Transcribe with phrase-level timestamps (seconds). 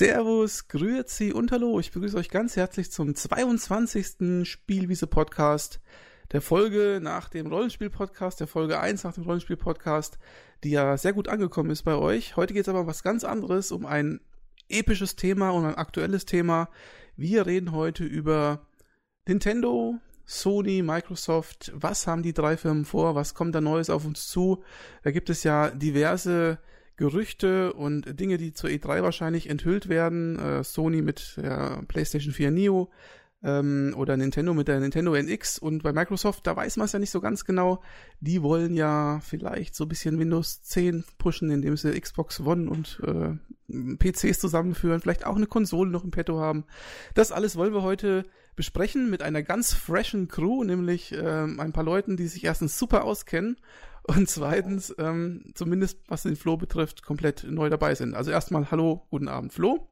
[0.00, 1.78] Servus, Grüezi und Hallo.
[1.78, 4.48] Ich begrüße euch ganz herzlich zum 22.
[4.48, 5.78] Spielwiese-Podcast,
[6.32, 10.18] der Folge nach dem Rollenspiel-Podcast, der Folge 1 nach dem Rollenspiel-Podcast,
[10.64, 12.34] die ja sehr gut angekommen ist bei euch.
[12.36, 14.20] Heute geht es aber um was ganz anderes, um ein
[14.70, 16.70] episches Thema und ein aktuelles Thema.
[17.14, 18.66] Wir reden heute über
[19.28, 21.72] Nintendo, Sony, Microsoft.
[21.74, 23.16] Was haben die drei Firmen vor?
[23.16, 24.64] Was kommt da Neues auf uns zu?
[25.02, 26.58] Da gibt es ja diverse
[27.00, 30.38] Gerüchte und Dinge, die zur E3 wahrscheinlich enthüllt werden.
[30.38, 32.90] Äh, Sony mit der PlayStation 4 Neo
[33.42, 36.98] ähm, oder Nintendo mit der Nintendo NX und bei Microsoft, da weiß man es ja
[36.98, 37.82] nicht so ganz genau.
[38.20, 43.00] Die wollen ja vielleicht so ein bisschen Windows 10 pushen, indem sie Xbox One und
[43.02, 46.64] äh, PCs zusammenführen, vielleicht auch eine Konsole noch im Petto haben.
[47.14, 48.26] Das alles wollen wir heute
[48.56, 53.04] besprechen mit einer ganz freshen Crew, nämlich äh, ein paar Leuten, die sich erstens super
[53.04, 53.56] auskennen
[54.06, 58.14] und zweitens, ähm, zumindest was den Flo betrifft, komplett neu dabei sind.
[58.14, 59.88] Also erstmal Hallo, guten Abend, Flo.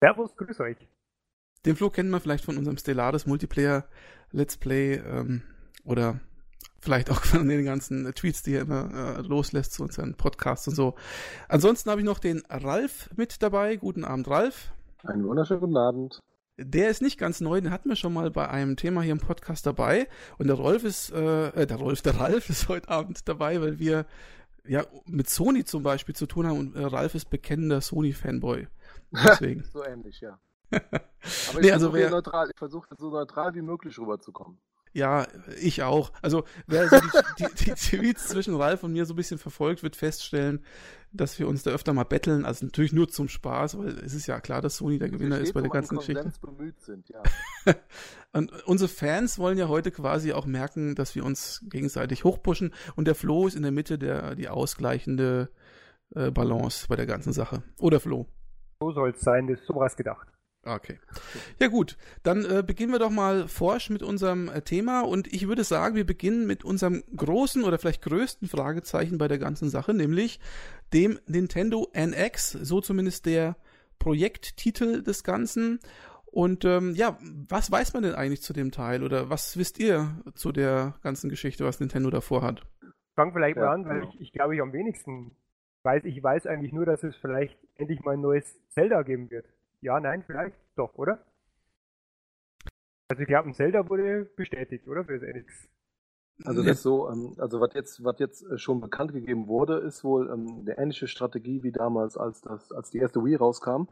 [0.00, 0.76] Servus, grüß euch.
[1.64, 3.86] Den Flo kennt man vielleicht von unserem Stellaris Multiplayer
[4.32, 5.42] Let's Play ähm,
[5.84, 6.20] oder
[6.80, 10.74] vielleicht auch von den ganzen Tweets, die er immer äh, loslässt zu unseren Podcasts und
[10.74, 10.94] so.
[11.48, 13.76] Ansonsten habe ich noch den Ralf mit dabei.
[13.76, 14.72] Guten Abend, Ralf.
[15.04, 16.20] Einen wunderschönen guten Abend.
[16.56, 19.18] Der ist nicht ganz neu, den hatten wir schon mal bei einem Thema hier im
[19.18, 20.08] Podcast dabei.
[20.38, 23.78] Und der Rolf ist, äh, äh der Rolf, der Ralf ist heute Abend dabei, weil
[23.80, 24.06] wir
[24.66, 28.68] ja mit Sony zum Beispiel zu tun haben und äh, Ralf ist bekennender Sony-Fanboy.
[29.12, 29.64] Deswegen.
[29.64, 30.38] so ähnlich, ja.
[30.70, 30.80] Aber
[31.22, 34.58] ich nee, also versuche neutral, ich versuche so neutral wie möglich rüberzukommen.
[34.94, 35.26] Ja,
[35.60, 36.12] ich auch.
[36.22, 39.82] Also wer so die, die, die Tweets zwischen Ralf und mir so ein bisschen verfolgt,
[39.82, 40.64] wird feststellen,
[41.12, 42.44] dass wir uns da öfter mal betteln.
[42.44, 45.52] Also natürlich nur zum Spaß, weil es ist ja klar, dass Sony der Gewinner ist
[45.52, 46.32] bei der ganzen Geschichte.
[46.40, 47.22] Bemüht sind, ja.
[48.32, 53.08] und unsere Fans wollen ja heute quasi auch merken, dass wir uns gegenseitig hochpushen und
[53.08, 55.50] der Flo ist in der Mitte der die ausgleichende
[56.14, 57.64] äh, Balance bei der ganzen Sache.
[57.80, 58.28] Oder Flo?
[58.78, 60.28] So soll es sein, das ist sowas gedacht.
[60.64, 60.98] Okay.
[61.58, 65.46] Ja gut, dann äh, beginnen wir doch mal forsch mit unserem äh, Thema und ich
[65.46, 69.92] würde sagen, wir beginnen mit unserem großen oder vielleicht größten Fragezeichen bei der ganzen Sache,
[69.92, 70.40] nämlich
[70.92, 73.56] dem Nintendo NX, so zumindest der
[73.98, 75.80] Projekttitel des Ganzen.
[76.26, 80.16] Und ähm, ja, was weiß man denn eigentlich zu dem Teil oder was wisst ihr
[80.34, 82.62] zu der ganzen Geschichte, was Nintendo davor hat?
[83.14, 84.12] Fang vielleicht ja, mal an, weil genau.
[84.14, 85.36] ich, ich glaube, ich am wenigsten
[85.84, 86.04] weiß.
[86.04, 89.46] Ich weiß eigentlich nur, dass es vielleicht endlich mal ein neues Zelda geben wird.
[89.84, 91.22] Ja, nein, vielleicht doch, oder?
[93.06, 95.04] Also ich glaube, ein Zelda wurde bestätigt, oder?
[95.04, 95.68] Für das NX.
[96.44, 100.02] Also das so, ähm, also was jetzt, was jetzt äh, schon bekannt gegeben wurde, ist
[100.02, 103.88] wohl ähm, eine ähnliche Strategie wie damals, als das, als die erste Wii rauskam.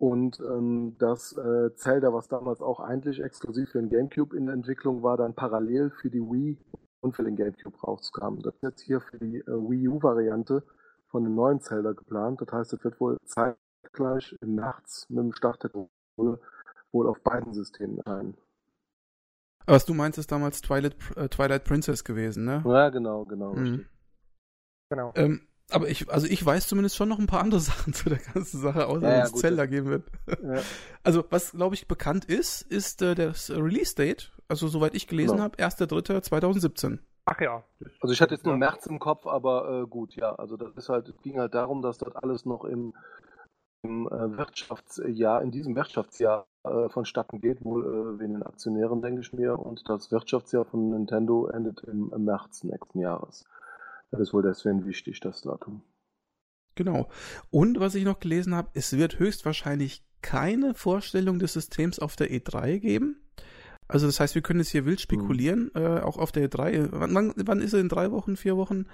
[0.00, 5.04] Und ähm, das äh, Zelda, was damals auch eigentlich exklusiv für den GameCube in Entwicklung
[5.04, 6.58] war, dann parallel für die Wii
[7.00, 8.40] und für den GameCube rauskam.
[8.42, 10.64] Das ist jetzt hier für die äh, Wii U-Variante
[11.10, 12.40] von dem neuen Zelda geplant.
[12.40, 13.56] Das heißt, es wird wohl Zeit
[13.92, 16.40] gleich im März mit dem Start der Konsole
[16.92, 18.36] wohl auf beiden Systemen erscheinen.
[19.66, 22.62] Was du meinst, ist damals Twilight, äh, Twilight Princess gewesen, ne?
[22.66, 23.54] Ja, genau, genau.
[23.54, 23.86] Mhm.
[24.90, 25.12] Genau.
[25.14, 28.18] Ähm, aber ich, also ich weiß zumindest schon noch ein paar andere Sachen zu der
[28.18, 30.10] ganzen Sache, außer ja, dass es Zelda geben wird.
[30.42, 30.60] Ja.
[31.04, 35.42] Also, was glaube ich bekannt ist, ist äh, das Release-Date, also soweit ich gelesen genau.
[35.42, 37.00] habe, 1.3.2017.
[37.24, 37.64] Ach ja.
[38.00, 40.32] Also ich hatte jetzt nur März im Kopf, aber äh, gut, ja.
[40.36, 42.94] Also das ist halt, ging halt darum, dass dort alles noch im
[43.82, 49.58] Wirtschaftsjahr, in diesem Wirtschaftsjahr äh, vonstatten geht, wohl äh, wegen den Aktionären, denke ich mir.
[49.58, 53.44] Und das Wirtschaftsjahr von Nintendo endet im, im März nächsten Jahres.
[54.10, 55.82] Das ist wohl deswegen wichtig, das Datum.
[56.74, 57.08] Genau.
[57.50, 62.30] Und was ich noch gelesen habe, es wird höchstwahrscheinlich keine Vorstellung des Systems auf der
[62.30, 63.20] E3 geben.
[63.88, 65.82] Also das heißt, wir können jetzt hier wild spekulieren, hm.
[65.82, 66.88] äh, auch auf der E3.
[66.92, 68.86] Wann, wann, ist er in drei Wochen, vier Wochen?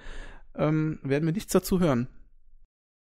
[0.54, 2.08] Ähm, werden wir nichts dazu hören.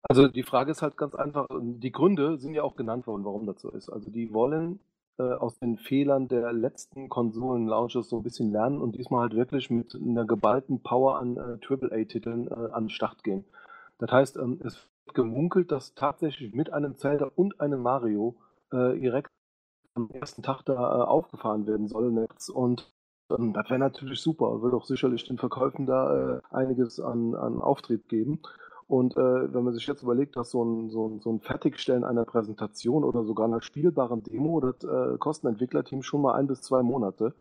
[0.02, 3.46] Also die Frage ist halt ganz einfach, die Gründe sind ja auch genannt worden, warum
[3.46, 3.88] das so ist.
[3.88, 4.80] Also die wollen
[5.18, 9.70] äh, aus den Fehlern der letzten Konsolen-Launches so ein bisschen lernen und diesmal halt wirklich
[9.70, 13.44] mit einer geballten Power an äh, AAA-Titeln äh, an den Start gehen.
[13.98, 18.36] Das heißt, ähm, es wird gemunkelt, dass tatsächlich mit einem Zelda und einem Mario
[18.70, 19.30] äh, direkt
[19.94, 22.26] am ersten Tag da äh, aufgefahren werden soll.
[22.54, 22.92] Und
[23.36, 27.60] ähm, das wäre natürlich super, wird auch sicherlich den Verkäufen da äh, einiges an, an
[27.60, 28.40] Auftrieb geben.
[28.88, 32.04] Und äh, wenn man sich jetzt überlegt, dass so ein, so, ein, so ein Fertigstellen
[32.04, 36.46] einer Präsentation oder sogar einer spielbaren Demo, das äh, kostet ein Entwicklerteam schon mal ein
[36.46, 37.34] bis zwei Monate.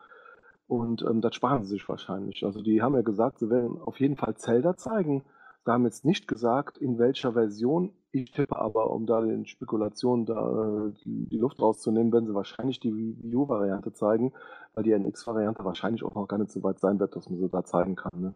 [0.68, 2.44] Und ähm, das sparen sie sich wahrscheinlich.
[2.44, 5.24] Also die haben ja gesagt, sie werden auf jeden Fall Zelda zeigen.
[5.64, 7.94] Sie haben jetzt nicht gesagt, in welcher Version.
[8.12, 12.82] Ich tippe aber, um da den Spekulationen da äh, die, Luft rauszunehmen, werden sie wahrscheinlich
[12.82, 14.34] die Wii U-Variante zeigen,
[14.74, 17.48] weil die NX-Variante wahrscheinlich auch noch gar nicht so weit sein wird, dass man sie
[17.48, 18.12] da zeigen kann.
[18.20, 18.36] Ne?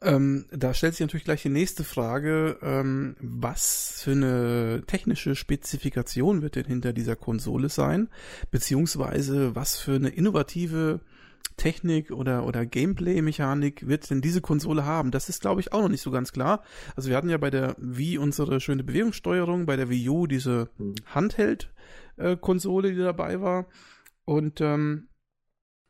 [0.00, 6.40] Ähm, da stellt sich natürlich gleich die nächste Frage, ähm, was für eine technische Spezifikation
[6.40, 8.08] wird denn hinter dieser Konsole sein,
[8.50, 11.00] beziehungsweise was für eine innovative
[11.56, 15.10] Technik oder, oder Gameplay-Mechanik wird denn diese Konsole haben?
[15.10, 16.62] Das ist, glaube ich, auch noch nicht so ganz klar.
[16.94, 20.70] Also wir hatten ja bei der Wii unsere schöne Bewegungssteuerung, bei der Wii U diese
[20.78, 20.94] mhm.
[21.06, 23.66] Handheld-Konsole, die dabei war.
[24.24, 25.08] Und ähm,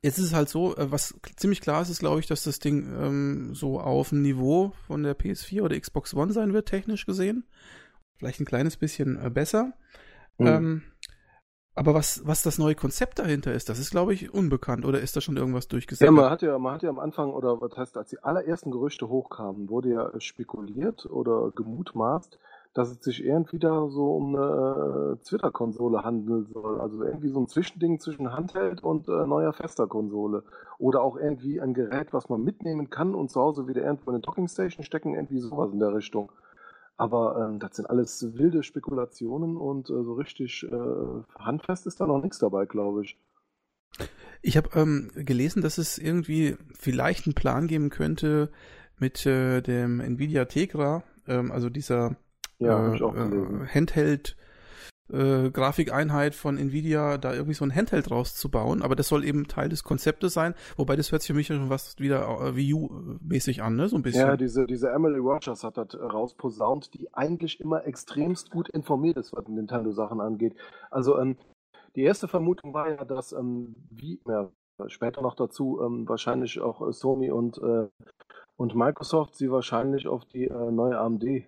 [0.02, 2.60] Jetzt ist es halt so, äh, was ziemlich klar ist, ist, glaube ich, dass das
[2.60, 7.04] Ding ähm, so auf dem Niveau von der PS4 oder Xbox One sein wird, technisch
[7.04, 7.44] gesehen.
[8.16, 9.72] Vielleicht ein kleines bisschen äh, besser.
[10.38, 10.46] Mhm.
[10.46, 10.82] Ähm,
[11.74, 14.84] aber was, was das neue Konzept dahinter ist, das ist, glaube ich, unbekannt.
[14.84, 16.04] Oder ist da schon irgendwas durchgesetzt?
[16.04, 18.72] Ja, man hat ja, man hat ja am Anfang, oder was heißt, als die allerersten
[18.72, 22.38] Gerüchte hochkamen, wurde ja spekuliert oder gemutmaßt,
[22.78, 26.80] dass es sich irgendwie da so um eine äh, Twitter-Konsole handeln soll.
[26.80, 30.44] Also irgendwie so ein Zwischending zwischen Handheld und äh, neuer fester Konsole.
[30.78, 34.14] Oder auch irgendwie ein Gerät, was man mitnehmen kann und zu Hause wieder irgendwo in
[34.14, 36.30] eine Dockingstation stecken, irgendwie sowas in der Richtung.
[36.96, 42.06] Aber ähm, das sind alles wilde Spekulationen und äh, so richtig äh, handfest ist da
[42.06, 43.18] noch nichts dabei, glaube ich.
[44.40, 48.52] Ich habe ähm, gelesen, dass es irgendwie vielleicht einen Plan geben könnte
[48.98, 52.16] mit äh, dem Nvidia Tegra, ähm, also dieser
[52.58, 54.36] ja, äh, äh, Handheld
[55.10, 59.68] äh, Grafikeinheit von Nvidia, da irgendwie so ein Handheld rauszubauen, aber das soll eben Teil
[59.68, 63.62] des Konzeptes sein, wobei das hört sich für mich schon was wieder äh, Wii U-mäßig
[63.62, 63.88] an, ne?
[63.88, 64.26] So ein bisschen.
[64.26, 69.32] Ja, diese, diese Emily Rogers hat das rausposaunt, die eigentlich immer extremst gut informiert ist,
[69.32, 70.54] was Nintendo-Sachen angeht.
[70.90, 71.36] Also, ähm,
[71.96, 74.50] die erste Vermutung war ja, dass ähm, wie, ja,
[74.86, 77.88] später noch dazu ähm, wahrscheinlich auch Sony und, äh,
[78.56, 81.44] und Microsoft sie wahrscheinlich auf die äh, neue AMD äh,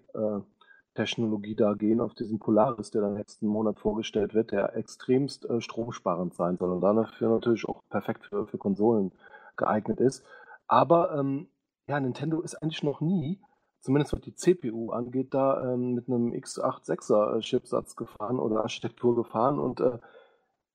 [0.95, 5.61] Technologie da gehen, auf diesen Polaris, der dann nächsten Monat vorgestellt wird, der extremst äh,
[5.61, 9.13] stromsparend sein soll und dafür natürlich auch perfekt für, für Konsolen
[9.57, 10.25] geeignet ist.
[10.67, 11.49] Aber ähm,
[11.89, 13.41] ja, Nintendo ist eigentlich noch nie,
[13.81, 19.15] zumindest was die CPU angeht, da ähm, mit einem x86er äh, Chipsatz gefahren oder Architektur
[19.15, 19.99] gefahren und äh,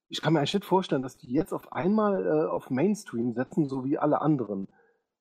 [0.07, 3.67] ich kann mir eigentlich nicht vorstellen, dass die jetzt auf einmal äh, auf Mainstream setzen,
[3.67, 4.67] so wie alle anderen.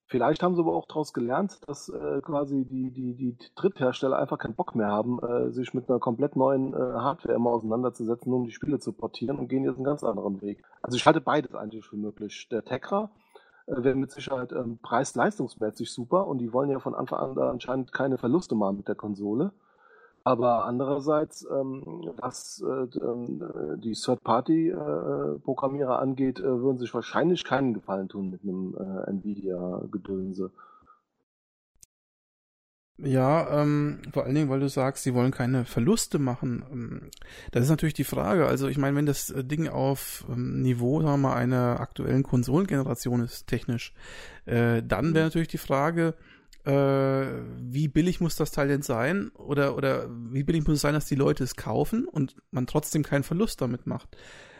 [0.06, 4.38] Vielleicht haben sie aber auch daraus gelernt, dass äh, quasi die, die, die Dritthersteller einfach
[4.38, 8.44] keinen Bock mehr haben, äh, sich mit einer komplett neuen äh, Hardware immer auseinanderzusetzen, um
[8.44, 10.62] die Spiele zu portieren und gehen jetzt einen ganz anderen Weg.
[10.82, 12.48] Also ich halte beides eigentlich für möglich.
[12.50, 13.10] Der Tegra
[13.66, 17.50] äh, wäre mit Sicherheit ähm, preis-leistungsmäßig super und die wollen ja von Anfang an da
[17.50, 19.52] anscheinend keine Verluste machen mit der Konsole.
[20.26, 21.82] Aber andererseits, ähm,
[22.16, 28.74] was äh, äh, die Third-Party-Programmierer angeht, äh, würden sich wahrscheinlich keinen Gefallen tun mit einem
[28.74, 30.50] äh, Nvidia-Gedönse.
[32.96, 36.64] Ja, ähm, vor allen Dingen, weil du sagst, sie wollen keine Verluste machen.
[36.70, 37.10] Ähm,
[37.50, 38.46] das ist natürlich die Frage.
[38.46, 42.22] Also ich meine, wenn das äh, Ding auf ähm, Niveau, sagen wir mal, einer aktuellen
[42.22, 43.92] Konsolengeneration ist, technisch,
[44.46, 45.26] äh, dann wäre mhm.
[45.26, 46.14] natürlich die Frage,
[46.64, 47.26] äh,
[47.60, 49.30] wie billig muss das Teil denn sein?
[49.36, 53.02] Oder, oder wie billig muss es sein, dass die Leute es kaufen und man trotzdem
[53.02, 54.16] keinen Verlust damit macht?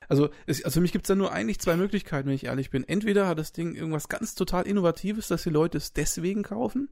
[0.09, 2.71] Also, es, also für mich gibt es da nur eigentlich zwei Möglichkeiten, wenn ich ehrlich
[2.71, 2.85] bin.
[2.87, 6.91] Entweder hat das Ding irgendwas ganz total Innovatives, dass die Leute es deswegen kaufen,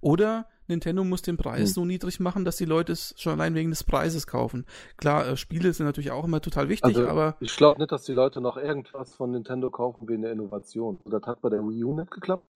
[0.00, 1.66] oder Nintendo muss den Preis hm.
[1.66, 4.66] so niedrig machen, dass die Leute es schon allein wegen des Preises kaufen.
[4.96, 7.36] Klar, äh, Spiele sind natürlich auch immer total wichtig, also, aber.
[7.40, 11.00] Ich glaube nicht, dass die Leute noch irgendwas von Nintendo kaufen wegen der Innovation.
[11.06, 12.46] Das hat bei der Wii U nicht geklappt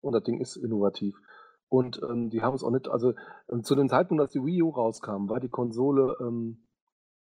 [0.00, 1.16] und das Ding ist innovativ.
[1.68, 3.14] Und ähm, die haben es auch nicht, also
[3.50, 6.64] ähm, zu dem Zeitpunkt, als die Wii U rauskam, war die Konsole, ähm,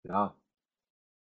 [0.03, 0.35] ja,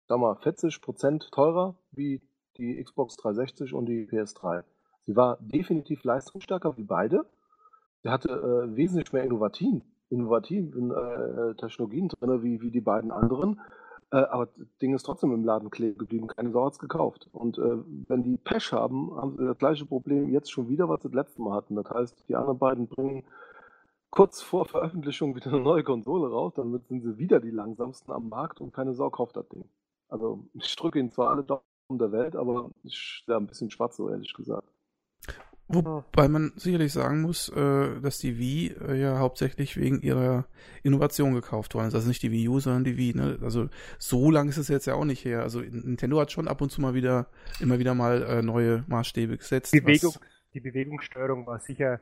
[0.07, 2.23] sag mal, 40% teurer wie
[2.57, 4.65] die Xbox 360 und die PS3.
[5.07, 7.27] Sie war definitiv leistungsstärker wie beide.
[8.03, 13.61] Sie hatte äh, wesentlich mehr innovativen äh, Technologien drin, wie, wie die beiden anderen.
[14.11, 17.29] Äh, aber das Ding ist trotzdem im Laden kleben geblieben, keine Sau hat's gekauft.
[17.33, 21.03] Und äh, wenn die Pech haben, haben sie das gleiche Problem jetzt schon wieder, was
[21.03, 21.77] sie das letzte Mal hatten.
[21.77, 23.25] Das heißt, die anderen beiden bringen
[24.11, 28.29] kurz vor Veröffentlichung wieder eine neue Konsole raus, damit sind sie wieder die langsamsten am
[28.29, 29.69] Markt und keine Sau kauft das Ding.
[30.09, 33.97] Also ich drücke ihnen zwar alle Daumen der Welt, aber ich wäre ein bisschen schwarz,
[33.97, 34.69] so ehrlich gesagt.
[35.71, 40.47] Wobei man sicherlich sagen muss, äh, dass die Wii äh, ja hauptsächlich wegen ihrer
[40.83, 41.95] Innovation gekauft worden ist.
[41.95, 43.15] Also nicht die Wii U, sondern die Wii.
[43.15, 43.39] Ne?
[43.43, 45.43] Also so lang ist es jetzt ja auch nicht her.
[45.43, 47.27] Also Nintendo hat schon ab und zu mal wieder,
[47.61, 49.75] immer wieder mal äh, neue Maßstäbe gesetzt.
[49.75, 50.15] Die, Bewegung,
[50.55, 52.01] die Bewegungssteuerung war sicher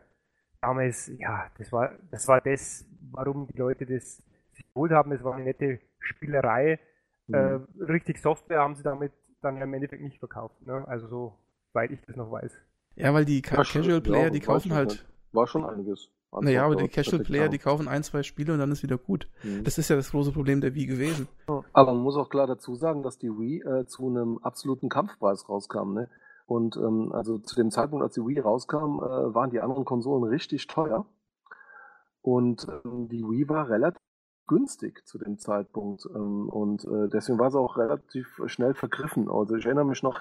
[0.60, 5.10] damals, ja, das war, das war das, warum die Leute das sich geholt haben.
[5.10, 6.78] Es war eine nette Spielerei.
[7.26, 7.34] Mhm.
[7.34, 10.64] Äh, richtig Software haben sie damit dann ja im Endeffekt nicht verkauft.
[10.64, 10.86] Ne?
[10.86, 11.38] Also so,
[11.72, 12.52] weit ich das noch weiß.
[12.96, 15.06] Ja, weil die Ca Casual Player, ja, die kaufen halt.
[15.32, 16.10] War schon einiges.
[16.40, 19.28] Naja, aber die Casual Player, die kaufen ein, zwei Spiele und dann ist wieder gut.
[19.42, 19.64] Mhm.
[19.64, 21.28] Das ist ja das große Problem der Wii gewesen.
[21.46, 25.48] Aber man muss auch klar dazu sagen, dass die Wii äh, zu einem absoluten Kampfpreis
[25.48, 25.94] rauskam.
[25.94, 26.10] Ne?
[26.46, 30.24] Und ähm, also zu dem Zeitpunkt, als die Wii rauskam, äh, waren die anderen Konsolen
[30.24, 31.06] richtig teuer.
[32.22, 34.00] Und ähm, die Wii war relativ
[34.46, 36.06] günstig zu dem Zeitpunkt.
[36.14, 39.28] Ähm, und äh, deswegen war sie auch relativ schnell vergriffen.
[39.30, 40.20] Also ich erinnere mich noch,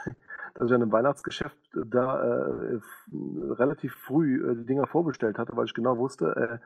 [0.55, 2.79] dass ich an einem Weihnachtsgeschäft da äh,
[3.11, 6.57] relativ früh äh, die Dinger vorbestellt hatte, weil ich genau wusste, äh,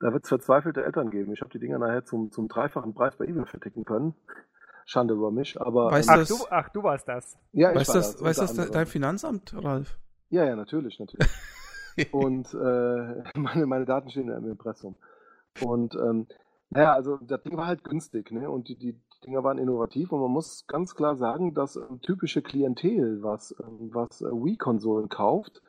[0.00, 1.32] da wird es verzweifelte Eltern geben.
[1.32, 4.14] Ich habe die Dinger nachher zum, zum dreifachen Preis bei eBay verticken können.
[4.86, 5.90] Schande über mich, aber.
[5.92, 7.38] Weißt ähm, ach, du, ach, du warst das.
[7.52, 8.22] Ja, ich weißt war das, das.
[8.22, 9.96] Weißt das dein Finanzamt, Ralf?
[10.30, 11.28] Ja, ja, natürlich, natürlich.
[12.12, 14.96] und äh, meine, meine Daten stehen im Impressum.
[15.60, 16.26] Und ähm,
[16.70, 18.50] naja, also das Ding war halt günstig, ne?
[18.50, 22.42] Und die, die Dinger waren innovativ und man muss ganz klar sagen, dass ähm, typische
[22.42, 25.62] Klientel, was, ähm, was äh, Wii-Konsolen kauft,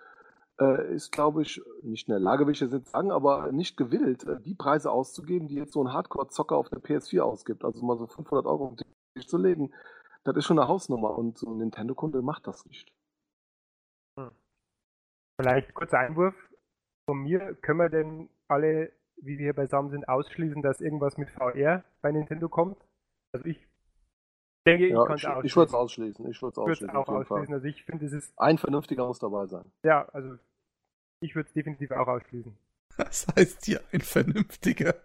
[0.59, 4.23] äh, ist, glaube ich, nicht in der Lage, will ich jetzt sagen, aber nicht gewillt,
[4.25, 7.65] äh, die Preise auszugeben, die jetzt so ein Hardcore-Zocker auf der PS4 ausgibt.
[7.65, 8.87] Also mal so 500 Euro auf den
[9.27, 9.73] zu legen,
[10.23, 12.91] das ist schon eine Hausnummer und so ein Nintendo-Kunde macht das nicht.
[14.17, 14.31] Hm.
[15.39, 16.35] Vielleicht kurzer Einwurf
[17.05, 17.55] von mir.
[17.55, 18.91] Können wir denn alle
[19.21, 22.77] wie wir hier beisammen sind, ausschließen, dass irgendwas mit VR bei Nintendo kommt?
[23.33, 23.67] Also ich
[24.67, 25.45] denke, ja, ich kann es ausschließen.
[25.45, 26.29] Ich würde es ausschließen.
[26.29, 26.89] Ich würde es ausschließen.
[26.95, 27.53] auch ausschließen.
[27.53, 28.33] Also ich finde, es ist...
[28.37, 29.71] Ein vernünftiger muss dabei sein.
[29.83, 30.37] Ja, also
[31.21, 32.55] ich würde es definitiv auch ausschließen.
[32.97, 34.95] Was heißt hier ein vernünftiger?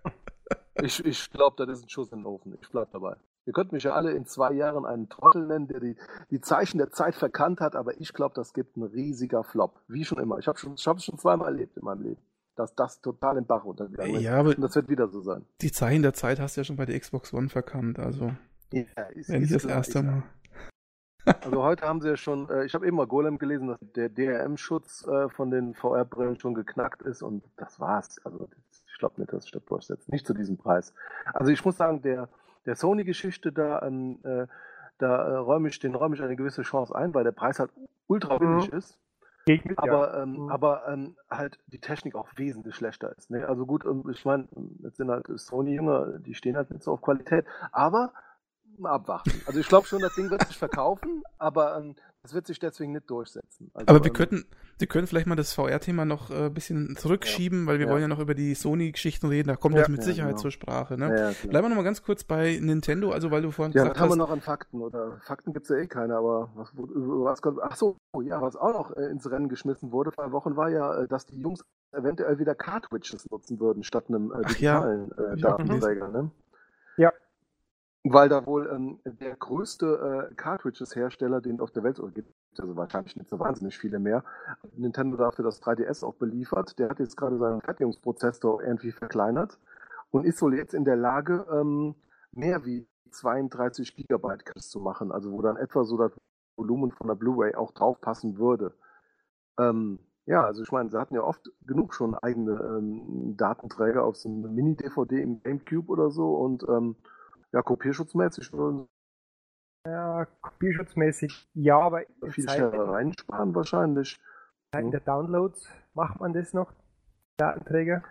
[0.83, 2.59] ich ich glaube, das ist ein Schuss in den Ofen.
[2.61, 3.17] Ich bleibe dabei.
[3.47, 5.97] Ihr könnt mich ja alle in zwei Jahren einen Trottel nennen, der die,
[6.31, 9.81] die Zeichen der Zeit verkannt hat, aber ich glaube, das gibt ein riesiger Flop.
[9.87, 10.39] Wie schon immer.
[10.39, 12.23] Ich habe es schon, schon zweimal erlebt in meinem Leben
[12.57, 14.23] dass das total im Bach runtergegangen ist.
[14.23, 15.45] Ja, aber und das wird wieder so sein.
[15.61, 18.33] Die Zeichen der Zeit hast du ja schon bei der Xbox One verkannt, also.
[18.73, 18.83] Ja,
[19.15, 20.23] ist, wenn nicht das erste Mal.
[21.27, 24.09] Also heute haben sie ja schon, äh, ich habe eben mal Golem gelesen, dass der
[24.09, 28.21] DRM-Schutz äh, von den VR-Brillen schon geknackt ist und das war's.
[28.25, 30.09] Also ich glaube nicht, dass sich das durchsetzt.
[30.09, 30.95] Nicht zu diesem Preis.
[31.35, 32.29] Also ich muss sagen, der,
[32.65, 34.47] der Sony-Geschichte da, ähm, äh,
[34.99, 37.73] da äh, räume ich, den räume ich eine gewisse Chance ein, weil der Preis halt
[38.07, 38.79] ultra billig mhm.
[38.79, 38.99] ist.
[39.49, 40.23] Mit, aber, ja.
[40.23, 40.49] ähm, mhm.
[40.49, 43.31] aber ähm, halt die Technik auch wesentlich schlechter ist.
[43.31, 43.47] Ne?
[43.47, 44.49] Also gut, ähm, ich meine,
[44.83, 47.47] jetzt sind halt Sony-Jünger, die stehen halt nicht so auf Qualität.
[47.71, 48.13] Aber
[48.85, 49.33] abwarten.
[49.47, 51.95] Also ich glaube schon, das Ding wird sich verkaufen, aber ähm,
[52.27, 53.71] das wird sich deswegen nicht durchsetzen.
[53.73, 54.47] Also, aber wir ähm, könnten,
[54.79, 57.67] wir können vielleicht mal das VR-Thema noch ein äh, bisschen zurückschieben, ja.
[57.69, 57.93] weil wir ja.
[57.93, 59.47] wollen ja noch über die Sony-Geschichten reden.
[59.47, 59.83] Da kommt ja.
[59.83, 60.43] das mit Sicherheit genau.
[60.43, 60.99] zur Sprache.
[60.99, 61.35] Ne?
[61.49, 63.97] Bleiben wir noch mal ganz kurz bei Nintendo, also weil du vorhin gesagt hast.
[63.97, 66.73] Ja, haben wir noch an Fakten oder Fakten gibt es ja eh keine, aber was,
[66.75, 67.61] was kommt?
[67.63, 71.03] Ach so, ja, was auch noch äh, ins Rennen geschmissen wurde vor Wochen war ja,
[71.03, 76.09] äh, dass die Jungs eventuell wieder Cartridges nutzen würden statt einem äh, digitalen äh, Datenträger.
[76.09, 76.31] Ne?
[76.97, 77.13] Ja.
[78.09, 82.77] Weil da wohl ähm, der größte äh, Cartridges-Hersteller, den es auf der Welt gibt, also
[82.77, 84.23] wahrscheinlich nicht so wahnsinnig viele mehr,
[84.77, 89.59] Nintendo dafür das 3DS auch beliefert, der hat jetzt gerade seinen Fertigungsprozessor irgendwie verkleinert
[90.11, 91.97] und ist wohl jetzt in der Lage, ähm,
[92.31, 96.13] mehr wie 32 Gigabyte zu machen, also wo dann etwa so das
[96.57, 98.73] Volumen von der Blu-ray auch draufpassen würde.
[99.59, 104.17] Ähm, ja, also ich meine, sie hatten ja oft genug schon eigene ähm, Datenträger auf
[104.17, 106.97] so einem Mini-DVD im GameCube oder so und ähm,
[107.57, 108.87] ja, kopierschutzmäßig würden
[109.87, 114.21] Ja, kopierschutzmäßig ja, aber viel schneller reinsparen wahrscheinlich.
[114.77, 116.71] In der Downloads macht man das noch,
[117.39, 118.05] Datenträger.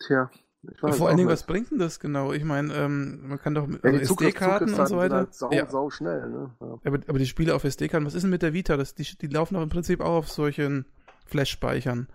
[0.00, 0.30] Tja,
[0.80, 2.32] vor allen Dingen, was bringt denn das genau?
[2.32, 5.16] Ich meine, ähm, man kann doch mit ja, also SD-Karten und so weiter.
[5.16, 5.68] Halt sau, ja.
[5.68, 6.50] sau schnell, ne?
[6.60, 6.78] Ja.
[6.84, 8.76] Aber, aber, die Spiele auf SD-Karten, was ist denn mit der Vita?
[8.76, 10.86] Das, die, die laufen doch im Prinzip auch auf solchen
[11.26, 12.08] Flash-Speichern.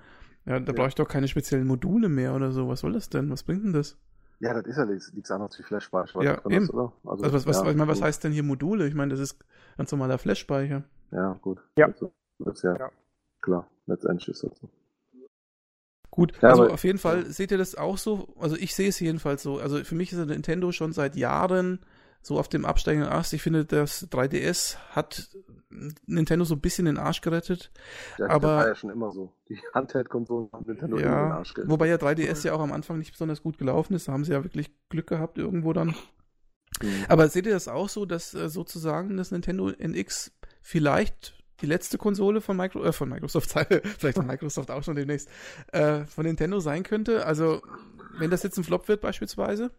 [0.45, 0.73] Ja, da ja.
[0.73, 2.67] brauche ich doch keine speziellen Module mehr oder so.
[2.67, 3.29] Was soll das denn?
[3.29, 3.97] Was bringt denn das?
[4.39, 6.23] Ja, das ist ja nichts anderes wie Flash-Speicher.
[6.23, 6.67] Ja, eben.
[6.67, 8.87] Das, also, also, was, was, ja, ich meine, was heißt denn hier Module?
[8.87, 9.39] Ich meine, das ist
[9.77, 10.83] ganz normaler Flash-Speicher.
[11.11, 11.59] Ja, gut.
[11.77, 11.87] Ja.
[12.39, 12.91] Das ist ja, ja.
[13.41, 13.67] klar.
[13.87, 14.69] Letztendlich ist das so.
[16.11, 18.27] Gut, ja, also auf jeden Fall seht ihr das auch so.
[18.39, 19.59] Also ich sehe es jedenfalls so.
[19.59, 21.79] Also für mich ist Nintendo schon seit Jahren
[22.27, 23.33] so auf dem absteigenden Ast.
[23.33, 25.29] Ich finde, das 3DS hat
[26.05, 27.71] Nintendo so ein bisschen den Arsch gerettet.
[28.17, 29.33] Ja, aber, das war ja schon immer so.
[29.49, 31.71] Die Handheld-Konsolen haben Nintendo ja, den Arsch gerettet.
[31.71, 34.07] Wobei ja 3DS ja auch am Anfang nicht besonders gut gelaufen ist.
[34.07, 35.95] Da haben sie ja wirklich Glück gehabt irgendwo dann.
[36.81, 37.05] Mhm.
[37.07, 41.97] Aber seht ihr das auch so, dass äh, sozusagen das Nintendo NX vielleicht die letzte
[41.97, 43.51] Konsole von, Micro, äh, von Microsoft,
[43.97, 45.29] vielleicht von Microsoft auch schon demnächst,
[45.71, 47.25] äh, von Nintendo sein könnte?
[47.25, 47.61] Also,
[48.19, 49.71] wenn das jetzt ein Flop wird beispielsweise?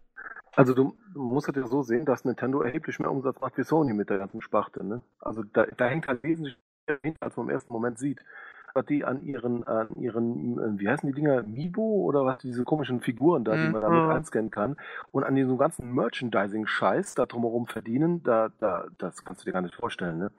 [0.55, 3.62] Also du, du musst halt ja so sehen, dass Nintendo erheblich mehr Umsatz macht wie
[3.62, 4.85] Sony mit der ganzen Sparte.
[4.85, 5.02] Ne?
[5.21, 8.25] Also da, da hängt halt wesentlich mehr hinter, als man im ersten Moment sieht.
[8.75, 12.64] Was die an ihren, an ihren, äh, wie heißen die Dinger, Mibo oder was, diese
[12.64, 14.11] komischen Figuren da, die man damit mhm.
[14.11, 14.76] einscannen kann
[15.11, 19.62] und an diesem ganzen Merchandising-Scheiß da drumherum verdienen, da, da, das kannst du dir gar
[19.62, 20.19] nicht vorstellen.
[20.19, 20.31] Ne?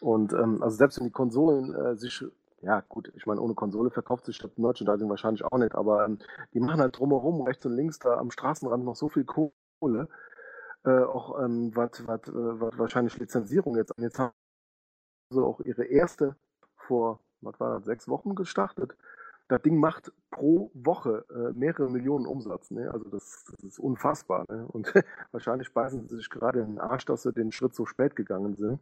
[0.00, 2.24] Und ähm, also selbst wenn die Konsolen äh, sich,
[2.62, 6.18] ja gut, ich meine, ohne Konsole verkauft sich das Merchandising wahrscheinlich auch nicht, aber ähm,
[6.52, 10.08] die machen halt drumherum, rechts und links da am Straßenrand noch so viel Kohle,
[10.84, 12.06] äh, auch ähm, was äh,
[12.78, 14.04] wahrscheinlich Lizenzierung jetzt an.
[14.04, 14.32] Jetzt haben
[15.32, 16.36] auch ihre erste
[16.76, 18.96] vor, was war das, sechs Wochen gestartet.
[19.48, 22.70] Das Ding macht pro Woche äh, mehrere Millionen Umsatz.
[22.70, 22.90] Ne?
[22.92, 24.44] Also das, das ist unfassbar.
[24.48, 24.66] Ne?
[24.68, 24.92] Und
[25.32, 28.54] wahrscheinlich speisen sie sich gerade in den Arsch, dass sie den Schritt so spät gegangen
[28.54, 28.78] sind.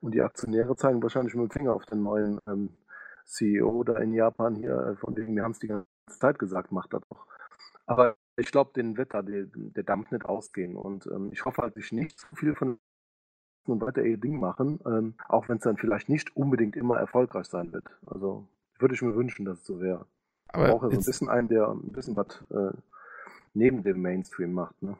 [0.00, 2.70] Und die Aktionäre zeigen wahrscheinlich mit dem Finger auf den neuen ähm,
[3.30, 6.72] CEO da in Japan hier, äh, von dem wir haben es die ganze Zeit gesagt,
[6.72, 7.26] macht das doch.
[7.86, 10.76] Aber ich glaube, den Wetter, der, der Dampf nicht ausgehen.
[10.76, 12.78] Und ähm, ich hoffe halt, ich nicht zu viel von
[13.66, 17.46] und weiter ihr Ding machen, ähm, auch wenn es dann vielleicht nicht unbedingt immer erfolgreich
[17.46, 17.84] sein wird.
[18.06, 20.06] Also würde ich mir wünschen, dass es so wäre.
[20.48, 22.76] Aber ich brauche so ein bisschen einen, der ein bisschen was äh,
[23.54, 24.82] neben dem Mainstream macht.
[24.82, 24.96] Ne?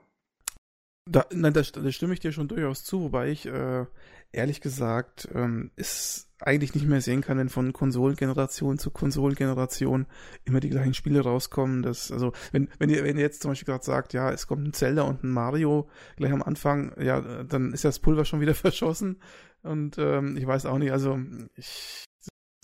[1.07, 3.87] Da, nein, da, da, stimme ich dir schon durchaus zu, wobei ich äh,
[4.33, 10.07] ehrlich gesagt ähm, es eigentlich nicht mehr sehen kann, wenn von Konsolengeneration zu Konsolengeneration
[10.45, 11.83] immer die gleichen Spiele rauskommen.
[11.83, 14.67] Das, also, wenn, wenn ihr, wenn ihr jetzt zum Beispiel gerade sagt, ja, es kommt
[14.67, 18.55] ein Zelda und ein Mario gleich am Anfang, ja, dann ist das Pulver schon wieder
[18.55, 19.21] verschossen.
[19.63, 21.19] Und ähm, ich weiß auch nicht, also
[21.57, 22.05] ich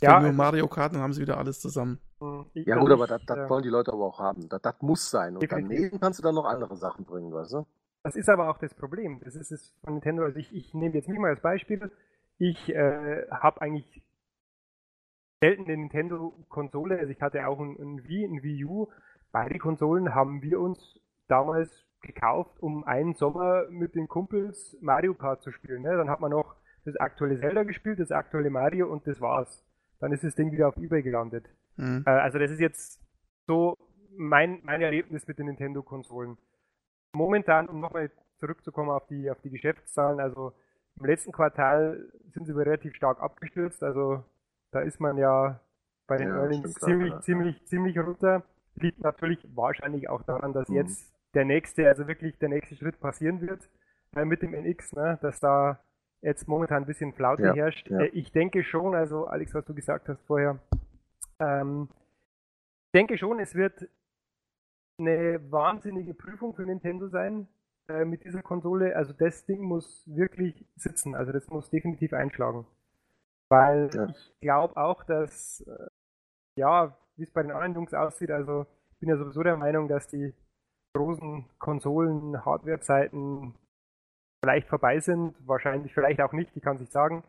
[0.00, 1.98] ja, nur Mario Kart, dann haben sie wieder alles zusammen.
[2.20, 4.48] Hm, ja gut, aber das, das wollen die Leute aber auch haben.
[4.48, 5.36] Das, das muss sein.
[5.36, 7.66] Und daneben kannst du dann noch andere Sachen bringen, weißt du?
[8.06, 9.20] Das ist aber auch das Problem.
[9.24, 10.22] Das ist es von Nintendo.
[10.22, 11.90] Also ich, ich nehme jetzt mich mal als Beispiel.
[12.38, 14.00] Ich äh, habe eigentlich
[15.40, 17.00] selten eine Nintendo-Konsole.
[17.00, 18.86] Also ich hatte auch ein, ein Wii, ein Wii U.
[19.32, 25.42] Beide Konsolen haben wir uns damals gekauft, um einen Sommer mit den Kumpels Mario Kart
[25.42, 25.82] zu spielen.
[25.82, 25.96] Ne?
[25.96, 29.64] Dann hat man noch das aktuelle Zelda gespielt, das aktuelle Mario und das war's.
[29.98, 31.46] Dann ist das Ding wieder auf Ebay gelandet.
[31.76, 32.04] Mhm.
[32.06, 33.02] Äh, also das ist jetzt
[33.48, 33.76] so
[34.16, 36.38] mein, mein Erlebnis mit den Nintendo-Konsolen.
[37.16, 40.52] Momentan, um nochmal zurückzukommen auf die, auf die Geschäftszahlen, also
[40.98, 43.82] im letzten Quartal sind sie relativ stark abgestürzt.
[43.82, 44.22] Also
[44.70, 45.60] da ist man ja
[46.06, 47.64] bei den ja, Earnings ziemlich, klar, ziemlich, ja.
[47.64, 48.42] ziemlich runter.
[48.76, 50.76] Liegt natürlich wahrscheinlich auch daran, dass mhm.
[50.76, 53.68] jetzt der nächste, also wirklich der nächste Schritt passieren wird
[54.14, 55.80] äh, mit dem NX, ne, dass da
[56.22, 57.90] jetzt momentan ein bisschen Flaute ja, herrscht.
[57.90, 60.58] Äh, ich denke schon, also Alex, was du gesagt hast vorher,
[61.38, 61.88] ähm,
[62.86, 63.88] ich denke schon, es wird
[64.98, 67.48] eine wahnsinnige Prüfung für Nintendo sein,
[67.88, 68.96] äh, mit dieser Konsole.
[68.96, 71.14] Also das Ding muss wirklich sitzen.
[71.14, 72.66] Also das muss definitiv einschlagen.
[73.48, 74.06] Weil ja.
[74.06, 75.86] ich glaube auch, dass, äh,
[76.58, 79.88] ja, wie es bei den anderen Jungs aussieht, also ich bin ja sowieso der Meinung,
[79.88, 80.34] dass die
[80.94, 83.54] großen Konsolen, Hardware-Zeiten
[84.42, 85.36] vielleicht vorbei sind.
[85.46, 87.22] Wahrscheinlich, vielleicht auch nicht, die kann sich sagen.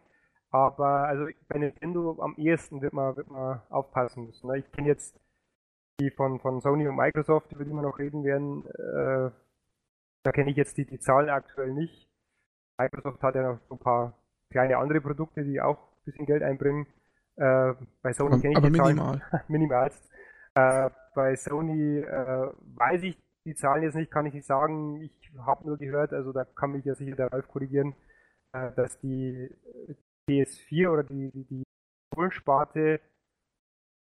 [0.49, 4.47] Aber also bei Nintendo am ehesten wird man, wird man aufpassen müssen.
[4.47, 4.59] Ne?
[4.59, 5.19] Ich kenne jetzt
[5.99, 9.31] die von, von Sony und Microsoft, über die wir noch reden werden, äh,
[10.23, 12.07] da kenne ich jetzt die, die Zahlen aktuell nicht.
[12.77, 14.13] Microsoft hat ja noch so ein paar
[14.51, 16.85] kleine andere Produkte, die auch ein bisschen Geld einbringen.
[17.35, 18.95] Äh, bei Sony kenne ich aber die minimal.
[18.95, 19.21] Zahlen.
[19.47, 19.91] minimal.
[20.55, 25.01] Äh, bei Sony äh, weiß ich die Zahlen jetzt nicht, kann ich nicht sagen.
[25.01, 27.95] Ich habe nur gehört, also da kann mich ja sicher der Ralf korrigieren,
[28.51, 29.49] äh, dass die
[30.29, 31.63] PS4 oder die, die, die
[32.11, 32.99] Konsolensparte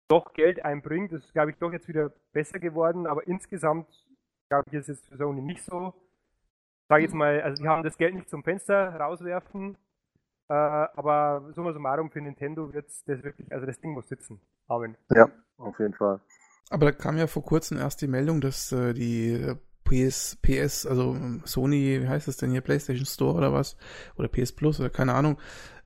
[0.07, 1.11] doch Geld einbringt.
[1.11, 3.87] Das ist, glaube ich, doch jetzt wieder besser geworden, aber insgesamt,
[4.49, 5.93] glaube ich, ist es für Sony nicht so
[6.87, 9.77] sage jetzt mal, also die haben das Geld nicht zum Fenster rauswerfen,
[10.49, 14.39] äh, aber summa summarum für Nintendo wird das wirklich, also das Ding muss sitzen.
[14.67, 14.95] Amen.
[15.13, 16.19] Ja, auf jeden Fall.
[16.69, 19.53] Aber da kam ja vor kurzem erst die Meldung, dass äh, die
[19.85, 21.15] PS, PS, also
[21.45, 23.77] Sony, wie heißt es denn hier, PlayStation Store oder was?
[24.17, 25.37] Oder PS Plus oder keine Ahnung,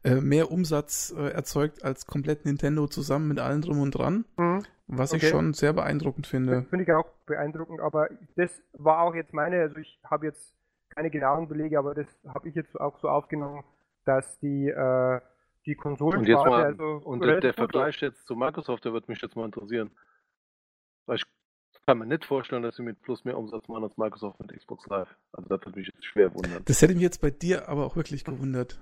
[0.04, 4.26] äh, mehr Umsatz äh, erzeugt als komplett Nintendo zusammen mit allem drum und dran.
[4.38, 4.64] Mhm.
[4.88, 5.26] Was okay.
[5.26, 6.64] ich schon sehr beeindruckend finde.
[6.70, 10.54] Finde ich auch beeindruckend, aber das war auch jetzt meine, also ich habe jetzt
[10.90, 13.64] keine genauen Belege, aber das habe ich jetzt auch so aufgenommen,
[14.06, 15.22] dass die, äh,
[15.66, 16.20] die Konsolen.
[16.20, 19.36] Und, jetzt mal, also und der, der Vergleich jetzt zu Microsoft, der wird mich jetzt
[19.36, 19.92] mal interessieren.
[21.06, 21.26] Weil ich
[21.86, 24.86] kann mir nicht vorstellen, dass sie mit Plus mehr Umsatz machen als Microsoft mit Xbox
[24.88, 25.10] Live.
[25.32, 26.62] Also das würde mich jetzt schwer wundern.
[26.66, 28.80] Das hätte mich jetzt bei dir aber auch wirklich gewundert.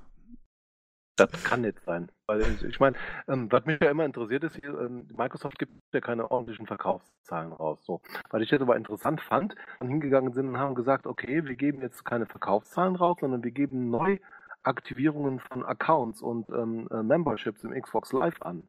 [1.19, 2.09] Das kann nicht sein.
[2.27, 2.95] Weil ich meine,
[3.27, 7.51] ähm, was mich ja immer interessiert ist, hier, ähm, Microsoft gibt ja keine ordentlichen Verkaufszahlen
[7.51, 7.83] raus.
[7.85, 8.01] So.
[8.29, 11.81] Weil ich das aber interessant fand und hingegangen sind und haben gesagt, okay, wir geben
[11.81, 17.79] jetzt keine Verkaufszahlen raus, sondern wir geben Neuaktivierungen von Accounts und ähm, äh, Memberships im
[17.79, 18.63] Xbox Live an.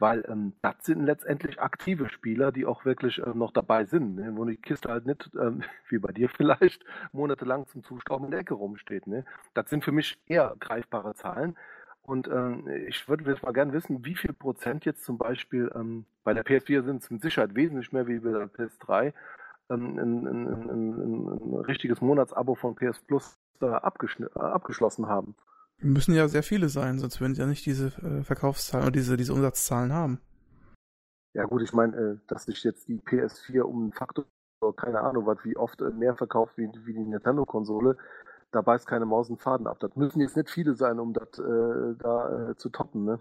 [0.00, 4.32] Weil ähm, das sind letztendlich aktive Spieler, die auch wirklich äh, noch dabei sind, ne?
[4.34, 8.40] wo die Kiste halt nicht, ähm, wie bei dir vielleicht, monatelang zum Zustauben in der
[8.40, 9.06] Ecke rumsteht.
[9.06, 9.26] Ne?
[9.52, 11.56] Das sind für mich eher greifbare Zahlen,
[12.02, 16.06] und ähm, ich würde jetzt mal gerne wissen, wie viel Prozent jetzt zum Beispiel ähm,
[16.24, 19.12] bei der PS4 sind es mit Sicherheit wesentlich mehr wie bei der PS3
[19.70, 25.34] ähm, ein, ein, ein, ein, richtiges Monatsabo von PS Plus da äh, abgeschlossen haben.
[25.78, 29.16] Müssen ja sehr viele sein, sonst würden sie ja nicht diese äh, Verkaufszahlen oder diese,
[29.16, 30.20] diese Umsatzzahlen haben.
[31.32, 34.26] Ja gut, ich meine, äh, dass sich jetzt die PS4 um einen Faktor,
[34.76, 37.96] keine Ahnung was, wie oft äh, mehr verkauft wie, wie die Nintendo-Konsole,
[38.52, 39.78] da beißt keine Maus einen Faden ab.
[39.80, 43.20] Das müssen jetzt nicht viele sein, um das äh, da äh, zu toppen, ne?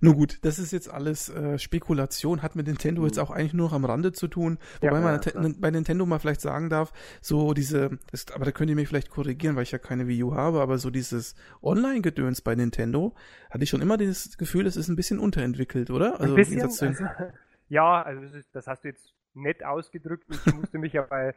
[0.00, 3.06] Nun gut, das ist jetzt alles äh, Spekulation, hat mit Nintendo mhm.
[3.06, 4.58] jetzt auch eigentlich nur noch am Rande zu tun.
[4.80, 8.50] Wobei ja, man ja, bei Nintendo mal vielleicht sagen darf, so diese, das, aber da
[8.50, 11.36] könnt ihr mich vielleicht korrigieren, weil ich ja keine Wii U habe, aber so dieses
[11.62, 13.14] Online-Gedöns bei Nintendo,
[13.50, 16.20] hatte ich schon immer das Gefühl, es ist ein bisschen unterentwickelt, oder?
[16.20, 16.86] Also, ein bisschen, also,
[17.68, 20.24] ja, also das, ist, das, hast du jetzt nett ausgedrückt.
[20.28, 21.34] Ich musste mich ja bei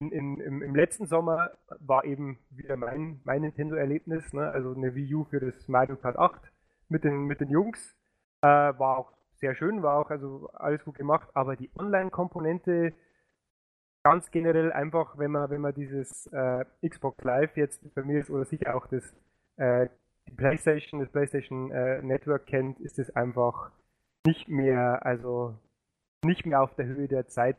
[0.00, 4.50] in, im, im, letzten Sommer war eben wieder mein, mein Nintendo-Erlebnis, ne?
[4.50, 6.40] also eine Wii U für das Mario Kart 8
[6.88, 7.96] mit den, mit den Jungs.
[8.42, 12.92] Äh, war auch sehr schön, war auch also alles gut gemacht, aber die Online-Komponente
[14.04, 18.30] ganz generell einfach, wenn man, wenn man dieses äh, Xbox Live jetzt bei mir ist
[18.30, 19.14] oder sicher auch das
[19.56, 19.88] äh,
[20.28, 23.72] die PlayStation, das PlayStation äh, Network kennt, ist es einfach
[24.26, 25.54] nicht mehr, also
[26.24, 27.56] nicht mehr auf der Höhe der Zeit.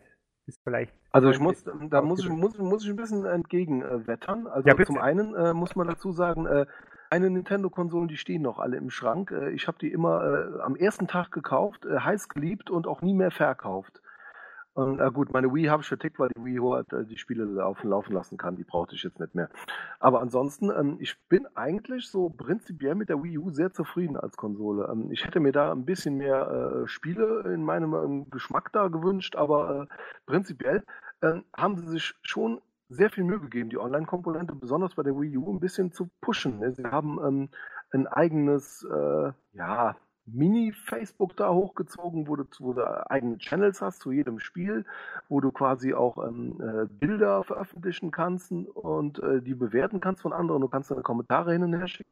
[0.50, 0.92] Ist vielleicht.
[1.12, 4.48] Also ich muss, da muss ich, muss, muss ich ein bisschen entgegenwettern.
[4.48, 6.66] Also ja, zum einen äh, muss man dazu sagen, äh,
[7.12, 9.30] eine Nintendo-Konsolen, die stehen noch alle im Schrank.
[9.30, 13.04] Äh, ich habe die immer äh, am ersten Tag gekauft, äh, heiß geliebt und auch
[13.04, 14.02] nie mehr verkauft.
[14.80, 17.44] Und äh, gut, meine Wii habe ich vertickt, weil die Wii halt, äh, die Spiele
[17.44, 18.56] laufen, laufen lassen kann.
[18.56, 19.50] Die brauchte ich jetzt nicht mehr.
[20.00, 24.38] Aber ansonsten, ähm, ich bin eigentlich so prinzipiell mit der Wii U sehr zufrieden als
[24.38, 24.88] Konsole.
[24.90, 28.88] Ähm, ich hätte mir da ein bisschen mehr äh, Spiele in meinem ähm, Geschmack da
[28.88, 30.86] gewünscht, aber äh, prinzipiell
[31.22, 35.36] ähm, haben sie sich schon sehr viel Mühe gegeben, die Online-Komponente, besonders bei der Wii
[35.40, 36.60] U, ein bisschen zu pushen.
[36.60, 36.72] Ne?
[36.72, 37.50] Sie haben ähm,
[37.92, 39.98] ein eigenes, äh, ja,
[40.34, 44.86] Mini-Facebook da hochgezogen, wo du, wo du eigene Channels hast zu jedem Spiel,
[45.28, 50.34] wo du quasi auch ähm, äh, Bilder veröffentlichen kannst und äh, die bewerten kannst von
[50.34, 50.62] anderen.
[50.62, 52.12] Du kannst deine Kommentare hin und her schicken.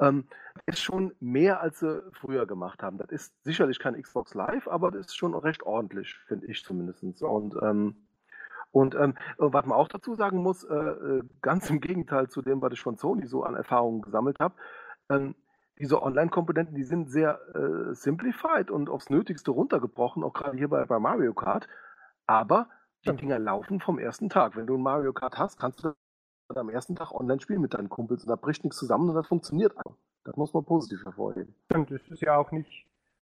[0.00, 0.24] Ähm,
[0.66, 2.96] ist schon mehr, als sie früher gemacht haben.
[2.96, 7.22] Das ist sicherlich kein Xbox Live, aber das ist schon recht ordentlich, finde ich zumindest.
[7.22, 7.96] Und ähm,
[8.74, 12.60] und ähm, was man auch dazu sagen muss, äh, äh, ganz im Gegenteil zu dem,
[12.60, 14.56] was ich von Sony so an Erfahrungen gesammelt habe,
[15.10, 15.36] ähm,
[15.78, 20.84] diese Online-Komponenten, die sind sehr äh, simplified und aufs Nötigste runtergebrochen, auch gerade hier bei,
[20.84, 21.68] bei Mario Kart.
[22.26, 22.68] Aber
[23.04, 23.16] die.
[23.16, 24.56] Dinger laufen vom ersten Tag.
[24.56, 25.92] Wenn du ein Mario Kart hast, kannst du
[26.54, 29.26] am ersten Tag online spielen mit deinen Kumpels und da bricht nichts zusammen und das
[29.26, 29.96] funktioniert einfach.
[30.24, 31.54] Das muss man positiv hervorheben.
[31.72, 32.86] Und das ist ja auch nicht.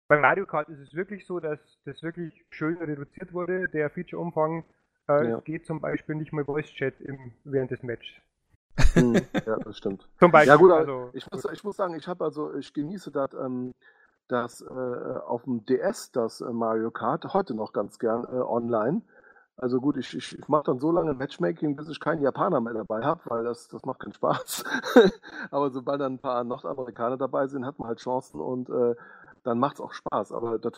[0.06, 4.64] Bei Mario Kart ist es wirklich so, dass das wirklich schön reduziert wurde, der Feature-Umfang
[5.08, 5.40] äh, ja.
[5.40, 8.14] geht zum Beispiel nicht mal Voice Chat im, während des Matches.
[8.94, 10.08] Hm, ja, das stimmt.
[10.18, 10.48] Zum Beispiel.
[10.48, 13.72] Ja gut, also, ich, muss, ich muss sagen, ich habe also, ich genieße das, ähm,
[14.28, 19.02] das äh, auf dem DS, das äh, Mario Kart, heute noch ganz gern äh, online.
[19.56, 22.72] Also gut, ich, ich, ich mache dann so lange Matchmaking, bis ich keinen Japaner mehr
[22.74, 24.64] dabei habe, weil das, das macht keinen Spaß.
[25.52, 28.96] Aber sobald dann ein paar Nordamerikaner dabei sind, hat man halt Chancen und äh,
[29.44, 30.32] dann macht es auch Spaß.
[30.32, 30.72] Aber das,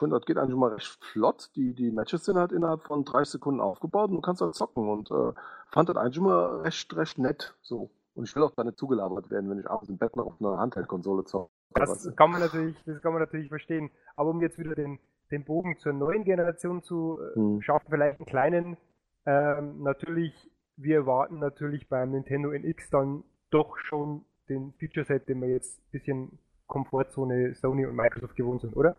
[0.00, 1.50] das geht eigentlich mal recht flott.
[1.56, 4.88] Die, die Matches sind halt innerhalb von 30 Sekunden aufgebaut und du kannst halt zocken.
[4.88, 5.32] Und äh,
[5.68, 7.54] fand das eigentlich immer recht, recht nett.
[7.62, 7.90] So.
[8.14, 10.40] Und ich will auch da nicht zugelabert werden, wenn ich abends im Bett noch auf
[10.40, 11.50] einer Handheld-Konsole zocke.
[11.74, 13.90] Das kann man natürlich, das kann man natürlich verstehen.
[14.16, 14.98] Aber um jetzt wieder den,
[15.30, 17.62] den Bogen zur neuen Generation zu äh, hm.
[17.62, 18.76] schaffen, vielleicht einen kleinen,
[19.24, 25.50] ähm, natürlich, wir erwarten natürlich beim Nintendo NX dann doch schon den Feature-Set, den wir
[25.50, 28.96] jetzt ein bisschen Komfortzone Sony und Microsoft gewohnt sind, oder?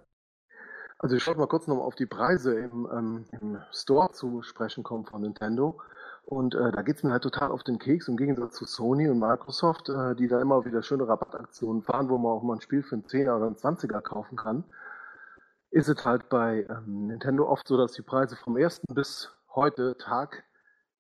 [0.98, 4.84] Also ich schaue mal kurz nochmal auf die Preise im, ähm, im Store zu sprechen
[4.84, 5.80] kommen von Nintendo.
[6.26, 9.18] Und äh, da es mir halt total auf den Keks, im Gegensatz zu Sony und
[9.18, 12.84] Microsoft, äh, die da immer wieder schöne Rabattaktionen fahren, wo man auch mal ein Spiel
[12.84, 14.66] für einen 10er oder einen 20er kaufen kann,
[15.72, 19.98] ist es halt bei ähm, Nintendo oft so, dass die Preise vom ersten bis heute
[19.98, 20.44] Tag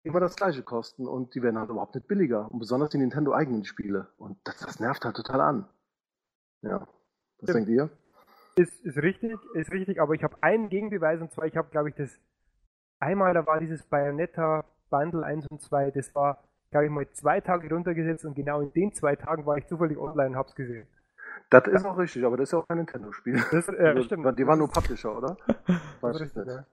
[0.03, 2.49] immer das gleiche kosten und die werden halt überhaupt nicht billiger.
[2.49, 4.07] Und besonders die Nintendo-eigenen Spiele.
[4.17, 5.69] Und das, das nervt halt total an.
[6.61, 6.87] Ja.
[7.41, 7.89] Was denkt ihr?
[8.55, 11.89] Ist, ist richtig, ist richtig, aber ich habe einen Gegenbeweis und zwar, ich habe, glaube
[11.89, 12.19] ich, das
[12.99, 17.39] einmal, da war dieses Bayonetta Bundle 1 und 2, das war, glaube ich, mal zwei
[17.39, 20.87] Tage runtergesetzt und genau in den zwei Tagen war ich zufällig online und hab's gesehen.
[21.49, 23.41] Das ist auch richtig, aber das ist ja auch kein Nintendo-Spiel.
[23.51, 24.37] Das, äh, also, stimmt.
[24.37, 25.37] Die waren nur Publisher, oder?
[26.01, 26.47] Weiß ich nicht.
[26.47, 26.65] Ja.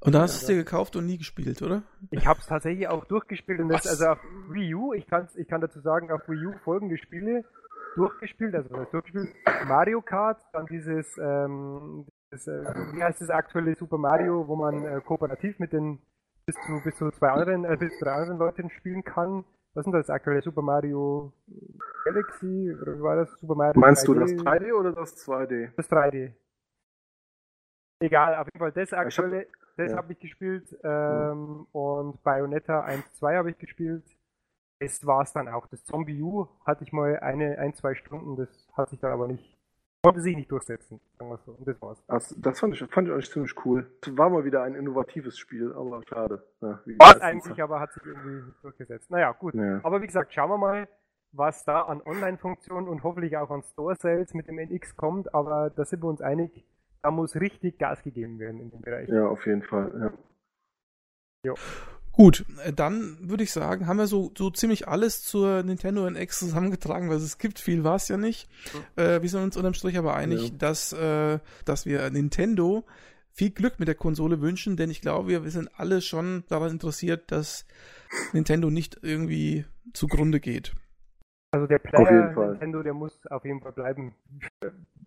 [0.00, 1.82] Und da hast du es dir gekauft und nie gespielt, oder?
[2.10, 5.48] Ich habe es tatsächlich auch durchgespielt und das, also auf Wii U, ich, kann's, ich
[5.48, 7.44] kann dazu sagen, auf Wii U folgende Spiele
[7.94, 9.34] durchgespielt, also was durchgespielt?
[9.66, 14.84] Mario Kart, dann dieses, ähm, das, äh, wie heißt das aktuelle Super Mario, wo man
[14.84, 16.00] äh, kooperativ mit den
[16.46, 19.44] bis zu bis zu zwei anderen, äh, bis zu drei anderen Leuten spielen kann.
[19.74, 21.32] Was ist denn das aktuelle Super Mario
[22.04, 22.74] Galaxy?
[22.80, 23.30] Oder wie war das?
[23.40, 24.06] Super Mario Meinst 3D?
[24.06, 25.70] du das 3D oder das 2D?
[25.76, 26.32] Das 3D.
[28.00, 29.96] Egal, auf jeden Fall das aktuelle, hab, das ja.
[29.98, 34.04] habe ich gespielt ähm, und Bayonetta 1, 2 habe ich gespielt
[34.80, 35.66] das war es dann auch.
[35.66, 39.28] Das Zombie U hatte ich mal eine, ein, zwei Stunden, das hat sich dann aber
[39.28, 39.58] nicht
[40.02, 41.52] konnte sich nicht durchsetzen, sagen wir so.
[41.52, 42.02] Und das war's.
[42.06, 43.90] Das, das fand, ich, fand ich eigentlich ziemlich cool.
[44.12, 46.42] War mal wieder ein innovatives Spiel, aber schade.
[46.60, 49.10] Ja, War eigentlich, aber hat sich irgendwie nicht durchgesetzt.
[49.10, 49.54] Naja, gut.
[49.54, 49.80] Ja.
[49.82, 50.88] Aber wie gesagt, schauen wir mal,
[51.32, 55.84] was da an Online-Funktionen und hoffentlich auch an Store-Sales mit dem NX kommt, aber da
[55.84, 56.64] sind wir uns einig,
[57.02, 59.08] da muss richtig Gas gegeben werden in dem Bereich.
[59.08, 60.12] Ja, auf jeden Fall, ja.
[61.44, 61.54] Jo.
[62.18, 66.40] Gut, äh, dann würde ich sagen, haben wir so, so ziemlich alles zur Nintendo NX
[66.40, 68.50] zusammengetragen, weil es gibt viel war es ja nicht.
[68.96, 70.54] Äh, wir sind uns unterm Strich aber einig, ja.
[70.58, 72.84] dass, äh, dass wir Nintendo
[73.30, 76.72] viel Glück mit der Konsole wünschen, denn ich glaube, wir, wir sind alle schon daran
[76.72, 77.64] interessiert, dass
[78.32, 80.74] Nintendo nicht irgendwie zugrunde geht.
[81.52, 84.12] Also der Player Nintendo, der muss auf jeden Fall bleiben.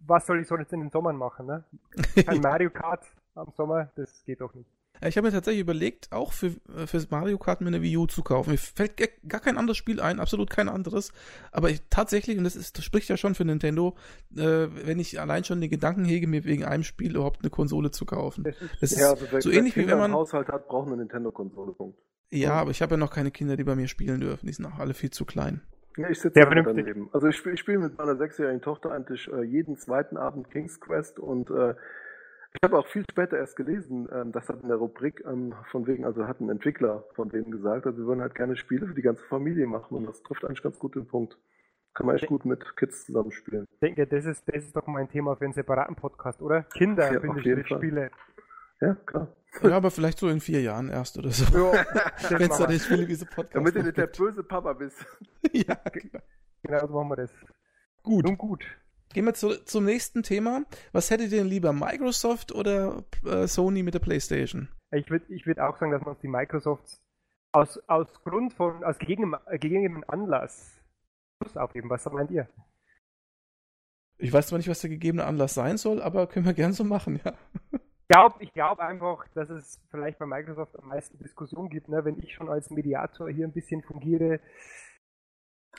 [0.08, 1.66] Was soll ich so jetzt in den Sommern machen, ne?
[2.26, 4.70] Kein Mario Kart am Sommer, das geht doch nicht.
[5.08, 8.06] Ich habe mir tatsächlich überlegt, auch für äh, fürs Mario Kart mir eine Wii U
[8.06, 8.52] zu kaufen.
[8.52, 11.12] Mir fällt gar kein anderes Spiel ein, absolut kein anderes.
[11.52, 13.96] Aber ich, tatsächlich, und das, ist, das spricht ja schon für Nintendo,
[14.36, 17.92] äh, wenn ich allein schon den Gedanken hege, mir wegen einem Spiel überhaupt eine Konsole
[17.92, 18.44] zu kaufen.
[18.80, 21.72] Das ist ja, also so ähnlich wie wenn man Haushalt hat, braucht eine Nintendo-Konsole.
[21.72, 21.98] Punkt.
[22.30, 24.48] Ja, aber ich habe ja noch keine Kinder, die bei mir spielen dürfen.
[24.48, 25.62] Die sind auch alle viel zu klein.
[25.98, 27.10] Ja, ich sitze daneben.
[27.12, 31.20] Also ich spiele spiel mit meiner sechsjährigen Tochter eigentlich äh, jeden zweiten Abend King's Quest
[31.20, 31.76] und äh,
[32.54, 35.88] ich habe auch viel später erst gelesen, ähm, das hat in der Rubrik ähm, von
[35.88, 38.94] wegen, also hat ein Entwickler von denen gesagt, also wir würden halt gerne Spiele für
[38.94, 41.38] die ganze Familie machen und das trifft eigentlich ganz gut den Punkt.
[41.94, 43.66] Kann man echt gut mit Kids zusammenspielen.
[43.70, 46.64] Ich denke, das ist, das ist doch mal ein Thema für einen separaten Podcast, oder?
[46.64, 48.12] Kinder, ja, finde ich, Spiele.
[48.80, 49.28] Ja, klar.
[49.62, 51.44] Ja, aber vielleicht so in vier Jahren erst oder so.
[51.54, 51.74] Ja,
[52.40, 55.06] Wenn es da nicht Spiele wie so Podcast Damit du nicht der böse Papa bist.
[55.52, 56.20] ja, genau.
[56.64, 57.32] Genau so machen wir das.
[58.02, 58.26] Gut.
[58.26, 58.66] Nun gut.
[59.14, 60.64] Gehen wir zu, zum nächsten Thema.
[60.94, 64.70] Was hättet ihr denn lieber, Microsoft oder äh, Sony mit der PlayStation?
[64.92, 67.02] Ich würde ich würd auch sagen, dass man die Microsofts
[67.52, 70.78] aus, aus Grund von, aus gegebenem, gegebenem Anlass
[71.40, 71.90] Plus aufheben.
[71.90, 72.48] Was meint ihr?
[74.18, 76.84] Ich weiß zwar nicht, was der gegebene Anlass sein soll, aber können wir gern so
[76.84, 77.34] machen, ja.
[78.08, 82.06] Glaub, ich glaube einfach, dass es vielleicht bei Microsoft am meisten Diskussion gibt, ne?
[82.06, 84.40] wenn ich schon als Mediator hier ein bisschen fungiere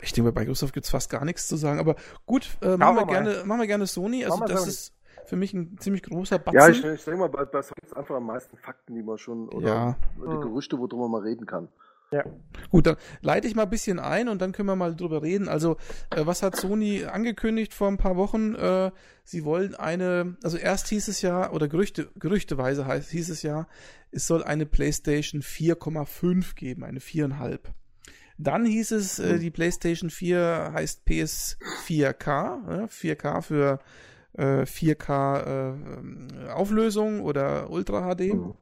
[0.00, 2.96] ich denke, bei Microsoft gibt es fast gar nichts zu sagen, aber gut, äh, machen,
[2.96, 4.24] wir, gerne, machen wir gerne Sony.
[4.24, 4.68] Also das Sony.
[4.68, 4.94] ist
[5.26, 6.60] für mich ein ziemlich großer Batzen.
[6.60, 9.18] Ja, ich, ich denke mal, bei, bei Sony ist einfach am meisten Fakten, die man
[9.18, 9.96] schon, oder ja.
[10.16, 10.40] die hm.
[10.40, 11.68] Gerüchte, worüber man reden kann.
[12.12, 12.24] Ja.
[12.70, 15.48] Gut, dann leite ich mal ein bisschen ein und dann können wir mal drüber reden.
[15.48, 15.78] Also,
[16.10, 18.54] äh, was hat Sony angekündigt vor ein paar Wochen?
[18.54, 18.90] Äh,
[19.24, 23.66] sie wollen eine, also erst hieß es ja, oder Gerüchte, gerüchteweise heißt, hieß es ja,
[24.10, 27.60] es soll eine PlayStation 4,5 geben, eine 4,5.
[28.38, 29.40] Dann hieß es, äh, mhm.
[29.40, 33.80] die PlayStation 4 heißt PS4K, äh, 4K für
[34.36, 38.34] äh, 4K äh, Auflösung oder Ultra HD.
[38.34, 38.54] Mhm.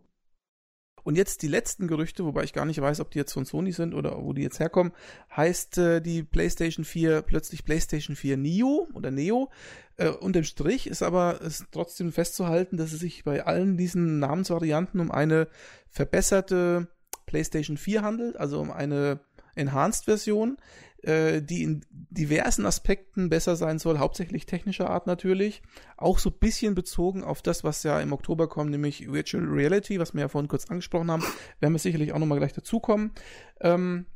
[1.02, 3.72] Und jetzt die letzten Gerüchte, wobei ich gar nicht weiß, ob die jetzt von Sony
[3.72, 4.92] sind oder wo die jetzt herkommen,
[5.34, 9.50] heißt äh, die PlayStation 4 plötzlich PlayStation 4 Neo oder Neo.
[9.96, 15.00] Äh, unterm Strich ist aber ist trotzdem festzuhalten, dass es sich bei allen diesen Namensvarianten
[15.00, 15.48] um eine
[15.88, 16.88] verbesserte
[17.26, 19.20] PlayStation 4 handelt, also um eine
[19.54, 20.56] Enhanced-Version,
[21.02, 25.62] äh, die in diversen Aspekten besser sein soll, hauptsächlich technischer Art natürlich.
[25.96, 29.98] Auch so ein bisschen bezogen auf das, was ja im Oktober kommt, nämlich Virtual Reality,
[29.98, 31.24] was wir ja vorhin kurz angesprochen haben.
[31.60, 33.12] Werden wir sicherlich auch nochmal gleich dazukommen.
[33.60, 34.06] Ähm,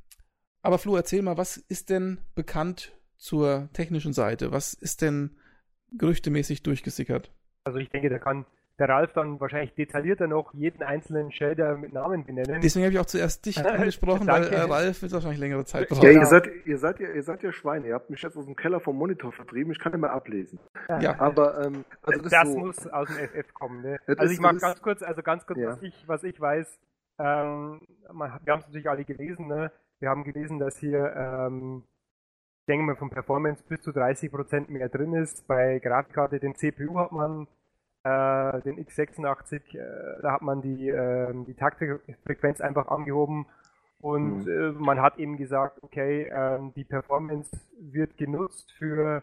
[0.63, 4.53] aber Flo, erzähl mal, was ist denn bekannt zur technischen Seite?
[4.53, 5.37] Was ist denn
[5.93, 7.33] gerüchtemäßig durchgesickert?
[7.65, 8.47] Also ich denke, da kann
[8.79, 12.61] der Ralf dann wahrscheinlich detaillierter noch jeden einzelnen Shader mit Namen benennen.
[12.61, 16.03] Deswegen habe ich auch zuerst dich angesprochen, weil äh, Ralf wird wahrscheinlich längere Zeit brauchen.
[16.03, 17.89] Ja, ihr seid, ihr, seid ja, ihr seid ja Schweine.
[17.89, 19.71] Ihr habt mich jetzt aus dem Keller vom Monitor vertrieben.
[19.71, 20.59] Ich kann nicht mehr ablesen.
[21.01, 21.19] Ja.
[21.21, 23.83] Aber ähm, also das, das so, muss aus dem FF kommen.
[23.83, 23.99] Ne?
[24.07, 25.69] Also ich mag ganz kurz, also ganz kurz, ja.
[25.69, 26.79] was ich, was ich weiß.
[27.21, 27.81] Ähm,
[28.13, 29.47] man, wir haben es natürlich alle gelesen.
[29.47, 29.71] Ne?
[30.01, 31.85] Wir haben gelesen, dass hier ähm,
[32.65, 35.47] ich denke mal, vom Performance bis zu 30% mehr drin ist.
[35.47, 37.47] Bei Grafikkarte, den CPU hat man
[38.05, 43.47] äh, den x86, äh, da hat man die, äh, die Taktfrequenz einfach angehoben
[43.99, 44.49] und mhm.
[44.49, 49.23] Äh, man hat eben gesagt, okay, ähm, die Performance wird genutzt für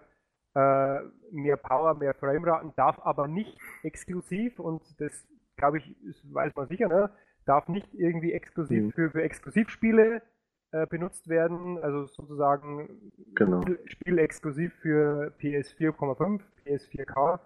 [0.56, 1.00] äh,
[1.32, 5.28] mehr Power, mehr Frameraten, darf aber nicht exklusiv und das
[5.62, 5.96] glaube ich,
[6.32, 7.12] weiß man sicher, ne?
[7.46, 8.92] darf nicht irgendwie exklusiv mhm.
[8.92, 10.22] für, für Exklusivspiele
[10.72, 13.64] äh, benutzt werden, also sozusagen genau.
[13.86, 17.40] Spiel exklusiv für PS4,5, PS4K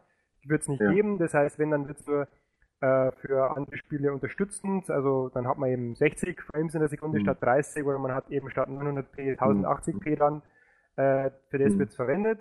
[0.45, 0.91] wird es nicht ja.
[0.91, 1.17] geben.
[1.17, 2.27] Das heißt, wenn, dann wird es nur
[2.81, 4.89] äh, für andere Spiele unterstützend.
[4.89, 7.23] Also dann hat man eben 60 Frames in der Sekunde mhm.
[7.23, 10.15] statt 30 oder man hat eben statt 900p 1080p mhm.
[10.15, 10.41] dann.
[10.97, 11.79] Äh, für das mhm.
[11.79, 12.39] wird es verwendet.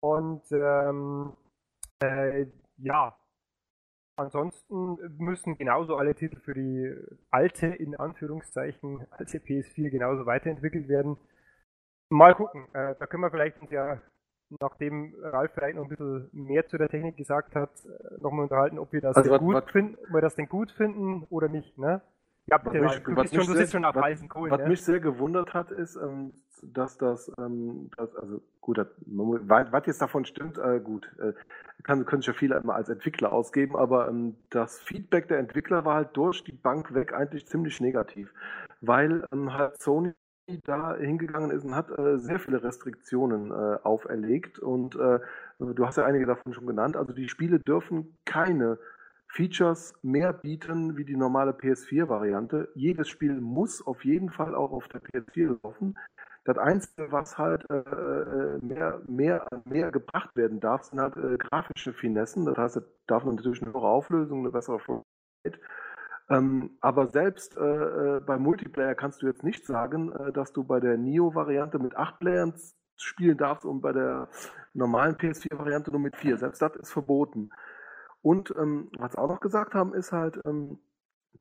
[0.00, 1.32] Und ähm,
[2.00, 3.16] äh, ja,
[4.16, 6.94] ansonsten müssen genauso alle Titel für die
[7.30, 11.16] alte, in Anführungszeichen, alte PS4 genauso weiterentwickelt werden.
[12.10, 14.00] Mal gucken, äh, da können wir vielleicht uns ja
[14.60, 18.78] nachdem Ralf vielleicht noch ein bisschen mehr zu der Technik gesagt hat, äh, nochmal unterhalten,
[18.78, 21.76] ob wir das, also, gut was, finden, ob wir das denn gut finden oder nicht,
[21.78, 22.00] ne?
[22.46, 24.50] Ja, bitte, was mich, du, was schon, du sitzt schon auf heißen Kohlen.
[24.50, 24.68] Was ne?
[24.68, 26.32] mich sehr gewundert hat, ist, ähm,
[26.62, 31.34] dass das, ähm, das also gut, was jetzt davon stimmt, äh, gut, äh,
[31.82, 35.84] kann, können sich ja viele immer als Entwickler ausgeben, aber ähm, das Feedback der Entwickler
[35.84, 38.32] war halt durch die Bank weg eigentlich ziemlich negativ,
[38.80, 40.14] weil halt Sony
[40.64, 45.20] da hingegangen ist und hat äh, sehr viele Restriktionen äh, auferlegt und äh,
[45.58, 46.96] du hast ja einige davon schon genannt.
[46.96, 48.78] Also die Spiele dürfen keine
[49.28, 52.68] Features mehr bieten wie die normale PS4-Variante.
[52.74, 55.96] Jedes Spiel muss auf jeden Fall auch auf der PS4 laufen.
[56.44, 61.36] Das Einzige, was halt äh, äh, mehr, mehr, mehr gebracht werden darf, sind halt äh,
[61.36, 62.46] grafische Finessen.
[62.46, 65.62] Das heißt, es darf natürlich eine höhere Auflösung, eine bessere Qualität.
[66.30, 70.62] Ähm, aber selbst äh, äh, bei Multiplayer kannst du jetzt nicht sagen, äh, dass du
[70.64, 72.54] bei der Neo-Variante mit acht Playern
[72.96, 74.28] spielen darfst und bei der
[74.74, 76.36] normalen PS4-Variante nur mit vier.
[76.36, 77.50] Selbst das ist verboten.
[78.20, 80.78] Und ähm, was auch noch gesagt haben, ist halt, ähm,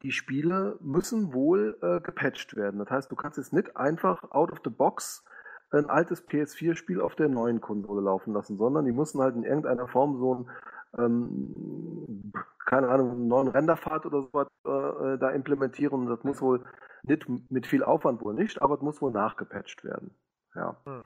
[0.03, 2.79] die Spiele müssen wohl äh, gepatcht werden.
[2.79, 5.25] Das heißt, du kannst jetzt nicht einfach out of the box
[5.71, 9.87] ein altes PS4-Spiel auf der neuen Konsole laufen lassen, sondern die müssen halt in irgendeiner
[9.87, 10.49] Form so ein,
[10.97, 12.31] ähm,
[12.65, 16.07] keine Ahnung, einen neuen Renderpfad oder sowas äh, äh, da implementieren.
[16.07, 16.63] Das muss wohl
[17.03, 20.11] nicht mit viel Aufwand wohl nicht, aber es muss wohl nachgepatcht werden.
[20.55, 20.75] Ja.
[20.85, 21.03] Hm.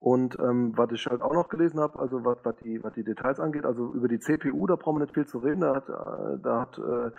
[0.00, 3.04] Und ähm, was ich halt auch noch gelesen habe, also was, was, die, was die
[3.04, 5.88] Details angeht, also über die CPU, da brauchen wir nicht viel zu reden, da hat,
[5.90, 7.10] äh, da hat äh,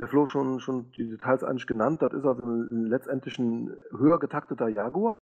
[0.00, 4.18] der Flo schon, schon die Details eigentlich genannt, das ist also ein, letztendlich ein höher
[4.18, 5.16] getakteter Jaguar.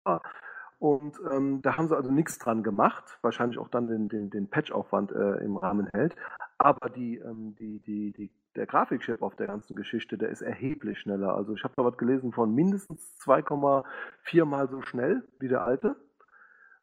[0.83, 4.51] Und ähm, da haben sie also nichts dran gemacht, wahrscheinlich auch dann den, den, den
[4.51, 6.17] Patch-Aufwand äh, im Rahmen hält.
[6.59, 10.99] Aber die, ähm, die, die, die, der Grafikchip auf der ganzen Geschichte, der ist erheblich
[10.99, 11.37] schneller.
[11.37, 15.95] Also ich habe da was gelesen von mindestens 2,4 mal so schnell wie der alte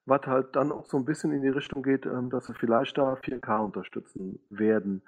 [0.05, 2.97] was halt dann auch so ein bisschen in die Richtung geht, ähm, dass sie vielleicht
[2.97, 5.03] da 4K unterstützen werden.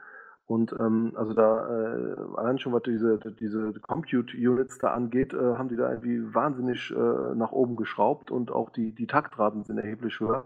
[0.51, 5.37] Und ähm, also da, äh, allein schon was diese, diese Compute Units da angeht, äh,
[5.37, 9.77] haben die da irgendwie wahnsinnig äh, nach oben geschraubt und auch die, die Taktraten sind
[9.77, 10.43] erheblich höher,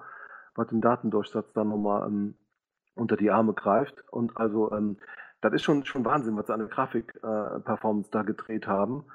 [0.54, 2.36] was den Datendurchsatz dann nochmal ähm,
[2.94, 4.04] unter die Arme greift.
[4.12, 4.98] Und also ähm,
[5.42, 9.06] das ist schon, schon Wahnsinn, was sie an der Grafik-Performance da gedreht haben.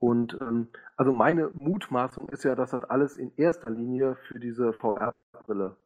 [0.00, 4.72] Und ähm, also meine Mutmaßung ist ja, dass das alles in erster Linie für diese
[4.72, 5.76] VR-Brille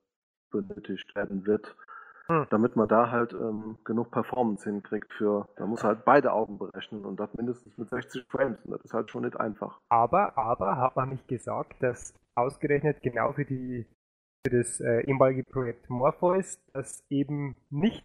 [0.50, 1.76] benötigt werden wird.
[2.26, 2.46] Hm.
[2.50, 7.04] Damit man da halt ähm, genug Performance hinkriegt für, da muss halt beide Augen berechnen
[7.04, 8.58] und das mindestens mit 60 Frames.
[8.64, 9.78] Und das ist halt schon nicht einfach.
[9.90, 13.86] Aber, aber hat man nicht gesagt, dass ausgerechnet genau für die
[14.46, 18.04] für das äh, ehemalige Projekt Morpheus, das eben nicht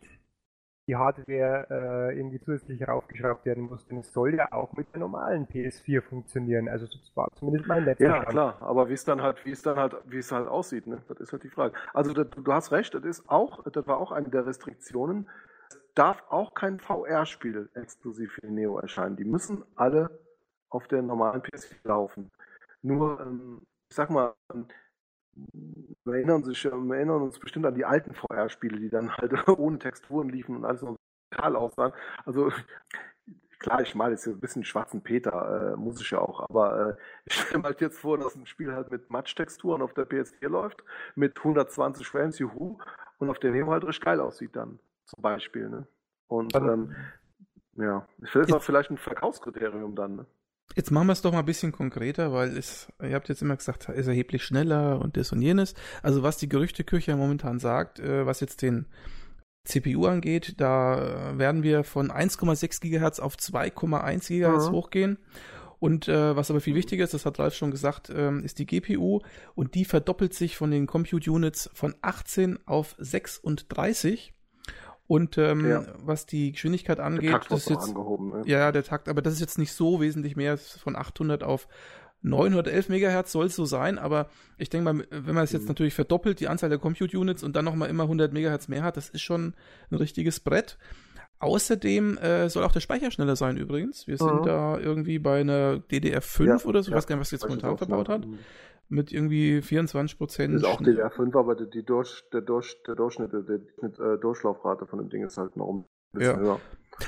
[0.89, 1.67] die Hardware
[2.11, 6.01] äh, irgendwie zusätzlich raufgeschraubt werden muss, denn es soll ja auch mit der normalen PS4
[6.01, 6.67] funktionieren.
[6.67, 8.29] Also das war zumindest mein letzter Ja, Stand.
[8.31, 11.03] klar, aber wie es dann halt, wie es dann halt, wie es halt aussieht, ne?
[11.07, 11.75] Das ist halt die Frage.
[11.93, 15.29] Also das, du hast recht, das ist auch, das war auch eine der Restriktionen.
[15.69, 19.17] Es darf auch kein VR-Spiel exklusiv für Neo erscheinen.
[19.17, 20.09] Die müssen alle
[20.69, 22.31] auf der normalen PS4 laufen.
[22.81, 24.33] Nur, ähm, ich sag mal,
[26.05, 29.79] wir erinnern, sich, wir erinnern uns bestimmt an die alten VR-Spiele, die dann halt ohne
[29.79, 30.95] Texturen liefen und alles noch
[31.31, 31.93] kahl aussahen.
[32.25, 32.51] Also
[33.59, 37.01] klar, ich male jetzt ein bisschen schwarzen Peter, äh, muss ich ja auch, aber äh,
[37.25, 40.47] ich stelle mir halt jetzt vor, dass ein Spiel halt mit Matsch-Texturen auf der PS4
[40.47, 40.83] läuft,
[41.15, 42.77] mit 120 Frames, juhu,
[43.19, 45.87] und auf der Neo halt richtig geil aussieht dann, zum Beispiel, ne?
[46.27, 46.95] Und ähm,
[47.75, 50.25] ja, das ist auch vielleicht ein Verkaufskriterium dann, ne?
[50.79, 53.57] Jetzt machen wir es doch mal ein bisschen konkreter, weil es, ihr habt jetzt immer
[53.57, 55.73] gesagt, ist erheblich schneller und das und jenes.
[56.03, 58.85] Also was die Gerüchteküche momentan sagt, äh, was jetzt den
[59.65, 64.71] CPU angeht, da werden wir von 1,6 GHz auf 2,1 GHz mhm.
[64.71, 65.17] hochgehen.
[65.79, 68.65] Und äh, was aber viel wichtiger ist, das hat Ralf schon gesagt, ähm, ist die
[68.65, 69.19] GPU
[69.55, 74.33] und die verdoppelt sich von den Compute Units von 18 auf 36.
[75.09, 75.83] Und ähm, ja.
[76.03, 78.43] was die Geschwindigkeit angeht, der Takt ist jetzt ne?
[78.45, 81.67] ja der Takt, aber das ist jetzt nicht so wesentlich mehr von 800 auf
[82.21, 85.69] 911 Megahertz soll es so sein, aber ich denke mal, wenn man es jetzt mhm.
[85.69, 88.97] natürlich verdoppelt, die Anzahl der Compute Units und dann nochmal immer 100 Megahertz mehr hat,
[88.97, 89.55] das ist schon
[89.89, 90.77] ein richtiges Brett.
[91.39, 94.05] Außerdem äh, soll auch der Speicher schneller sein übrigens.
[94.05, 94.45] Wir sind mhm.
[94.45, 97.47] da irgendwie bei einer DDR5 ja, oder so, ich ja, weiß gar nicht, was jetzt
[97.47, 98.27] momentan verbaut hat.
[98.91, 100.55] Mit irgendwie 24 Prozent.
[100.55, 103.59] Ist auch DDR5, aber die Durch, der, Durch, der Durchschnitt, der, der
[104.13, 106.39] äh, Durchlaufrate von dem Ding ist halt noch ein bisschen ja.
[106.39, 106.59] höher.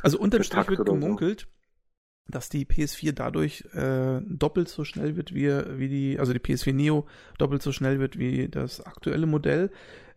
[0.04, 2.32] Also unterm Strich wird gemunkelt, so.
[2.34, 6.74] dass die PS4 dadurch äh, doppelt so schnell wird wie, wie die, also die PS4
[6.74, 7.08] Neo
[7.40, 9.72] doppelt so schnell wird wie das aktuelle Modell.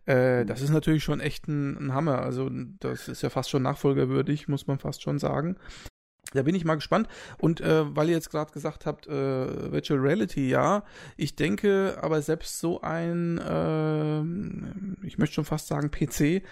[0.07, 0.47] Äh, mhm.
[0.47, 2.19] das ist natürlich schon echt ein, ein Hammer.
[2.19, 2.49] Also
[2.79, 5.57] das ist ja fast schon nachfolgerwürdig, muss man fast schon sagen.
[6.35, 7.07] Da bin ich mal gespannt.
[7.37, 10.83] Und äh, weil ihr jetzt gerade gesagt habt, äh, Virtual Reality, ja,
[11.17, 16.43] ich denke, aber selbst so ein, äh, ich möchte schon fast sagen PC,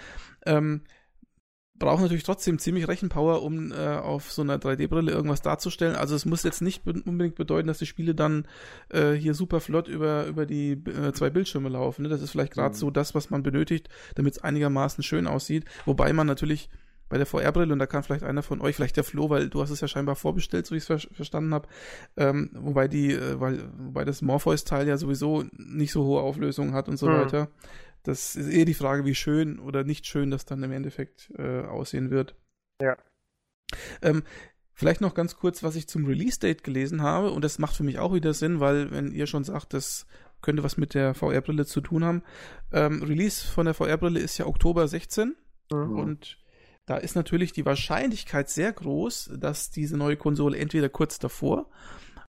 [0.45, 0.81] ähm,
[1.79, 5.95] braucht natürlich trotzdem ziemlich Rechenpower, um äh, auf so einer 3D-Brille irgendwas darzustellen.
[5.95, 8.47] Also es muss jetzt nicht be unbedingt bedeuten, dass die Spiele dann
[8.89, 12.03] äh, hier super flott über, über die äh, zwei Bildschirme laufen.
[12.03, 12.09] Ne?
[12.09, 12.79] Das ist vielleicht gerade mhm.
[12.79, 15.65] so das, was man benötigt, damit es einigermaßen schön aussieht.
[15.85, 16.69] Wobei man natürlich
[17.13, 19.61] bei der VR-Brille, und da kann vielleicht einer von euch, vielleicht der Flo, weil du
[19.61, 21.67] hast es ja scheinbar vorbestellt, so wie ich es ver verstanden habe,
[22.17, 26.89] ähm, wobei die, äh, weil, wobei das Morpheus-Teil ja sowieso nicht so hohe Auflösungen hat
[26.89, 27.13] und so mhm.
[27.13, 27.51] weiter.
[28.01, 31.61] Das ist eher die Frage, wie schön oder nicht schön das dann im Endeffekt äh,
[31.61, 32.33] aussehen wird.
[32.81, 32.97] Ja.
[34.01, 34.23] Ähm,
[34.73, 37.99] vielleicht noch ganz kurz, was ich zum Release-Date gelesen habe, und das macht für mich
[37.99, 40.07] auch wieder Sinn, weil wenn ihr schon sagt, das
[40.41, 42.23] könnte was mit der VR-Brille zu tun haben.
[42.71, 45.35] Ähm, Release von der VR-Brille ist ja Oktober 16
[45.71, 45.99] mhm.
[45.99, 46.42] und
[46.85, 51.67] da ist natürlich die Wahrscheinlichkeit sehr groß, dass diese neue Konsole entweder kurz davor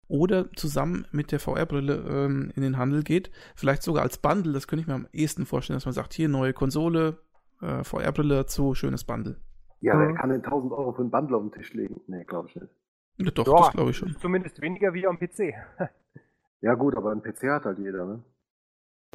[0.08, 3.32] oder zusammen mit der VR-Brille ähm, in den Handel geht.
[3.56, 6.30] Vielleicht sogar als Bundle, das könnte ich mir am ehesten vorstellen, dass man sagt, hier
[6.30, 7.18] neue Konsole,
[7.62, 9.38] äh, VR-Brille dazu, schönes Bundle.
[9.80, 11.99] Ja, der kann den 1000 Euro für einen Bundle auf den Tisch legen.
[12.08, 12.72] Nee, glaube ich nicht.
[13.18, 14.16] Ja, doch, ja, das glaube ich schon.
[14.20, 15.54] Zumindest weniger wie am PC.
[16.62, 18.24] ja gut, aber ein PC hat halt jeder, ne?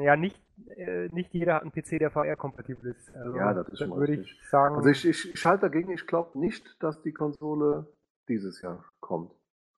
[0.01, 0.41] Ja, nicht,
[0.77, 3.15] äh, nicht jeder hat einen PC, der VR-kompatibel ist.
[3.15, 4.77] Also, ja, das ist schon würde ich sagen.
[4.77, 7.87] Also ich, ich, ich schalte dagegen, ich glaube nicht, dass die Konsole
[8.29, 9.33] dieses Jahr kommt.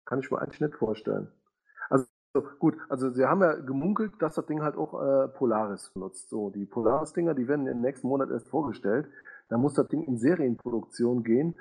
[0.04, 1.28] Kann ich mir eigentlich nicht vorstellen.
[1.88, 2.06] Also
[2.58, 6.28] gut, also sie haben ja gemunkelt, dass das Ding halt auch äh, Polaris benutzt.
[6.28, 9.08] So, die Polaris-Dinger, die werden im nächsten Monat erst vorgestellt.
[9.48, 11.56] Da muss das Ding in Serienproduktion gehen.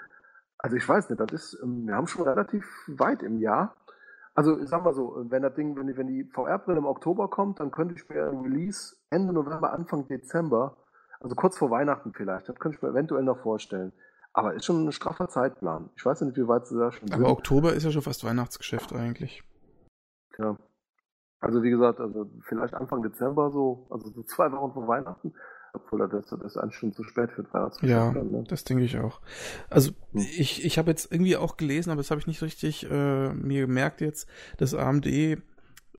[0.60, 3.76] Also ich weiß nicht, das ist, ähm, wir haben schon relativ weit im Jahr.
[4.40, 7.28] Also ich sag mal so, wenn das Ding, wenn die, wenn die VR-Brille im Oktober
[7.28, 10.78] kommt, dann könnte ich mir ein Release Ende November, Anfang Dezember,
[11.20, 13.92] also kurz vor Weihnachten vielleicht, das könnte ich mir eventuell noch vorstellen.
[14.32, 15.90] Aber ist schon ein straffer Zeitplan.
[15.98, 17.32] Ich weiß nicht, wie weit sie da schon Aber sind.
[17.32, 19.44] Oktober ist ja schon fast Weihnachtsgeschäft eigentlich.
[20.38, 20.56] Ja.
[21.42, 25.34] Also wie gesagt, also vielleicht Anfang Dezember so, also so zwei Wochen vor Weihnachten.
[25.74, 27.92] Obwohl das, das ist eigentlich schon zu spät für Weihnachtsgeschäft.
[27.92, 28.44] Ja, ne?
[28.48, 29.22] das denke ich auch.
[29.70, 30.22] Also hm.
[30.38, 33.62] ich, ich habe jetzt irgendwie auch gelesen, aber das habe ich nicht richtig äh, mir
[33.62, 35.06] gemerkt jetzt, dass AMD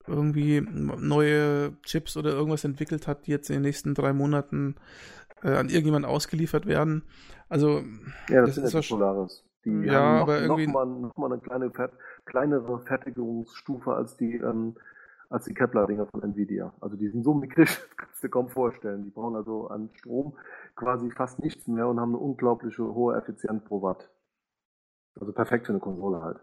[0.07, 4.75] irgendwie neue Chips oder irgendwas entwickelt hat, die jetzt in den nächsten drei Monaten
[5.43, 7.03] äh, an irgendjemand ausgeliefert werden.
[7.49, 7.83] Also
[8.29, 9.45] ja, das, das ist ja Polaris.
[9.65, 11.71] Die ja, haben noch, aber irgendwie noch mal, noch mal eine kleine,
[12.25, 14.77] kleinere Fertigungsstufe als die ähm,
[15.31, 16.75] als die Kepler-Dinger von Nvidia.
[16.81, 19.05] Also die sind so mickrig, kannst du dir kaum vorstellen.
[19.05, 20.37] Die brauchen also an Strom
[20.75, 24.11] quasi fast nichts mehr und haben eine unglaubliche hohe Effizienz pro Watt.
[25.19, 26.41] Also perfekt für eine Konsole halt.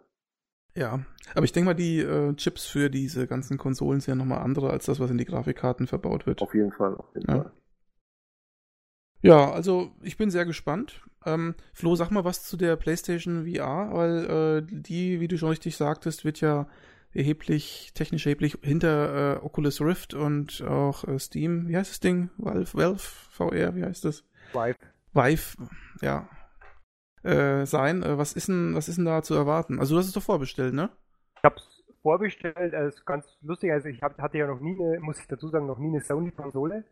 [0.75, 0.99] Ja,
[1.33, 4.69] aber ich denke mal, die äh, Chips für diese ganzen Konsolen sind ja nochmal andere
[4.69, 6.41] als das, was in die Grafikkarten verbaut wird.
[6.41, 7.43] Auf jeden Fall, auf jeden ja.
[7.43, 7.51] Fall.
[9.21, 11.01] Ja, also ich bin sehr gespannt.
[11.25, 15.49] Ähm, Flo, sag mal was zu der PlayStation VR, weil äh, die, wie du schon
[15.49, 16.67] richtig sagtest, wird ja
[17.17, 22.29] erheblich, technisch erheblich hinter äh, Oculus Rift und auch äh, Steam, wie heißt das Ding?
[22.37, 24.23] Valve, Valve VR, wie heißt das?
[24.53, 24.77] Vive.
[25.13, 25.57] Vive,
[26.01, 26.29] ja.
[27.23, 28.03] Äh, sein.
[28.03, 29.79] Äh, was ist denn, was ist denn da zu erwarten?
[29.79, 30.89] Also du hast es doch vorbestellt, ne?
[31.37, 34.99] Ich hab's vorbestellt, also ist ganz lustig, also ich hab, hatte ja noch nie eine,
[34.99, 36.85] muss ich dazu sagen, noch nie eine Sony-Konsole.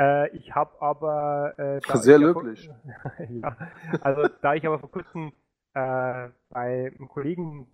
[0.00, 2.70] Äh, ich habe aber äh, sehr löblich.
[3.28, 3.56] ja,
[4.00, 5.32] also da ich aber vor kurzem
[5.74, 7.66] äh, bei einem Kollegen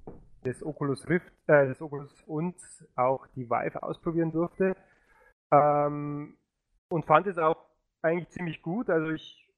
[0.44, 2.56] des Oculus Rift, äh, des Oculus und
[2.96, 4.76] auch die Vive ausprobieren durfte.
[5.50, 6.36] Ähm,
[6.88, 7.56] und fand es auch
[8.02, 8.88] eigentlich ziemlich gut.
[8.90, 9.48] Also ich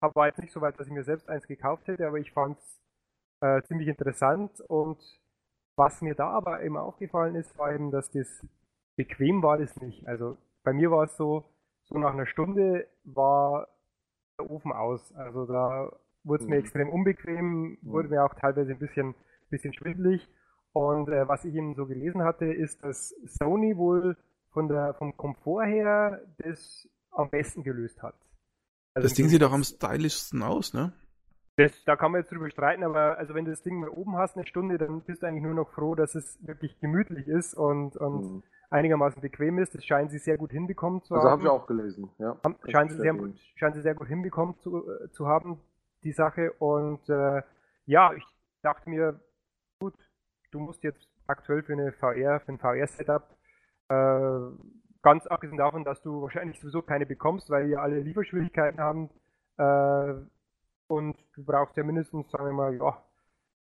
[0.00, 2.58] war jetzt nicht so weit, dass ich mir selbst eins gekauft hätte, aber ich fand
[2.58, 2.80] es
[3.40, 4.60] äh, ziemlich interessant.
[4.68, 4.98] Und
[5.76, 8.46] was mir da aber eben aufgefallen ist, war eben, dass das
[8.96, 10.06] bequem war das nicht.
[10.06, 11.44] Also bei mir war es so,
[11.84, 13.68] so nach einer Stunde war
[14.38, 15.14] der Ofen aus.
[15.14, 15.92] Also da
[16.24, 16.62] wurde es mir mhm.
[16.62, 18.14] extrem unbequem, wurde mhm.
[18.14, 19.14] mir auch teilweise ein bisschen
[19.50, 20.28] bisschen schwindelig.
[20.72, 24.16] Und äh, was ich eben so gelesen hatte, ist, dass Sony wohl
[24.50, 28.14] von der, vom Komfort her das am besten gelöst hat.
[28.94, 30.92] Also das Ding sieht doch am stylischsten aus, ne?
[31.56, 34.16] Das, da kann man jetzt drüber streiten, aber also wenn du das Ding mal oben
[34.16, 37.54] hast, eine Stunde, dann bist du eigentlich nur noch froh, dass es wirklich gemütlich ist
[37.54, 38.42] und, und mhm.
[38.70, 39.74] einigermaßen bequem ist.
[39.74, 41.40] Das scheinen sie sehr gut hinbekommen zu also haben.
[41.40, 42.36] Also habe ich auch gelesen, ja.
[42.44, 43.14] Haben, scheinen, sie sehr,
[43.56, 45.58] scheinen sie sehr gut hinbekommen zu, äh, zu haben,
[46.04, 46.52] die Sache.
[46.60, 47.42] Und äh,
[47.86, 48.24] ja, ich
[48.62, 49.20] dachte mir,
[50.50, 53.36] du musst jetzt aktuell für eine VR, für ein VR-Setup,
[53.88, 54.40] äh,
[55.02, 59.10] ganz abgesehen davon, dass du wahrscheinlich sowieso keine bekommst, weil wir alle Lieferschwierigkeiten haben,
[59.58, 60.14] äh,
[60.88, 63.02] und du brauchst ja mindestens, sagen wir mal, ja,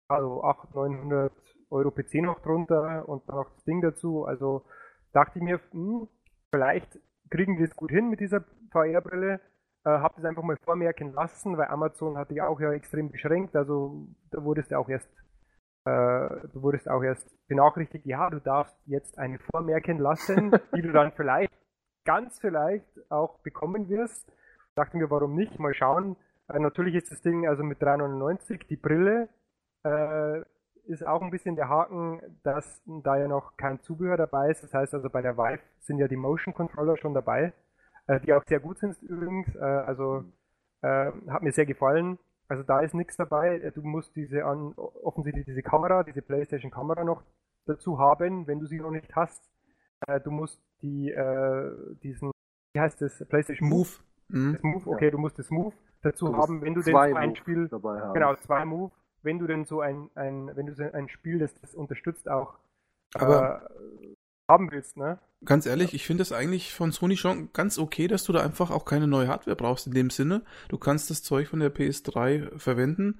[0.08, 1.34] also 800, 900
[1.70, 4.26] Euro PC noch drunter und dann noch das Ding dazu.
[4.26, 4.66] Also
[5.14, 6.08] dachte ich mir, hm,
[6.52, 7.00] vielleicht
[7.30, 9.40] kriegen wir es gut hin mit dieser VR-Brille.
[9.84, 13.56] Äh, hab das einfach mal vormerken lassen, weil Amazon hatte ja auch ja extrem beschränkt.
[13.56, 15.10] Also da wurde es ja auch erst
[15.84, 21.12] du wurdest auch erst benachrichtigt, ja, du darfst jetzt eine vormerken lassen, die du dann
[21.12, 21.52] vielleicht,
[22.06, 24.32] ganz vielleicht auch bekommen wirst.
[24.76, 25.60] Dachten wir, warum nicht?
[25.60, 26.16] Mal schauen.
[26.48, 29.30] Äh, natürlich ist das Ding also mit 3,99, die Brille
[29.84, 30.42] äh,
[30.86, 34.64] ist auch ein bisschen der Haken, dass da ja noch kein Zubehör dabei ist.
[34.64, 37.54] Das heißt also bei der Vive sind ja die Motion Controller schon dabei,
[38.08, 39.54] äh, die auch sehr gut sind übrigens.
[39.56, 40.24] Äh, also
[40.82, 42.18] äh, hat mir sehr gefallen.
[42.52, 43.60] Also da ist nichts dabei.
[43.60, 47.24] Äh, du musst diese an, offensichtlich diese Kamera, diese PlayStation Kamera noch
[47.66, 49.42] dazu haben, wenn du sie noch nicht hast.
[50.08, 51.14] Äh, du musst die
[52.02, 52.32] diesen,
[52.74, 53.90] wie heißt das, PlayStation Move.
[54.30, 54.54] Mhm.
[54.54, 57.68] Das Move, okay, du musst das Move dazu haben, wenn du denn so ein Spiel,
[57.68, 58.14] dabei haben.
[58.16, 58.92] genau, zwei Move
[59.24, 62.58] wenn du denn so ein, ein wenn du so ein Spiel, das das unterstützt, auch
[63.14, 64.16] aber äh,
[64.48, 65.20] haben willst, ne?
[65.44, 68.70] Ganz ehrlich, ich finde es eigentlich von Sony schon ganz okay, dass du da einfach
[68.70, 70.44] auch keine neue Hardware brauchst in dem Sinne.
[70.70, 73.20] Du kannst das Zeug von der PS3 verwenden.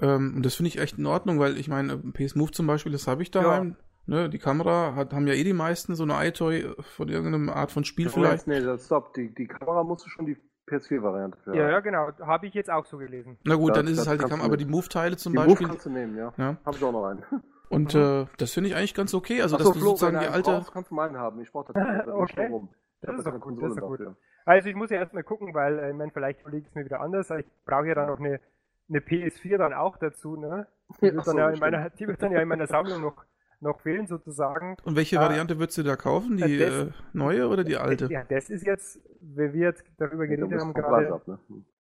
[0.00, 2.90] Ähm, und das finde ich echt in Ordnung, weil ich meine, PS Move zum Beispiel,
[2.90, 3.76] das habe ich daheim.
[3.78, 3.84] Ja.
[4.06, 7.70] Ne, die Kamera hat, haben ja eh die meisten so eine iToy von irgendeiner Art
[7.70, 8.46] von Spiel ja, vielleicht.
[8.48, 11.54] Nee, stopp, die, die Kamera musst du schon die PS4-Variante für.
[11.54, 12.10] Ja, ja, genau.
[12.20, 13.38] Habe ich jetzt auch so gelesen.
[13.44, 15.56] Na gut, das, dann ist es halt die Kamera, aber die Move-Teile zum die Beispiel.
[15.56, 16.32] Die Move kannst du nehmen, ja.
[16.38, 16.56] ja.
[16.64, 17.24] Habe ich auch noch einen.
[17.70, 18.00] Und mhm.
[18.00, 19.40] äh, das finde ich eigentlich ganz okay.
[19.40, 20.50] Also, Ach dass so, du Flo, sozusagen die alte.
[20.50, 21.40] Brauchst, kannst du meinen haben.
[21.40, 22.46] Ich brauche das okay.
[22.46, 22.68] Strom.
[23.00, 24.16] Das, ist doch, Konsole das ist gut.
[24.44, 27.00] Also ich muss ja erstmal gucken, weil äh, ich meine, vielleicht liegt es mir wieder
[27.00, 27.30] anders.
[27.30, 28.40] Ich brauche ja dann noch eine,
[28.88, 30.66] eine PS4 dann auch dazu, ne?
[31.00, 33.24] Die wird, dann ja in meiner, die wird dann ja in meiner Sammlung noch
[33.60, 34.76] noch fehlen sozusagen.
[34.84, 36.38] Und welche äh, Variante würdest du da kaufen?
[36.38, 38.08] Die das, äh, neue oder die alte?
[38.10, 41.38] Ja, das ist jetzt, wie wir jetzt darüber geredet haben gerade, ab, ne?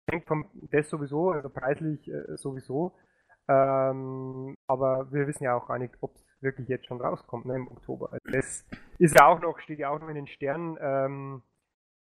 [0.10, 2.94] hängt vom das sowieso, also preislich äh, sowieso.
[3.48, 7.56] Ähm, aber wir wissen ja auch gar nicht, ob es wirklich jetzt schon rauskommt ne,
[7.56, 8.12] im Oktober.
[8.12, 8.66] Also das
[8.98, 10.78] ist ja auch noch, steht ja auch noch in den Sternen.
[10.80, 11.44] Ähm,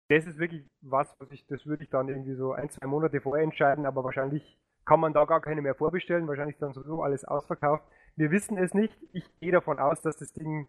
[0.09, 3.21] das ist wirklich was, was ich, das würde ich dann irgendwie so ein, zwei Monate
[3.21, 7.25] vorher entscheiden, aber wahrscheinlich kann man da gar keine mehr vorbestellen, wahrscheinlich dann sowieso alles
[7.25, 7.85] ausverkauft.
[8.17, 8.97] Wir wissen es nicht.
[9.13, 10.67] Ich gehe davon aus, dass das Ding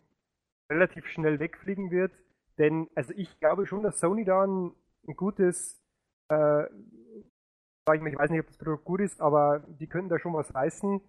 [0.70, 2.12] relativ schnell wegfliegen wird.
[2.58, 4.74] Denn, also ich glaube schon, dass Sony da ein,
[5.08, 5.82] ein gutes,
[6.28, 6.66] äh,
[7.90, 10.20] sag ich mal, ich weiß nicht, ob das Produkt gut ist, aber die können da
[10.20, 11.02] schon was reißen,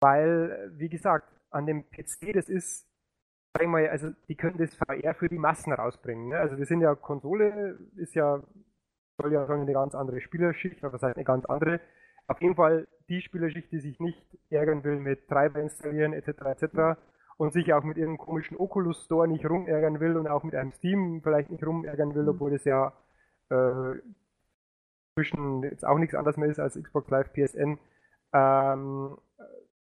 [0.00, 2.88] weil, wie gesagt, an dem PC, das ist,
[3.52, 6.30] sag ich mal, also die können das VR für die Massen rausbringen.
[6.30, 6.38] Ne?
[6.38, 8.42] Also wir sind ja, Konsole ist ja,
[9.18, 11.80] soll ja sagen, eine ganz andere Spielerschicht, aber das heißt eine ganz andere.
[12.26, 16.28] Auf jeden Fall die Spielerschicht, die sich nicht ärgern will mit Treiber installieren etc.
[16.46, 16.98] etc.
[17.36, 20.72] und sich auch mit ihrem komischen Oculus Store nicht rumärgern will und auch mit einem
[20.72, 22.94] Steam vielleicht nicht rumärgern will, obwohl es ja
[23.50, 23.96] äh,
[25.14, 27.78] zwischen jetzt auch nichts anderes mehr ist als Xbox Live PSN.
[28.32, 29.16] Ähm,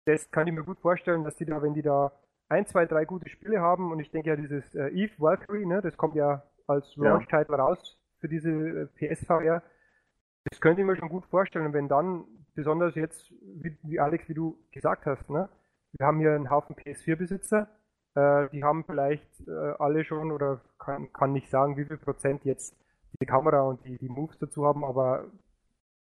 [0.07, 2.13] das kann ich mir gut vorstellen, dass die da, wenn die da
[2.49, 5.83] ein, zwei, drei gute Spiele haben und ich denke ja dieses äh, Eve Valkyrie, ne,
[5.83, 7.65] das kommt ja als Launch-Title ja.
[7.65, 9.63] raus für diese äh, PSVR.
[10.45, 14.35] Das könnte ich mir schon gut vorstellen, wenn dann, besonders jetzt, wie, wie Alex, wie
[14.35, 15.49] du gesagt hast, ne?
[15.93, 17.69] wir haben hier einen Haufen PS4-Besitzer,
[18.15, 22.45] äh, die haben vielleicht äh, alle schon, oder kann, kann nicht sagen, wie viel Prozent
[22.45, 22.77] jetzt
[23.21, 25.27] die Kamera und die, die Moves dazu haben, aber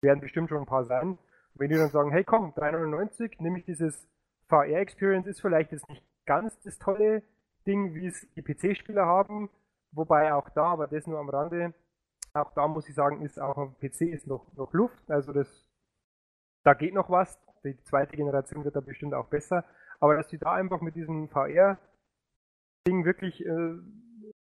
[0.03, 1.18] werden bestimmt schon ein paar sein.
[1.55, 4.07] Wenn die dann sagen, hey komm, 399, nehme ich dieses
[4.49, 7.22] VR-Experience, ist vielleicht jetzt nicht ganz das tolle
[7.66, 9.51] Ding, wie es die PC-Spieler haben,
[9.92, 11.74] wobei auch da, aber das nur am Rande,
[12.36, 15.11] auch da muss ich sagen, ist auch am PC ist noch, noch Luft.
[15.11, 15.66] Also das,
[16.64, 17.38] da geht noch was.
[17.64, 19.64] Die zweite Generation wird da bestimmt auch besser.
[20.01, 23.74] Aber dass die da einfach mit diesem VR-Ding wirklich äh,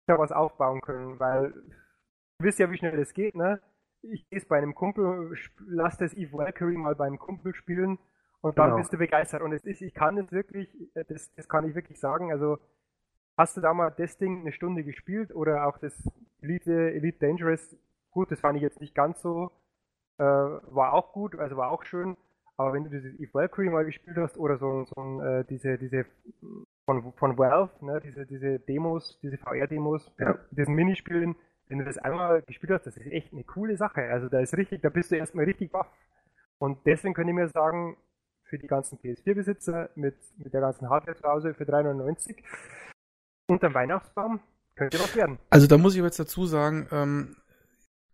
[0.05, 1.53] da was aufbauen können, weil
[2.39, 3.61] du wisst ja, wie schnell das geht, ne?
[4.01, 5.35] Ich gehe es bei einem Kumpel,
[5.67, 7.97] lass das Eve Valkyrie mal beim Kumpel spielen
[8.41, 8.77] und dann genau.
[8.77, 9.41] bist du begeistert.
[9.41, 12.59] Und es ist, ich kann es wirklich, äh, das, das kann ich wirklich sagen, also
[13.37, 15.93] Hast du da mal das Ding eine Stunde gespielt oder auch das
[16.41, 17.77] Elite, Elite Dangerous?
[18.09, 19.51] Gut, das fand ich jetzt nicht ganz so.
[20.17, 22.17] Äh, war auch gut, also war auch schön.
[22.57, 26.07] Aber wenn du dieses Eve Valkyrie mal gespielt hast oder so, so äh, diese, diese
[26.85, 30.39] von, von Valve, ne, diese, diese Demos, diese VR-Demos, ja.
[30.49, 31.35] diesen Minispielen,
[31.69, 34.01] wenn du das einmal gespielt hast, das ist echt eine coole Sache.
[34.09, 35.87] Also da ist richtig, da bist du erstmal richtig baff.
[36.59, 37.97] Und deswegen könnte ich mir sagen,
[38.43, 42.37] für die ganzen PS4-Besitzer mit, mit der ganzen Hardware zu Hause für 3,99
[43.47, 44.39] unterm Weihnachtsbaum
[44.75, 45.39] könnte was werden.
[45.49, 47.35] Also da muss ich jetzt dazu sagen, ähm,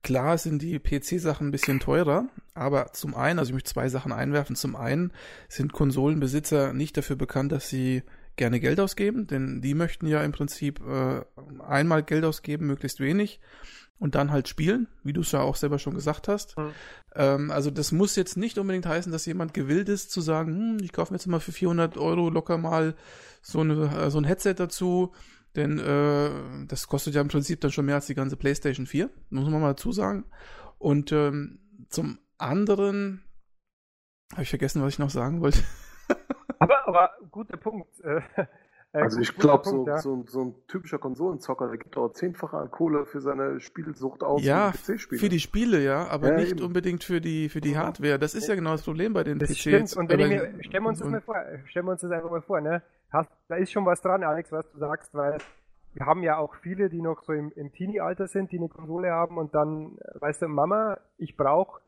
[0.02, 4.12] klar sind die PC-Sachen ein bisschen teurer, aber zum einen, also ich möchte zwei Sachen
[4.12, 4.56] einwerfen.
[4.56, 5.12] Zum einen
[5.50, 8.04] sind Konsolenbesitzer nicht dafür bekannt, dass sie
[8.36, 11.22] gerne Geld ausgeben, denn die möchten ja im Prinzip äh,
[11.62, 13.40] einmal Geld ausgeben, möglichst wenig
[14.00, 16.58] und dann halt spielen, wie du es ja auch selber schon gesagt hast.
[16.58, 16.72] Mhm.
[17.16, 20.78] Ähm, also das muss jetzt nicht unbedingt heißen, dass jemand gewillt ist zu sagen, hm,
[20.84, 22.96] ich kaufe mir jetzt mal für 400 Euro locker mal
[23.42, 25.14] so, eine, äh, so ein Headset dazu,
[25.56, 29.10] denn äh, das kostet ja im Prinzip dann schon mehr als die ganze PlayStation 4,
[29.30, 30.26] muss man mal dazu sagen.
[30.80, 31.60] Und ähm,
[31.90, 33.24] zum anderen
[34.32, 35.60] habe ich vergessen, was ich noch sagen wollte.
[36.64, 38.00] Aber, aber guter Punkt.
[38.02, 38.22] Äh,
[38.94, 39.98] äh, also ich glaube, so, ja.
[39.98, 44.44] so, so, ein typischer Konsolenzocker, der gibt auch zehnfache an Kohle für seine Spielsucht aus.
[44.44, 46.64] Ja, für die Spiele, ja, aber ja, nicht eben.
[46.64, 48.20] unbedingt für die, für die Hardware.
[48.20, 49.60] Das ist ja genau das Problem bei den das PCs.
[49.60, 49.98] Stimmt.
[49.98, 51.36] Und wenn ich mir, stellen wir uns das mal vor,
[51.66, 52.84] stellen wir uns das einfach mal vor, ne?
[53.12, 55.38] Hast, da ist schon was dran, Alex, was du sagst, weil
[55.94, 59.12] wir haben ja auch viele, die noch so im, im Teenie-Alter sind, die eine Konsole
[59.12, 61.82] haben und dann, weißt du, Mama, ich brauche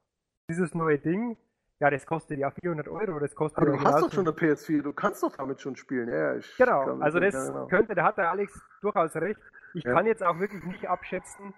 [0.49, 1.37] dieses neue Ding.
[1.79, 3.19] Ja, das kostet ja 400 Euro.
[3.19, 5.75] Das kostet Aber ja du hast doch schon eine PS4, du kannst doch damit schon
[5.75, 6.07] spielen.
[6.09, 7.67] Ja, ich genau, also das ja, genau.
[7.67, 9.39] könnte, da hat der Alex durchaus recht.
[9.73, 9.93] Ich ja.
[9.93, 11.53] kann jetzt auch wirklich nicht abschätzen,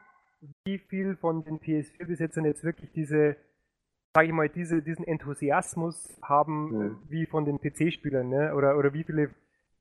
[0.65, 3.35] wie viel von den PS4-Besitzern jetzt wirklich diese,
[4.15, 7.09] sage ich mal, diese, diesen Enthusiasmus haben, ja.
[7.09, 8.55] wie von den PC-Spielern, ne?
[8.55, 9.29] Oder, oder wie viele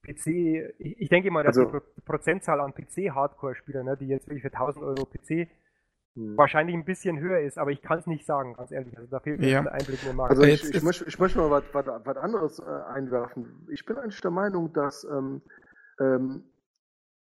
[0.02, 0.26] PC,
[0.78, 4.52] ich, ich denke mal, dass also, die Prozentzahl an PC-Hardcore-Spielern, ne, die jetzt wirklich für
[4.52, 5.48] 1000 Euro PC
[6.16, 6.36] hm.
[6.36, 8.96] wahrscheinlich ein bisschen höher ist, aber ich kann es nicht sagen, ganz ehrlich.
[8.96, 9.60] Also da fehlt mir ja.
[9.60, 10.30] ein Einblick in den Markt.
[10.30, 13.66] Also ich, ich, möchte, ich möchte mal was, anderes äh, einwerfen.
[13.70, 15.42] Ich bin eigentlich der Meinung, dass ähm,
[16.00, 16.44] ähm,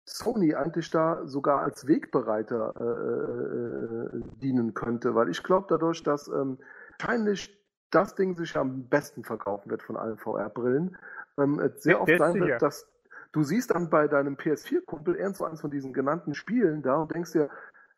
[0.05, 6.27] Sony eigentlich da sogar als Wegbereiter äh, äh, dienen könnte, weil ich glaube dadurch, dass
[6.27, 6.59] ähm,
[6.99, 7.57] wahrscheinlich
[7.89, 10.97] das Ding sich am besten verkaufen wird von allen VR-Brillen,
[11.38, 12.88] ähm, sehr oft sein wird, dass
[13.31, 17.13] du siehst dann bei deinem PS4-Kumpel irgend so eins von diesen genannten Spielen da und
[17.13, 17.49] denkst dir,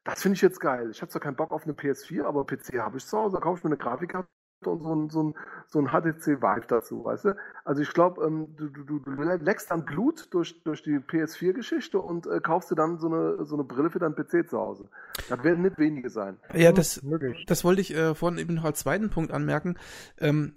[0.06, 0.90] das finde ich jetzt geil.
[0.92, 3.42] Ich habe zwar keinen Bock auf eine PS4, aber PC habe ich zu Hause, da
[3.42, 4.30] kaufe ich mir eine Grafikkarte
[4.64, 5.36] und so ein, so ein,
[5.68, 7.36] so ein HTC Vive dazu, weißt du?
[7.66, 12.28] Also ich glaube, ähm, du, du, du leckst dann Blut durch, durch die PS4-Geschichte und
[12.28, 14.90] äh, kaufst dir dann so eine, so eine Brille für deinen PC zu Hause.
[15.30, 16.38] Das werden nicht wenige sein.
[16.54, 17.02] Ja, das,
[17.48, 19.78] das wollte ich äh, vorhin eben noch als zweiten Punkt anmerken.
[20.20, 20.54] Ähm,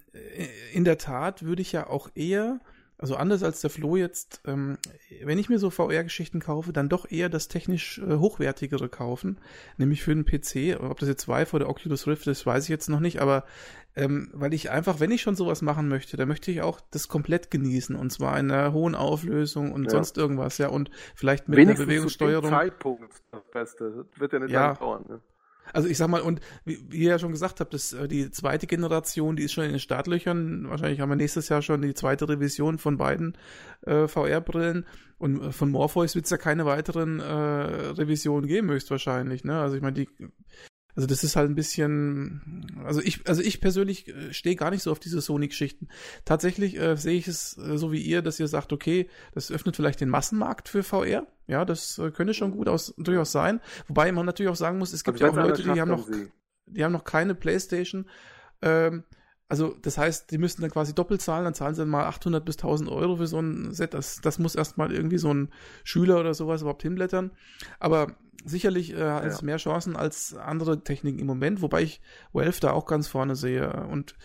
[0.73, 2.61] in der Tat würde ich ja auch eher
[2.99, 4.77] also anders als der Flo jetzt, ähm,
[5.23, 9.39] wenn ich mir so VR-Geschichten kaufe, dann doch eher das technisch äh, hochwertigere kaufen,
[9.77, 10.81] nämlich für den PC.
[10.81, 13.45] Ob das jetzt Vive oder Oculus Rift ist, weiß ich jetzt noch nicht, aber
[13.95, 17.07] ähm, weil ich einfach, wenn ich schon sowas machen möchte, dann möchte ich auch das
[17.07, 19.91] komplett genießen und zwar in einer hohen Auflösung und ja.
[19.91, 22.45] sonst irgendwas, ja, und vielleicht mit Wenigstens einer Bewegungssteuerung.
[22.45, 24.07] Zu dem Zeitpunkt das Beste.
[24.11, 24.75] Das wird ja nicht ja.
[24.75, 25.21] dauern, ne?
[25.73, 28.31] Also ich sag mal, und wie, wie ihr ja schon gesagt habt, das, äh, die
[28.31, 30.69] zweite Generation, die ist schon in den Startlöchern.
[30.69, 33.37] Wahrscheinlich haben wir nächstes Jahr schon die zweite Revision von beiden
[33.83, 34.87] äh, VR-Brillen.
[35.19, 39.45] Und äh, von Morpheus wird es ja keine weiteren äh, Revisionen geben, höchstwahrscheinlich.
[39.45, 39.61] Ne?
[39.61, 40.09] Also ich meine, die
[40.99, 44.83] also das ist halt ein bisschen, also ich, also ich persönlich äh, stehe gar nicht
[44.83, 45.87] so auf diese Sony-Geschichten.
[46.25, 49.77] Tatsächlich äh, sehe ich es äh, so wie ihr, dass ihr sagt, okay, das öffnet
[49.77, 51.29] vielleicht den Massenmarkt für VR.
[51.47, 53.61] Ja, das äh, könnte schon gut aus, durchaus sein.
[53.87, 56.09] Wobei man natürlich auch sagen muss, es gibt ja auch Leute, die haben noch,
[56.67, 58.07] die haben noch keine Playstation.
[58.61, 59.05] Ähm,
[59.49, 62.45] also das heißt, die müssten dann quasi doppelt zahlen, dann zahlen sie dann mal 800
[62.45, 63.95] bis 1000 Euro für so ein Set.
[63.95, 65.49] Das, das muss erstmal irgendwie so ein
[65.85, 67.31] Schüler oder sowas überhaupt hinblättern.
[67.81, 68.09] Aber
[68.45, 69.31] sicherlich äh, hat ja.
[69.31, 72.01] es mehr Chancen als andere Techniken im Moment, wobei ich
[72.33, 73.87] Valve da auch ganz vorne sehe.
[73.91, 74.17] Und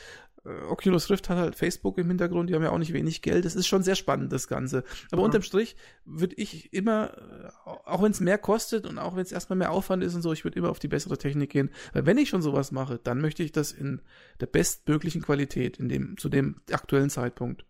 [0.46, 3.46] Oculus Rift hat halt Facebook im Hintergrund, die haben ja auch nicht wenig Geld.
[3.46, 4.84] Das ist schon sehr spannend, das Ganze.
[5.12, 5.26] Aber mhm.
[5.26, 9.32] unterm Strich würde ich immer, äh, auch wenn es mehr kostet und auch wenn es
[9.32, 11.70] erstmal mehr Aufwand ist und so, ich würde immer auf die bessere Technik gehen.
[11.94, 14.02] Weil wenn ich schon sowas mache, dann möchte ich das in
[14.42, 17.66] der bestmöglichen Qualität, in dem, zu dem aktuellen Zeitpunkt.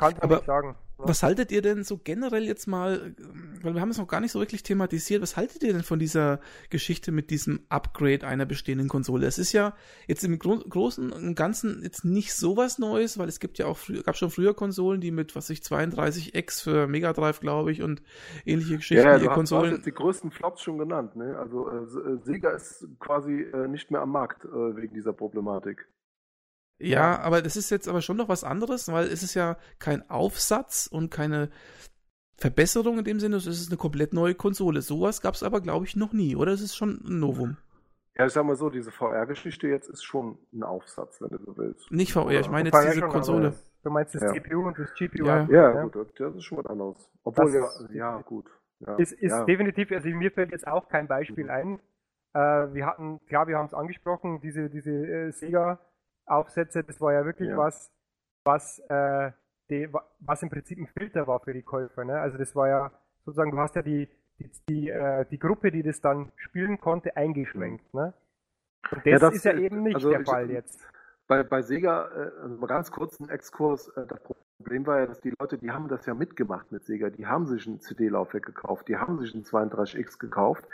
[0.00, 0.76] Kann ich aber sagen.
[1.02, 3.14] Was haltet ihr denn so generell jetzt mal,
[3.62, 5.98] weil wir haben es noch gar nicht so wirklich thematisiert, was haltet ihr denn von
[5.98, 9.26] dieser Geschichte mit diesem Upgrade einer bestehenden Konsole?
[9.26, 9.74] Es ist ja
[10.06, 13.66] jetzt im Gro Großen und Ganzen jetzt nicht so was Neues, weil es gibt ja
[13.66, 17.82] auch, gab schon früher Konsolen, die mit, was ich, 32X für Mega Drive, glaube ich,
[17.82, 18.02] und
[18.44, 19.04] ähnliche Geschichten.
[19.04, 19.70] Ja, ja du Konsolen.
[19.70, 21.36] hast jetzt die größten Flops schon genannt, ne?
[21.38, 25.86] Also äh, Sega ist quasi äh, nicht mehr am Markt äh, wegen dieser Problematik.
[26.80, 30.08] Ja, aber das ist jetzt aber schon noch was anderes, weil es ist ja kein
[30.08, 31.50] Aufsatz und keine
[32.36, 34.80] Verbesserung in dem Sinne, es ist eine komplett neue Konsole.
[34.80, 36.52] Sowas gab es aber, glaube ich, noch nie, oder?
[36.52, 37.58] Es ist schon ein Novum.
[38.16, 41.56] Ja, ich sag mal so, diese VR-Geschichte jetzt ist schon ein Aufsatz, wenn du so
[41.58, 41.90] willst.
[41.90, 43.54] Nicht VR, ich meine jetzt diese Konsole.
[43.82, 44.32] Du meinst das ja.
[44.32, 45.24] CPU und das GPU?
[45.24, 47.10] Ja, ja, ja, gut, das ist schon was anderes.
[47.24, 48.46] Obwohl, das ja, ja, gut.
[48.80, 49.44] Ja, ist, ist ja.
[49.44, 51.50] definitiv, also mir fällt jetzt auch kein Beispiel mhm.
[51.50, 51.80] ein.
[52.32, 55.78] Äh, wir hatten, klar, wir haben es angesprochen, diese, diese äh, Sega
[56.30, 57.56] Aufsätze, das war ja wirklich ja.
[57.56, 57.90] was,
[58.44, 59.32] was, äh,
[59.68, 59.88] die,
[60.20, 62.04] was im Prinzip ein Filter war für die Käufer.
[62.04, 62.18] Ne?
[62.18, 62.90] Also das war ja
[63.24, 64.08] sozusagen, du hast ja die,
[64.38, 67.92] die, die, äh, die Gruppe, die das dann spielen konnte, eingeschränkt.
[67.94, 68.14] Ne?
[68.90, 70.86] Und das, ja, das ist ja eben nicht also der ich, Fall jetzt.
[71.26, 75.06] Bei, bei Sega, äh, also mal ganz kurz ein Exkurs, äh, das Problem war ja,
[75.06, 78.46] dass die Leute, die haben das ja mitgemacht mit Sega, die haben sich ein CD-Laufwerk
[78.46, 80.64] gekauft, die haben sich ein 32X gekauft,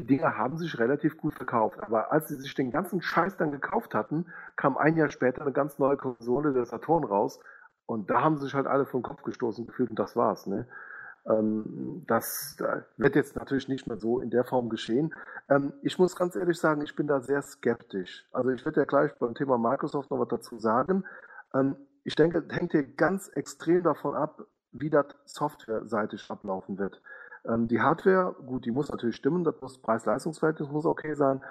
[0.00, 1.78] die Dinger haben sich relativ gut verkauft.
[1.80, 4.26] Aber als sie sich den ganzen Scheiß dann gekauft hatten,
[4.56, 7.38] kam ein Jahr später eine ganz neue Konsole der Saturn raus.
[7.86, 10.46] Und da haben sich halt alle vom Kopf gestoßen gefühlt und das war's.
[10.46, 10.66] Ne?
[11.28, 12.56] Ähm, das
[12.96, 15.14] wird jetzt natürlich nicht mehr so in der Form geschehen.
[15.48, 18.26] Ähm, ich muss ganz ehrlich sagen, ich bin da sehr skeptisch.
[18.32, 21.04] Also ich werde ja gleich beim Thema Microsoft noch was dazu sagen.
[21.54, 27.02] Ähm, ich denke, hängt hier ganz extrem davon ab, wie das softwareseitig ablaufen wird.
[27.44, 31.42] Ähm, die Hardware, gut, die muss natürlich stimmen, das muss Preis-Leistungsverhältnis muss okay sein.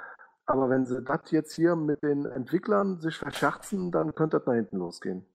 [0.45, 4.55] Aber wenn sie das jetzt hier mit den Entwicklern sich verscherzen, dann könnte das nach
[4.55, 5.25] hinten losgehen.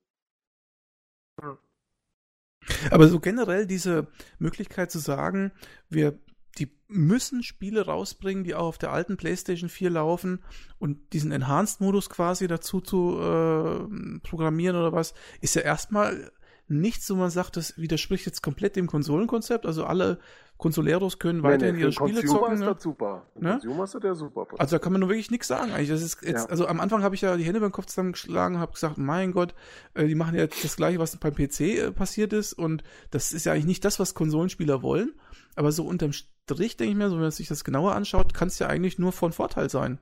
[2.90, 5.52] Aber so generell diese Möglichkeit zu sagen,
[5.88, 6.18] wir
[6.58, 10.42] die müssen Spiele rausbringen, die auch auf der alten PlayStation 4 laufen
[10.78, 16.30] und diesen Enhanced-Modus quasi dazu zu äh, programmieren oder was, ist ja erstmal
[16.68, 19.66] nichts, wo man sagt, das widerspricht jetzt komplett dem Konsolenkonzept.
[19.66, 20.18] Also alle
[20.56, 22.54] Consoleros können nee, weiterhin nee, ihre Spiele Consumer zocken.
[22.54, 22.66] Ist ne?
[22.66, 23.26] das super.
[23.38, 23.50] Ne?
[23.52, 24.46] Consumer ist ja super.
[24.58, 25.90] Also da kann man nur wirklich nichts sagen eigentlich.
[25.90, 26.50] Das ist jetzt, ja.
[26.50, 29.32] Also am Anfang habe ich ja die Hände beim Kopf zusammengeschlagen und habe gesagt, mein
[29.32, 29.54] Gott,
[29.94, 33.46] äh, die machen ja das gleiche, was beim PC äh, passiert ist und das ist
[33.46, 35.14] ja eigentlich nicht das, was Konsolenspieler wollen.
[35.56, 38.48] Aber so unterm Strich denke ich mir, so wenn man sich das genauer anschaut, kann
[38.48, 39.98] es ja eigentlich nur von Vorteil sein.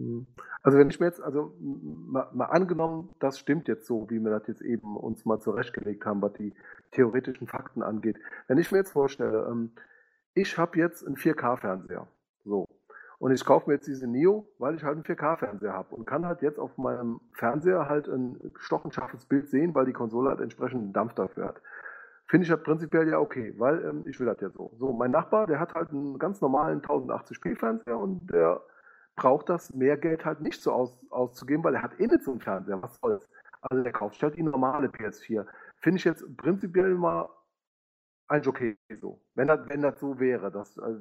[0.00, 0.26] Hm.
[0.62, 4.30] Also wenn ich mir jetzt, also mal, mal, angenommen, das stimmt jetzt so, wie wir
[4.30, 6.54] das jetzt eben uns mal zurechtgelegt haben, was die
[6.92, 8.16] theoretischen Fakten angeht.
[8.48, 9.72] Wenn ich mir jetzt vorstelle, ähm,
[10.34, 12.06] ich habe jetzt einen 4K-Fernseher,
[12.44, 12.66] so,
[13.18, 16.24] und ich kaufe mir jetzt diese Neo, weil ich halt einen 4K-Fernseher habe und kann
[16.24, 20.96] halt jetzt auf meinem Fernseher halt ein stockenschaffes Bild sehen, weil die Konsole halt entsprechend
[20.96, 21.62] Dampf dafür hat.
[22.26, 24.72] Finde ich das prinzipiell ja okay, weil ähm, ich will das ja so.
[24.78, 28.62] So, mein Nachbar, der hat halt einen ganz normalen 1080p-Fernseher und der
[29.20, 32.30] braucht das mehr Geld halt nicht so aus, auszugeben, weil er hat eh nicht so
[32.30, 32.82] einen Fernseher.
[32.82, 33.28] Was soll's?
[33.60, 35.44] Also der kauft halt die normale PS4.
[35.76, 37.28] Finde ich jetzt prinzipiell mal
[38.28, 39.20] eigentlich okay so.
[39.34, 40.98] Wenn das, wenn das so wäre, dass also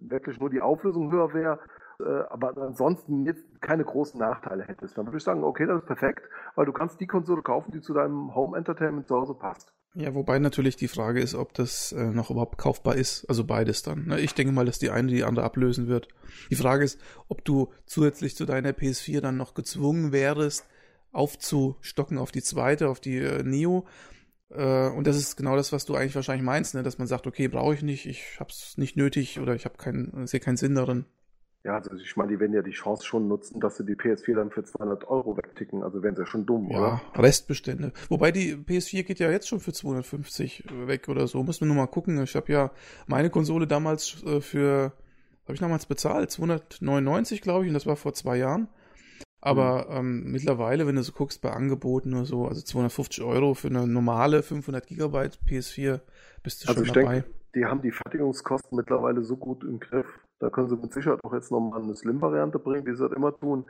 [0.00, 1.58] wirklich nur die Auflösung höher wäre,
[2.00, 5.86] äh, aber ansonsten jetzt keine großen Nachteile hättest, dann würde ich sagen, okay, das ist
[5.86, 6.22] perfekt,
[6.54, 9.74] weil du kannst die Konsole kaufen, die zu deinem Home Entertainment zu Hause passt.
[10.00, 13.28] Ja, wobei natürlich die Frage ist, ob das äh, noch überhaupt kaufbar ist.
[13.28, 14.06] Also beides dann.
[14.06, 14.20] Ne?
[14.20, 16.06] Ich denke mal, dass die eine die andere ablösen wird.
[16.50, 20.66] Die Frage ist, ob du zusätzlich zu deiner PS4 dann noch gezwungen wärst,
[21.10, 23.88] aufzustocken auf die zweite, auf die äh, Neo.
[24.50, 26.84] Äh, und das ist genau das, was du eigentlich wahrscheinlich meinst, ne?
[26.84, 29.78] dass man sagt, okay, brauche ich nicht, ich habe es nicht nötig oder ich habe
[29.78, 31.06] keinen, sehe keinen Sinn darin.
[31.68, 34.34] Ja, also ich meine, die werden ja die Chance schon nutzen, dass sie die PS4
[34.34, 35.82] dann für 200 Euro wegticken.
[35.82, 37.02] Also wären sie ja schon dumm, ja, oder?
[37.14, 37.92] Restbestände.
[38.08, 41.42] Wobei die PS4 geht ja jetzt schon für 250 weg oder so.
[41.42, 42.22] Muss man nur mal gucken.
[42.22, 42.70] Ich habe ja
[43.06, 44.92] meine Konsole damals äh, für,
[45.44, 48.68] habe ich damals bezahlt, 299 glaube ich, und das war vor zwei Jahren.
[49.42, 49.96] Aber mhm.
[50.24, 53.86] ähm, mittlerweile, wenn du so guckst bei Angeboten oder so, also 250 Euro für eine
[53.86, 56.00] normale 500 Gigabyte PS4,
[56.42, 57.20] bist du also schon dabei.
[57.20, 60.06] Denke, die haben die Fertigungskosten mittlerweile so gut im Griff.
[60.38, 63.36] Da können sie mit Sicherheit auch jetzt nochmal eine Slim-Variante bringen, wie sie das immer
[63.38, 63.66] tun.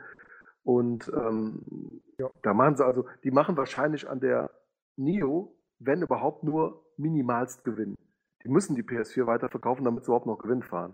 [0.63, 2.29] Und ähm, ja.
[2.43, 4.51] da machen sie also, die machen wahrscheinlich an der
[4.97, 7.95] NIO, wenn überhaupt nur minimalst Gewinn.
[8.43, 10.93] Die müssen die PS4 weiterverkaufen, damit sie überhaupt noch Gewinn fahren.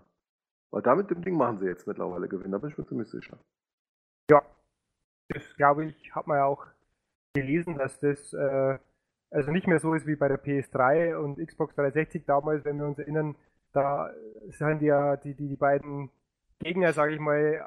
[0.70, 3.38] Weil damit dem Ding machen sie jetzt mittlerweile Gewinn, da bin ich mir ziemlich sicher.
[4.30, 4.42] Ja,
[5.28, 6.66] das glaube ich, hat man ja auch
[7.34, 8.78] gelesen, dass das äh,
[9.30, 12.86] also nicht mehr so ist wie bei der PS3 und Xbox 360 damals, wenn wir
[12.86, 13.36] uns erinnern,
[13.76, 14.10] da
[14.48, 16.10] sind ja die, die, die beiden
[16.60, 17.62] Gegner, sage ich mal,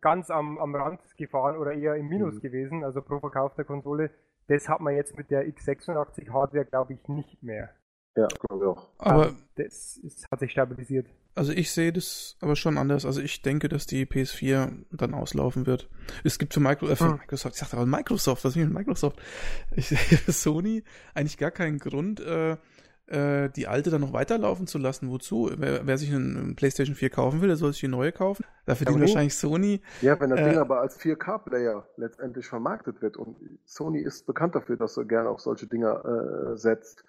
[0.00, 2.40] ganz am, am Rand gefahren oder eher im Minus mhm.
[2.40, 4.10] gewesen, also pro Verkauf der Konsole.
[4.48, 7.70] Das hat man jetzt mit der x86 Hardware, glaube ich, nicht mehr.
[8.16, 8.88] Ja, glaube ich auch.
[8.98, 11.06] Aber also das ist, hat sich stabilisiert.
[11.34, 13.06] Also ich sehe das aber schon anders.
[13.06, 15.88] Also ich denke, dass die PS4 dann auslaufen wird.
[16.24, 17.18] Es gibt für, Micro, äh, für hm.
[17.18, 19.20] Microsoft, ich sagte aber Microsoft, was ist mit Microsoft?
[19.76, 20.82] Ich sehe für Sony
[21.14, 22.56] eigentlich gar keinen Grund, äh,
[23.10, 25.10] äh, die alte dann noch weiterlaufen zu lassen.
[25.10, 25.50] Wozu?
[25.56, 28.44] Wer, wer sich einen PlayStation 4 kaufen will, der soll sich eine neue kaufen.
[28.66, 29.80] Da verdient wahrscheinlich Sony.
[30.00, 34.54] Ja, wenn das äh, Ding aber als 4K-Player letztendlich vermarktet wird und Sony ist bekannt
[34.54, 37.04] dafür, dass er gerne auf solche Dinger äh, setzt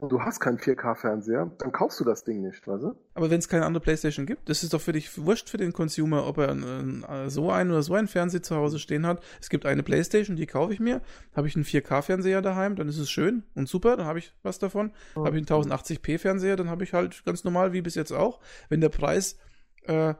[0.00, 2.94] du hast keinen 4K-Fernseher, dann kaufst du das Ding nicht, weißt du?
[3.14, 5.72] Aber wenn es keine andere Playstation gibt, das ist doch für dich wurscht für den
[5.72, 9.22] Consumer, ob er äh, so einen oder so einen Fernseher zu Hause stehen hat.
[9.40, 11.02] Es gibt eine Playstation, die kaufe ich mir,
[11.34, 14.58] habe ich einen 4K-Fernseher daheim, dann ist es schön und super, dann habe ich was
[14.58, 14.92] davon.
[15.16, 15.24] Mhm.
[15.24, 18.40] Habe ich einen 1080p-Fernseher, dann habe ich halt ganz normal, wie bis jetzt auch.
[18.68, 19.38] Wenn der Preis
[19.82, 20.14] äh,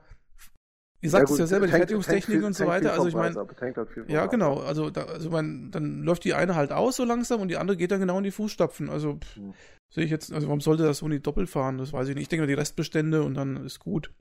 [1.04, 2.94] Ihr sagt ja, es ja selber, die Fertigungstechnik und so weiter.
[2.94, 4.60] Also ich meine, halt ja genau.
[4.60, 7.76] Also, da, also mein, dann läuft die eine halt aus so langsam und die andere
[7.76, 8.88] geht dann genau in die Fußstapfen.
[8.88, 9.52] Also pff, hm.
[9.90, 11.76] sehe ich jetzt, also warum sollte das Sony doppelt fahren?
[11.76, 12.22] Das weiß ich nicht.
[12.22, 14.14] Ich denke die Restbestände und dann ist gut.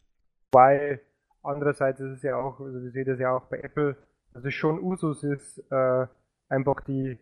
[0.51, 0.99] Weil
[1.41, 3.95] andererseits ist es ja auch, also wir sehen das ja auch bei Apple,
[4.33, 6.05] dass es schon Usus ist, äh,
[6.49, 7.17] einfach die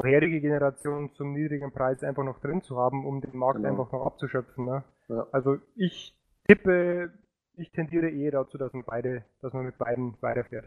[0.00, 3.70] vorherige Generation zum niedrigen Preis einfach noch drin zu haben, um den Markt genau.
[3.70, 4.66] einfach noch abzuschöpfen.
[4.66, 4.84] Ne?
[5.08, 5.26] Ja.
[5.32, 7.10] Also ich tippe
[7.56, 10.66] ich tendiere eher dazu, dass man beide, dass man mit beiden weiterfährt.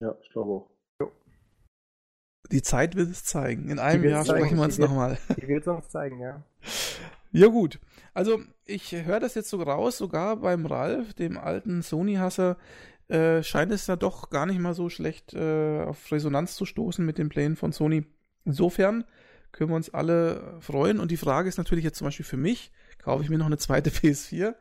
[0.00, 0.70] Ja, ich glaube auch.
[1.00, 1.12] Jo.
[2.50, 3.68] Die Zeit wird es zeigen.
[3.68, 4.40] In einem Jahr zeigen.
[4.40, 5.18] sprechen wir uns nochmal.
[5.36, 6.42] Die wird es uns zeigen, ja.
[7.36, 7.80] Ja gut,
[8.12, 12.56] also ich höre das jetzt so raus, sogar beim Ralf, dem alten Sony-Hasser,
[13.08, 17.04] äh, scheint es da doch gar nicht mal so schlecht äh, auf Resonanz zu stoßen
[17.04, 18.04] mit den Plänen von Sony.
[18.44, 19.02] Insofern
[19.50, 21.00] können wir uns alle freuen.
[21.00, 23.58] Und die Frage ist natürlich jetzt zum Beispiel für mich, kaufe ich mir noch eine
[23.58, 24.54] zweite PS4?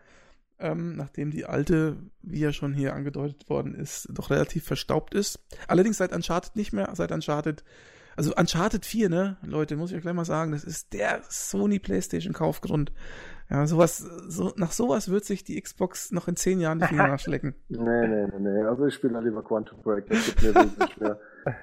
[0.63, 5.39] Ähm, nachdem die alte, wie ja schon hier angedeutet worden ist, doch relativ verstaubt ist.
[5.67, 7.65] Allerdings seit Uncharted nicht mehr, seit Uncharted
[8.15, 11.79] also Uncharted 4, ne, Leute, muss ich euch gleich mal sagen, das ist der Sony
[11.79, 12.91] PlayStation Kaufgrund.
[13.49, 17.07] Ja, sowas, so, nach sowas wird sich die Xbox noch in zehn Jahren die Finger
[17.07, 17.55] nachschlecken.
[17.67, 18.63] nee, nee, nee, nee.
[18.63, 21.19] Also ich spiele lieber Quantum Break, das gibt mir wesentlich mehr.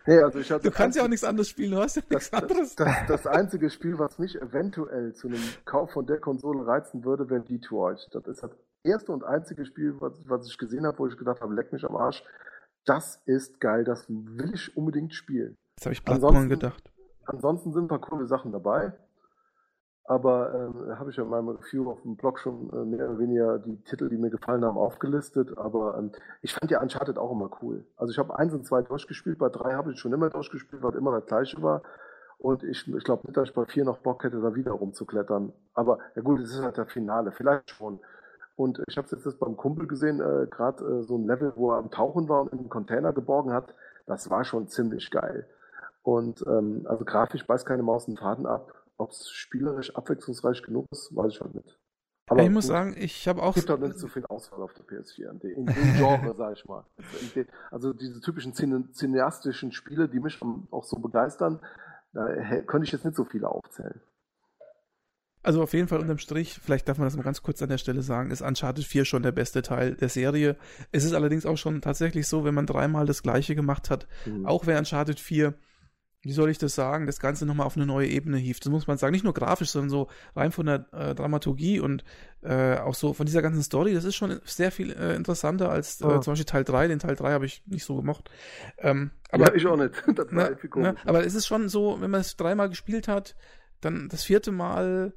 [0.07, 2.30] Nee, also ich hatte du kannst ja auch nichts anderes spielen, du hast ja nichts
[2.30, 2.76] das, anderes.
[2.76, 7.03] Das, das, das, einzige Spiel, was mich eventuell zu einem Kauf von der Konsole reizen
[7.03, 8.09] würde, wäre Detroit.
[8.12, 8.51] Das ist das
[8.83, 11.85] erste und einzige Spiel, was, was ich gesehen habe, wo ich gedacht habe, leck mich
[11.85, 12.22] am Arsch.
[12.85, 15.57] Das ist geil, das will ich unbedingt spielen.
[15.76, 16.91] Jetzt habe ich Bloodborne gedacht.
[17.26, 18.93] Ansonsten sind ein paar coole Sachen dabei.
[20.05, 23.18] Aber äh, habe ich ja in meinem Review auf dem Blog schon äh, mehr oder
[23.20, 25.57] weniger die Titel, die mir gefallen haben, aufgelistet.
[25.57, 26.11] Aber ähm,
[26.43, 27.87] ich fand ja Uncharted auch immer cool.
[27.97, 30.97] Also ich habe eins und zwei durchgespielt, bei drei habe ich schon immer durchgespielt, weil
[30.97, 31.83] immer das gleiche war.
[32.39, 35.53] Und ich, ich glaube nicht, dass ich bei vier noch Bock hätte, da wieder rumzuklettern.
[35.74, 38.01] Aber ja gut, es ist halt der Finale, vielleicht schon.
[38.57, 41.72] Und ich habe es jetzt beim Kumpel gesehen, äh, gerade äh, so ein Level, wo
[41.72, 43.74] er am Tauchen war und in einen Container geborgen hat.
[44.07, 45.46] Das war schon ziemlich geil.
[46.03, 48.74] Und ähm, also grafisch beißt keine Maus einen Faden ab.
[48.96, 51.78] Ob es spielerisch abwechslungsreich genug ist, weiß ich halt nicht.
[52.30, 53.57] Aber ich muss gut, sagen, ich habe auch.
[53.57, 56.57] Es gibt halt nicht so viel Auswahl auf der PS4 in, in dem Genre, sag
[56.57, 56.84] ich mal.
[57.70, 60.38] Also diese typischen cineastischen Spiele, die mich
[60.70, 61.61] auch so begeistern,
[62.12, 62.26] da
[62.62, 64.01] könnte ich jetzt nicht so viele aufzählen.
[65.43, 67.78] Also auf jeden Fall unterm Strich, vielleicht darf man das mal ganz kurz an der
[67.78, 70.57] Stelle sagen, ist Uncharted 4 schon der beste Teil der Serie.
[70.93, 74.45] Es ist allerdings auch schon tatsächlich so, wenn man dreimal das gleiche gemacht hat, mhm.
[74.45, 75.55] auch wer Uncharted 4
[76.22, 78.64] wie soll ich das sagen, das Ganze nochmal auf eine neue Ebene hieft.
[78.64, 82.05] Das muss man sagen, nicht nur grafisch, sondern so rein von der äh, Dramaturgie und
[82.43, 83.95] äh, auch so von dieser ganzen Story.
[83.95, 86.18] Das ist schon sehr viel äh, interessanter als oh.
[86.18, 86.88] zum Beispiel Teil 3.
[86.88, 88.30] Den Teil 3 habe ich nicht so gemocht.
[88.78, 89.95] Ähm, aber, ja, ich auch nicht.
[90.30, 93.34] Na, na, aber es ist schon so, wenn man es dreimal gespielt hat,
[93.81, 95.12] dann das vierte Mal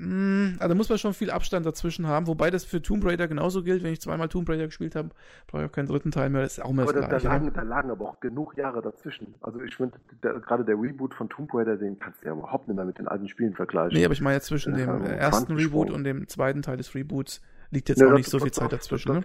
[0.00, 3.28] Mm, also da muss man schon viel Abstand dazwischen haben, wobei das für Tomb Raider
[3.28, 3.82] genauso gilt.
[3.82, 5.10] Wenn ich zweimal Tomb Raider gespielt habe,
[5.46, 6.40] brauche ich auch keinen dritten Teil mehr.
[6.40, 7.26] Das ist auch mehr aber das da, Gleiche.
[7.26, 9.34] Da lagen, da lagen aber auch genug Jahre dazwischen.
[9.42, 12.76] Also ich finde, gerade der Reboot von Tomb Raider, den kannst du ja überhaupt nicht
[12.76, 13.98] mehr mit den alten Spielen vergleichen.
[13.98, 16.94] Nee, aber ich meine jetzt zwischen dem also ersten Reboot und dem zweiten Teil des
[16.94, 19.24] Reboots liegt jetzt nee, auch nicht so viel Zeit dazwischen, ne?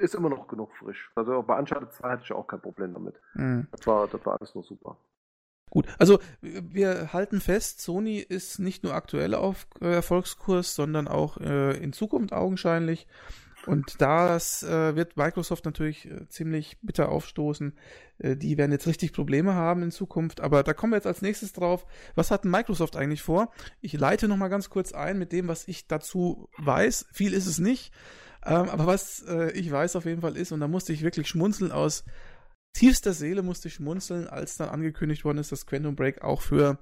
[0.00, 1.10] Ist immer noch genug frisch.
[1.14, 3.20] Also bei Uncharted 2 hatte ich auch kein Problem damit.
[3.34, 3.66] Mhm.
[3.70, 4.96] Das, war, das war alles noch super.
[5.74, 11.36] Gut, also wir halten fest, Sony ist nicht nur aktuell auf äh, Erfolgskurs, sondern auch
[11.38, 13.08] äh, in Zukunft augenscheinlich.
[13.66, 17.72] Und das äh, wird Microsoft natürlich äh, ziemlich bitter aufstoßen.
[18.18, 20.40] Äh, die werden jetzt richtig Probleme haben in Zukunft.
[20.40, 21.86] Aber da kommen wir jetzt als nächstes drauf.
[22.14, 23.50] Was hat Microsoft eigentlich vor?
[23.80, 27.06] Ich leite nochmal ganz kurz ein mit dem, was ich dazu weiß.
[27.12, 27.92] Viel ist es nicht.
[28.46, 31.26] Ähm, aber was äh, ich weiß auf jeden Fall ist, und da musste ich wirklich
[31.28, 32.04] schmunzeln aus
[32.74, 36.78] tiefster Seele musste ich schmunzeln, als dann angekündigt worden ist, dass Quantum Break auch für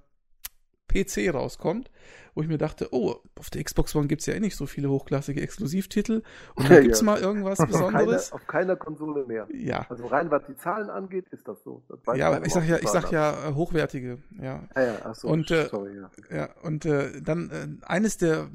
[0.88, 1.90] PC rauskommt,
[2.34, 4.66] wo ich mir dachte, oh, auf der Xbox One gibt es ja eh nicht so
[4.66, 6.22] viele hochklassige Exklusivtitel
[6.55, 7.07] und da gibt es ja.
[7.07, 8.32] mal irgendwas Besonderes.
[8.32, 9.49] Auf, keine, auf, keiner Konsole mehr.
[9.53, 9.86] Ja.
[9.88, 11.82] Also rein was die Zahlen angeht, ist das so.
[11.88, 14.68] Das ja, aber ich sag ja, ich sag ja hochwertige, ja.
[14.74, 16.11] Ah, ja, ach so, und, äh, sorry, ja.
[16.36, 16.49] ja.
[16.62, 18.51] Und äh, dann äh, eines der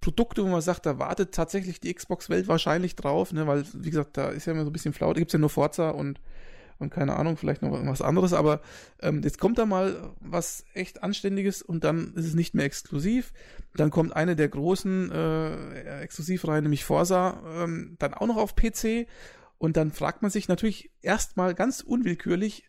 [0.00, 4.16] Produkte, wo man sagt, da wartet tatsächlich die Xbox-Welt wahrscheinlich drauf, ne, weil, wie gesagt,
[4.16, 6.20] da ist ja immer so ein bisschen flau, da gibt es ja nur Forza und
[6.80, 8.60] und keine Ahnung, vielleicht noch was anderes, aber
[9.00, 13.32] ähm, jetzt kommt da mal was echt Anständiges und dann ist es nicht mehr exklusiv.
[13.74, 19.06] Dann kommt eine der großen äh, Exklusivreihen, nämlich Forsa, ähm, dann auch noch auf PC
[19.58, 22.64] und dann fragt man sich natürlich erstmal ganz unwillkürlich,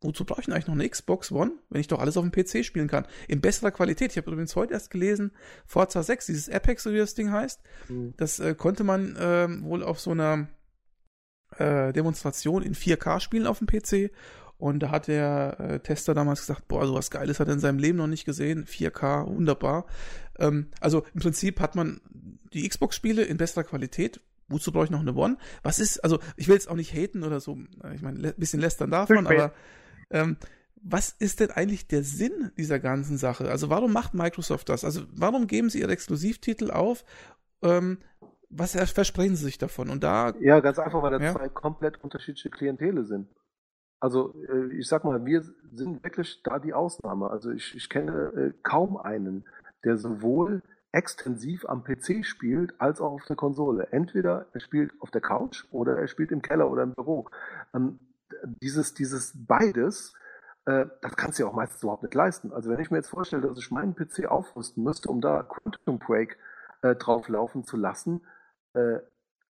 [0.00, 2.32] wozu brauche ich denn eigentlich noch eine Xbox One, wenn ich doch alles auf dem
[2.32, 3.06] PC spielen kann?
[3.28, 4.12] In besserer Qualität.
[4.12, 5.32] Ich habe übrigens heute erst gelesen,
[5.66, 8.14] Forza 6, dieses Apex, so wie das Ding heißt, mhm.
[8.16, 10.48] das äh, konnte man äh, wohl auf so einer
[11.58, 14.12] äh, Demonstration in 4K spielen auf dem PC.
[14.58, 17.60] Und da hat der äh, Tester damals gesagt, boah, so was Geiles hat er in
[17.60, 18.66] seinem Leben noch nicht gesehen.
[18.66, 19.86] 4K, wunderbar.
[20.38, 22.00] Ähm, also im Prinzip hat man
[22.52, 24.20] die Xbox-Spiele in besserer Qualität.
[24.48, 25.38] Wozu brauche ich noch eine One?
[25.62, 27.56] Was ist, also ich will jetzt auch nicht haten oder so.
[27.94, 29.54] Ich meine, ein bisschen lästern darf man, aber
[30.10, 30.36] ähm,
[30.82, 33.50] was ist denn eigentlich der Sinn dieser ganzen Sache?
[33.50, 34.84] Also warum macht Microsoft das?
[34.84, 37.04] Also warum geben sie ihre Exklusivtitel auf?
[37.62, 37.98] Ähm,
[38.50, 39.90] was versprechen sie sich davon?
[39.90, 40.34] Und da.
[40.40, 41.32] Ja, ganz einfach, weil da ja?
[41.32, 43.28] zwei komplett unterschiedliche Klientele sind.
[44.00, 45.42] Also, äh, ich sag mal, wir
[45.72, 47.30] sind wirklich da die Ausnahme.
[47.30, 49.44] Also, ich, ich kenne äh, kaum einen,
[49.84, 53.88] der sowohl extensiv am PC spielt, als auch auf der Konsole.
[53.92, 57.28] Entweder er spielt auf der Couch oder er spielt im Keller oder im Büro.
[57.74, 58.00] Ähm,
[58.60, 60.14] dieses, dieses beides,
[60.64, 62.52] äh, das kannst du ja auch meistens überhaupt nicht leisten.
[62.52, 65.98] Also wenn ich mir jetzt vorstelle, dass ich meinen PC aufrüsten müsste, um da Quantum
[66.00, 66.38] Break
[66.82, 68.22] äh, drauf laufen zu lassen,
[68.74, 69.00] äh,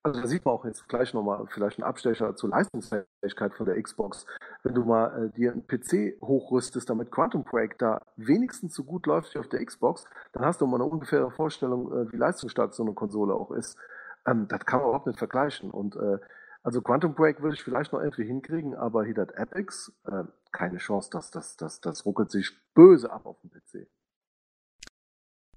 [0.04, 3.82] Also da sieht man auch jetzt gleich nochmal vielleicht einen Abstecher zur Leistungsfähigkeit von der
[3.82, 4.26] Xbox.
[4.64, 9.08] Wenn du mal äh, dir einen PC hochrüstest, damit Quantum Break da wenigstens so gut
[9.08, 12.74] läuft wie auf der Xbox, dann hast du mal eine ungefähre Vorstellung, äh, wie leistungsstark
[12.74, 13.78] so eine Konsole auch ist.
[14.26, 15.72] Ähm, das kann man überhaupt nicht vergleichen.
[15.72, 16.20] Und äh,
[16.64, 20.78] also Quantum Break würde ich vielleicht noch irgendwie hinkriegen, aber hier das Epics, äh, keine
[20.78, 23.88] Chance, das, das, das, das ruckelt sich böse ab auf dem PC.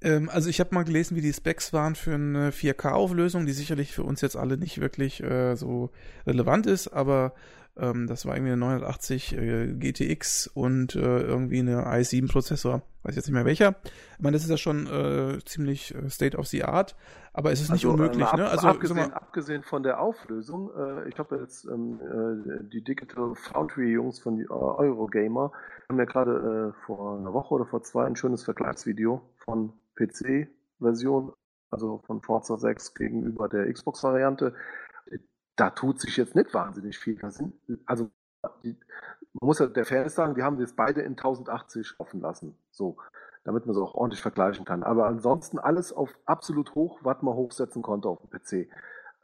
[0.02, 3.92] Ähm, also ich habe mal gelesen, wie die Specs waren für eine 4K-Auflösung, die sicherlich
[3.92, 5.90] für uns jetzt alle nicht wirklich äh, so
[6.26, 7.34] relevant ist, aber
[7.76, 13.26] ähm, das war irgendwie eine 980 äh, GTX und äh, irgendwie eine i7-Prozessor, weiß jetzt
[13.26, 13.76] nicht mehr welcher.
[14.16, 16.96] Ich meine, das ist ja schon äh, ziemlich äh, State of the Art,
[17.32, 18.26] aber es ist nicht also, unmöglich.
[18.26, 18.48] Ab, ne?
[18.48, 23.34] Also abgesehen, mal, abgesehen, von der Auflösung, äh, ich habe jetzt ähm, äh, die Digital
[23.36, 25.52] Foundry Jungs von äh, Eurogamer
[25.88, 31.32] haben ja gerade äh, vor einer Woche oder vor zwei ein schönes Vergleichsvideo von PC-Version,
[31.70, 34.54] also von Forza 6 gegenüber der Xbox-Variante.
[35.56, 37.18] Da tut sich jetzt nicht wahnsinnig viel.
[37.30, 37.54] Sind,
[37.86, 38.10] also
[38.64, 38.76] die,
[39.34, 42.56] man muss ja der Fairness sagen, die haben das beide in 1080 offen lassen.
[42.70, 42.96] So,
[43.44, 44.82] damit man es auch ordentlich vergleichen kann.
[44.82, 48.68] Aber ansonsten alles auf absolut hoch, was man hochsetzen konnte auf dem PC.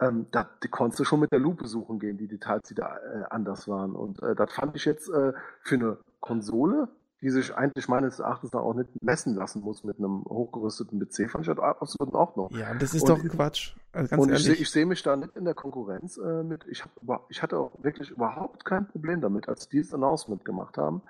[0.00, 3.24] Ähm, da konntest du schon mit der Lupe suchen gehen, die Details, die da äh,
[3.30, 3.96] anders waren.
[3.96, 6.88] Und äh, das fand ich jetzt äh, für eine Konsole
[7.20, 11.44] die sich eigentlich meines Erachtens auch nicht messen lassen muss mit einem hochgerüsteten PC, fand
[11.44, 12.48] ich halt absolut in Ordnung.
[12.52, 13.74] Ja, das ist und, doch ein Quatsch.
[13.92, 14.60] Also und ehrlich.
[14.60, 16.64] ich sehe seh mich da nicht in der Konkurrenz äh, mit.
[16.68, 16.90] Ich, hab,
[17.28, 21.02] ich hatte auch wirklich überhaupt kein Problem damit, als die das Announcement gemacht haben.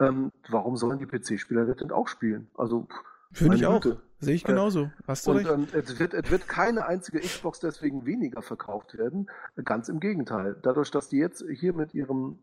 [0.00, 2.48] Ähm, warum sollen die PC-Spieler das denn auch spielen?
[2.54, 2.86] Also,
[3.32, 3.84] Finde ich auch.
[4.20, 4.90] Sehe ich genauso.
[5.06, 5.50] Hast du und, recht.
[5.50, 9.30] Ähm, es, wird, es wird keine einzige Xbox deswegen weniger verkauft werden.
[9.64, 10.56] Ganz im Gegenteil.
[10.62, 12.38] Dadurch, dass die jetzt hier mit ihrem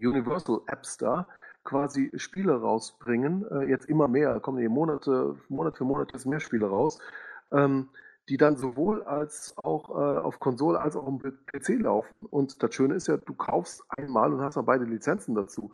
[0.00, 1.26] Universal App Store
[1.68, 6.40] quasi Spiele rausbringen, äh, jetzt immer mehr, kommen die Monate, Monat für Monat jetzt mehr
[6.40, 6.98] Spiele raus,
[7.52, 7.90] ähm,
[8.30, 12.14] die dann sowohl als auch äh, auf Konsole als auch am PC laufen.
[12.30, 15.70] Und das Schöne ist ja, du kaufst einmal und hast dann beide Lizenzen dazu.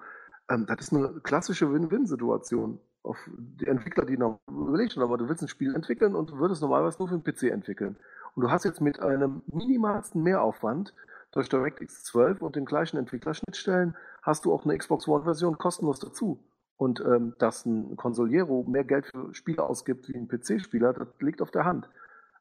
[0.51, 2.81] Ähm, das ist eine klassische Win-Win-Situation.
[3.05, 6.39] Auf die Entwickler, die noch überlegen schon, aber du willst ein Spiel entwickeln und du
[6.39, 7.97] würdest normalerweise nur für den PC entwickeln.
[8.35, 10.93] Und du hast jetzt mit einem minimalsten Mehraufwand
[11.35, 16.43] durch DirectX 12 und den gleichen Entwicklerschnittstellen hast du auch eine Xbox One-Version kostenlos dazu.
[16.77, 21.41] Und ähm, dass ein Consoliero mehr Geld für Spiele ausgibt wie ein PC-Spieler, das liegt
[21.41, 21.89] auf der Hand.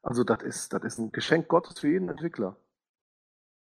[0.02, 2.56] Also das ist, das ist ein Geschenk Gottes für jeden Entwickler.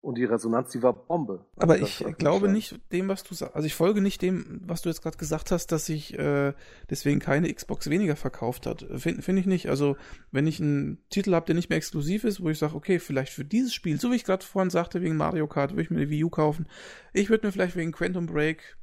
[0.03, 1.45] Und die Resonanz, die war Bombe.
[1.55, 3.55] Aber ich glaube nicht dem, was du sagst.
[3.55, 6.51] Also ich folge nicht dem, was du jetzt gerade gesagt hast, dass sich äh,
[6.89, 8.85] deswegen keine Xbox weniger verkauft hat.
[8.97, 9.69] Finde find ich nicht.
[9.69, 9.95] Also
[10.29, 13.31] wenn ich einen Titel habe, der nicht mehr exklusiv ist, wo ich sage, okay, vielleicht
[13.31, 15.99] für dieses Spiel, so wie ich gerade vorhin sagte, wegen Mario Kart, würde ich mir
[15.99, 16.67] eine Wii U kaufen.
[17.13, 18.77] Ich würde mir vielleicht wegen Quantum Break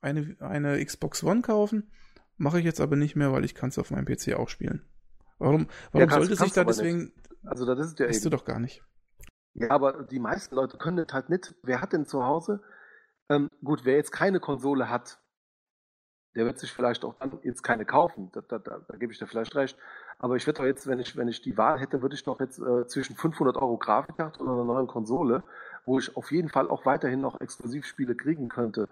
[0.00, 1.90] eine, eine Xbox One kaufen.
[2.38, 4.80] Mache ich jetzt aber nicht mehr, weil ich kann es auf meinem PC auch spielen.
[5.38, 6.98] Warum, warum ja, sollte sich da deswegen...
[6.98, 7.12] Nicht.
[7.44, 8.22] Also das ist ja eben.
[8.22, 8.82] du doch gar nicht.
[9.54, 11.54] Ja, aber die meisten Leute können das halt nicht.
[11.62, 12.62] Wer hat denn zu Hause?
[13.28, 15.18] Ähm, gut, wer jetzt keine Konsole hat,
[16.34, 18.30] der wird sich vielleicht auch dann jetzt keine kaufen.
[18.32, 19.76] Da, da, da, da gebe ich dir vielleicht recht.
[20.18, 22.40] Aber ich würde doch jetzt, wenn ich, wenn ich die Wahl hätte, würde ich doch
[22.40, 25.42] jetzt äh, zwischen 500 Euro Grafikkarte oder einer neuen Konsole,
[25.84, 28.88] wo ich auf jeden Fall auch weiterhin noch Exklusivspiele kriegen könnte,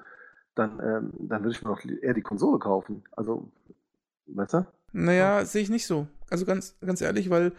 [0.55, 3.05] dann, ähm, dann würde ich mir doch eher die Konsole kaufen.
[3.13, 3.51] Also,
[4.27, 4.67] weißt du?
[4.93, 6.09] Naja, sehe ich nicht so.
[6.31, 7.53] Also ganz, ganz ehrlich, weil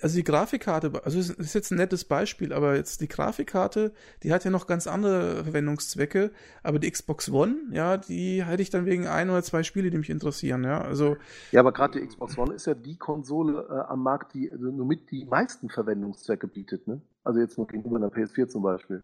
[0.00, 3.92] also die Grafikkarte, also das ist jetzt ein nettes Beispiel, aber jetzt die Grafikkarte,
[4.22, 6.30] die hat ja noch ganz andere Verwendungszwecke,
[6.62, 9.98] aber die Xbox One, ja, die hätte ich dann wegen ein oder zwei Spiele, die
[9.98, 11.16] mich interessieren, ja, also.
[11.50, 14.66] Ja, aber gerade die Xbox One ist ja die Konsole äh, am Markt, die also
[14.66, 17.00] nur mit die meisten Verwendungszwecke bietet, ne?
[17.24, 19.02] Also jetzt nur gegenüber einer PS4 zum Beispiel.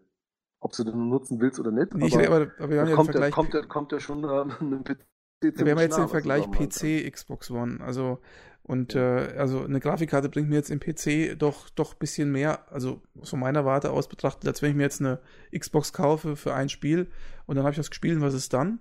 [0.60, 1.94] Ob du den nutzen willst oder nicht.
[1.94, 4.94] Nee, aber, aber, aber wir haben ja kommt, der, kommt, der, kommt der schon äh,
[5.40, 7.80] PC ja, wir haben jetzt den Vergleich PC, Xbox One.
[7.80, 8.18] Also
[8.70, 13.02] und äh, also eine Grafikkarte bringt mir jetzt im PC doch doch bisschen mehr, also
[13.20, 15.18] von meiner Warte aus betrachtet, als wenn ich mir jetzt eine
[15.52, 17.08] Xbox kaufe für ein Spiel
[17.46, 18.78] und dann habe ich das gespielt und was ist dann?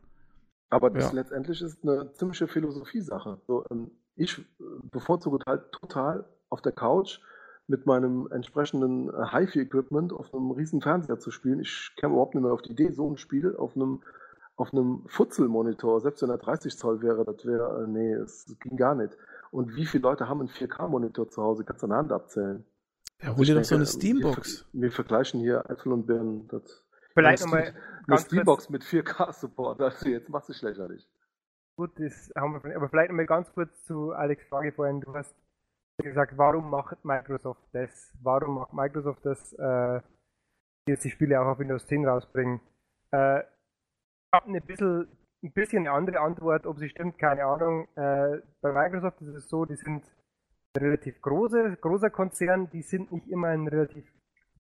[0.70, 1.14] Aber das ja.
[1.14, 3.40] letztendlich ist eine ziemliche Philosophie-Sache.
[3.48, 4.44] So, ähm, ich äh,
[4.92, 7.20] bevorzuge halt total auf der Couch
[7.66, 11.62] mit meinem entsprechenden äh, HiFi-Equipment auf einem riesen Fernseher zu spielen.
[11.62, 14.02] Ich käme überhaupt nicht mehr auf die Idee, so ein Spiel auf einem
[14.56, 18.76] auf einem Futzelmonitor, selbst wenn er 30 Zoll wäre, das wäre, äh, nee, es ging
[18.76, 19.18] gar nicht.
[19.52, 21.64] Und wie viele Leute haben einen 4K-Monitor zu Hause?
[21.64, 22.66] Kannst du an der Hand abzählen.
[23.22, 24.66] Ja, hol dir doch so eine Steambox.
[24.72, 26.48] Wir, wir, vergleichen hier Äpfel und Birnen.
[26.48, 27.76] Das, Vielleicht nochmal.
[28.08, 31.08] Eine Steambox mit 4K-Support, also jetzt machst du dich lächerlich.
[31.76, 35.02] Gut, das haben wir, aber vielleicht nochmal ganz kurz zu Alex Frage vorhin.
[35.02, 35.36] Du hast
[36.02, 38.14] gesagt, warum macht Microsoft das?
[38.22, 40.02] Warum macht Microsoft das, äh,
[40.88, 42.62] jetzt die Spiele auch auf Windows 10 rausbringen?
[43.12, 45.08] Äh, ich habe ein bisschen
[45.44, 47.88] ein bisschen eine andere Antwort, ob sie stimmt, keine Ahnung.
[47.96, 50.04] Äh, bei Microsoft ist es so, die sind
[50.76, 54.06] ein relativ große, großer Konzern, die sind nicht immer ein relativ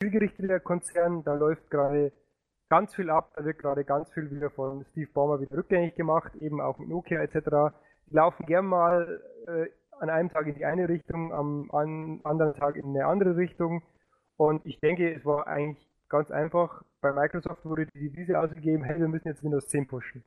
[0.00, 2.12] zielgerichteter Konzern, da läuft gerade
[2.70, 6.34] ganz viel ab, da wird gerade ganz viel wieder von Steve Ballmer wieder rückgängig gemacht,
[6.36, 7.74] eben auch mit Nokia etc.
[8.06, 9.66] Die laufen gern mal äh,
[9.98, 13.82] an einem Tag in die eine Richtung, am an, anderen Tag in eine andere Richtung.
[14.36, 16.82] Und ich denke, es war eigentlich ganz einfach.
[17.02, 20.24] Bei Microsoft wurde die Devise ausgegeben, hey, wir müssen jetzt Windows 10 pushen.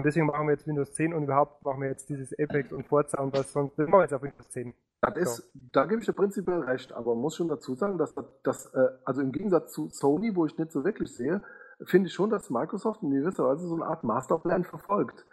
[0.00, 2.86] Und deswegen machen wir jetzt Windows 10 und überhaupt machen wir jetzt dieses Apex und
[2.86, 3.78] Forza und was sonst.
[3.78, 4.72] Das machen wir jetzt auf Windows 10.
[5.02, 8.72] Das ist, da gebe ich dir prinzipiell recht, aber muss schon dazu sagen, dass das,
[8.72, 11.42] äh, also im Gegensatz zu Sony, wo ich nicht so wirklich sehe,
[11.84, 15.26] finde ich schon, dass Microsoft in gewisser Weise so eine Art Masterplan verfolgt.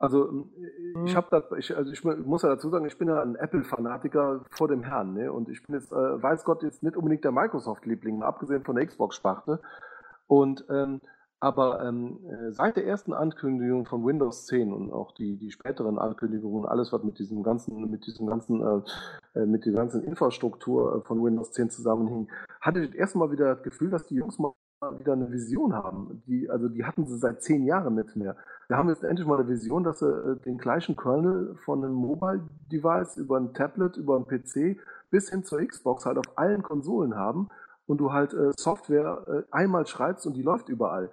[0.00, 0.50] Also ähm,
[1.06, 1.16] ich mhm.
[1.16, 4.66] habe da, ich, also ich muss ja dazu sagen, ich bin ja ein Apple-Fanatiker vor
[4.66, 5.32] dem Herrn, ne?
[5.32, 8.84] Und ich bin jetzt, äh, weiß Gott, jetzt nicht unbedingt der Microsoft-Liebling, abgesehen von der
[8.84, 9.60] Xbox-Sparte.
[10.26, 11.02] Und ähm,
[11.40, 15.98] aber ähm, äh, seit der ersten Ankündigung von Windows 10 und auch die, die späteren
[15.98, 20.96] Ankündigungen, alles was mit diesem ganzen, mit diesem ganzen, äh, äh mit der ganzen Infrastruktur
[20.96, 22.28] äh, von Windows 10 zusammenhing,
[22.60, 24.52] hatte ich erstmal wieder das Gefühl, dass die Jungs mal
[24.98, 26.22] wieder eine Vision haben.
[26.26, 28.36] Die, also die hatten sie seit zehn Jahren nicht mehr.
[28.68, 33.16] Wir haben jetzt endlich mal eine Vision, dass sie den gleichen Kernel von einem Mobile-Device
[33.16, 34.78] über ein Tablet, über ein PC
[35.10, 37.48] bis hin zur Xbox halt auf allen Konsolen haben
[37.86, 41.10] und du halt äh, Software äh, einmal schreibst und die läuft überall.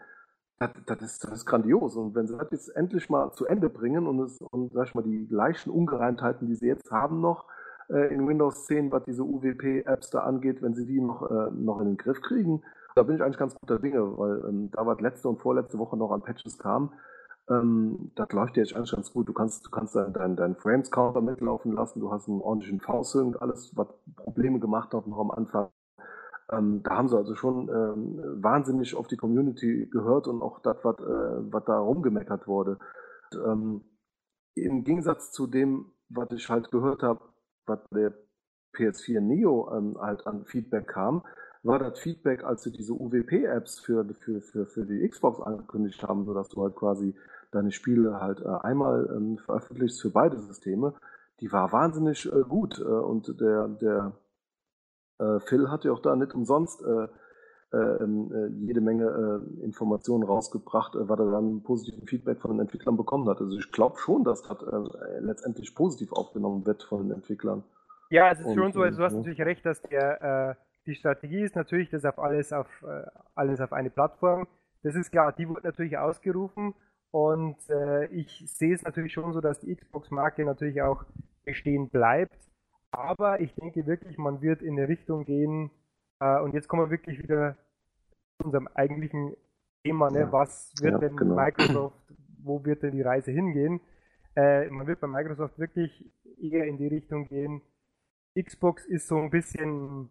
[0.60, 1.96] Das, das, ist, das ist grandios.
[1.96, 4.96] Und wenn sie das jetzt endlich mal zu Ende bringen und, es, und sag ich
[4.96, 7.46] mal, die leichten Ungereimtheiten, die sie jetzt haben noch
[7.90, 11.80] äh, in Windows 10, was diese UWP-Apps da angeht, wenn sie die noch, äh, noch
[11.82, 12.64] in den Griff kriegen,
[12.96, 15.98] da bin ich eigentlich ganz guter Dinge, weil ähm, da was letzte und vorletzte Woche
[15.98, 16.94] noch an Patches kam,
[17.50, 19.28] ähm, das läuft jetzt eigentlich ganz gut.
[19.28, 23.42] Du kannst, du kannst deinen dein, dein Frames-Counter mitlaufen lassen, du hast einen ordentlichen V-Sync,
[23.42, 25.70] alles, was Probleme gemacht hat noch am Anfang.
[26.52, 30.78] Ähm, da haben sie also schon ähm, wahnsinnig auf die Community gehört und auch das,
[30.84, 32.78] was, äh, da rumgemeckert wurde.
[33.34, 33.82] Und, ähm,
[34.56, 37.22] Im Gegensatz zu dem, was ich halt gehört habe,
[37.66, 38.14] was der
[38.76, 41.24] PS4 Neo ähm, halt an Feedback kam,
[41.64, 46.26] war das Feedback, als sie diese UWP-Apps für, für, für, für die Xbox angekündigt haben,
[46.26, 47.16] sodass du halt quasi
[47.52, 50.94] deine Spiele halt äh, einmal ähm, veröffentlichst für beide Systeme,
[51.40, 52.80] die war wahnsinnig äh, gut.
[52.80, 54.14] Äh, und der, der
[55.20, 57.08] äh, Phil hat ja auch da nicht umsonst äh,
[57.76, 62.52] äh, ähm, äh, jede Menge äh, Informationen rausgebracht, äh, weil er dann positiven Feedback von
[62.52, 63.42] den Entwicklern bekommen hat.
[63.42, 64.64] Also ich glaube schon, dass das
[65.20, 67.64] letztendlich positiv aufgenommen wird von den Entwicklern.
[68.12, 71.56] Ja, es ist schon so, also du hast natürlich recht, dass der, die Strategie ist
[71.56, 72.68] natürlich, das auf alles auf
[73.34, 74.48] alles auf eine Plattform.
[74.84, 76.76] Das ist klar, die wird natürlich ausgerufen
[77.10, 77.58] und
[78.12, 81.04] ich sehe es natürlich schon so, dass die Xbox-Marke natürlich auch
[81.44, 82.38] bestehen bleibt.
[82.98, 85.72] Aber ich denke wirklich, man wird in eine Richtung gehen,
[86.20, 87.58] äh, und jetzt kommen wir wirklich wieder
[88.38, 89.36] zu unserem eigentlichen
[89.84, 90.22] Thema, ne?
[90.22, 90.32] Ja.
[90.32, 91.36] was wird ja, denn genau.
[91.36, 91.98] Microsoft,
[92.44, 93.82] wo wird denn die Reise hingehen?
[94.36, 96.06] Äh, man wird bei Microsoft wirklich
[96.40, 97.62] eher in die Richtung gehen,
[98.42, 100.10] Xbox ist so ein bisschen,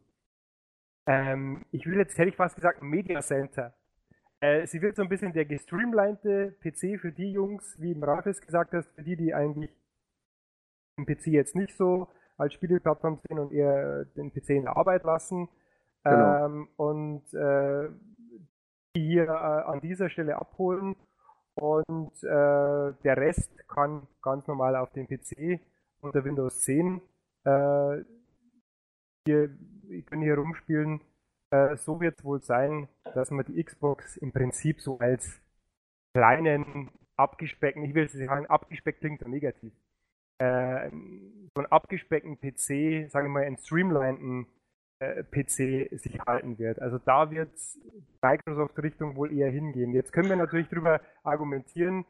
[1.06, 3.74] ähm, ich will jetzt, hätte ich fast gesagt, Media Center.
[4.40, 8.26] Äh, sie wird so ein bisschen der gestreamlinete PC für die Jungs, wie im Ralf
[8.26, 9.70] es gesagt hast, für die, die eigentlich
[10.98, 15.04] den PC jetzt nicht so als Spieleplattform sehen und eher den PC in der Arbeit
[15.04, 15.48] lassen.
[16.04, 16.46] Genau.
[16.46, 17.88] Ähm, und äh,
[18.96, 20.96] die hier äh, an dieser Stelle abholen.
[21.54, 25.60] Und äh, der Rest kann ganz normal auf dem PC
[26.00, 27.00] unter Windows 10
[27.44, 28.04] äh,
[29.26, 29.50] hier,
[29.88, 31.00] ich kann hier rumspielen.
[31.50, 35.40] Äh, so wird es wohl sein, dass man die Xbox im Prinzip so als
[36.14, 39.72] kleinen, abgespeckten, ich will sagen, abgespeckt klingt so negativ,
[40.38, 40.90] äh,
[41.54, 44.46] so einen abgespeckten PC, sagen wir mal, einen streamlineden
[44.98, 46.80] äh, PC sich halten wird.
[46.80, 47.50] Also da wird
[48.22, 49.92] Microsoft Richtung wohl eher hingehen.
[49.92, 52.04] Jetzt können wir natürlich darüber argumentieren,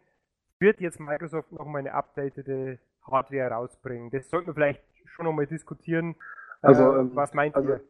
[0.58, 4.10] wird jetzt Microsoft nochmal eine updatete Hardware rausbringen?
[4.10, 6.14] Das sollten wir vielleicht schon nochmal diskutieren.
[6.62, 7.80] Also, äh, ähm, was meint also, ihr?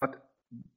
[0.00, 0.10] Was,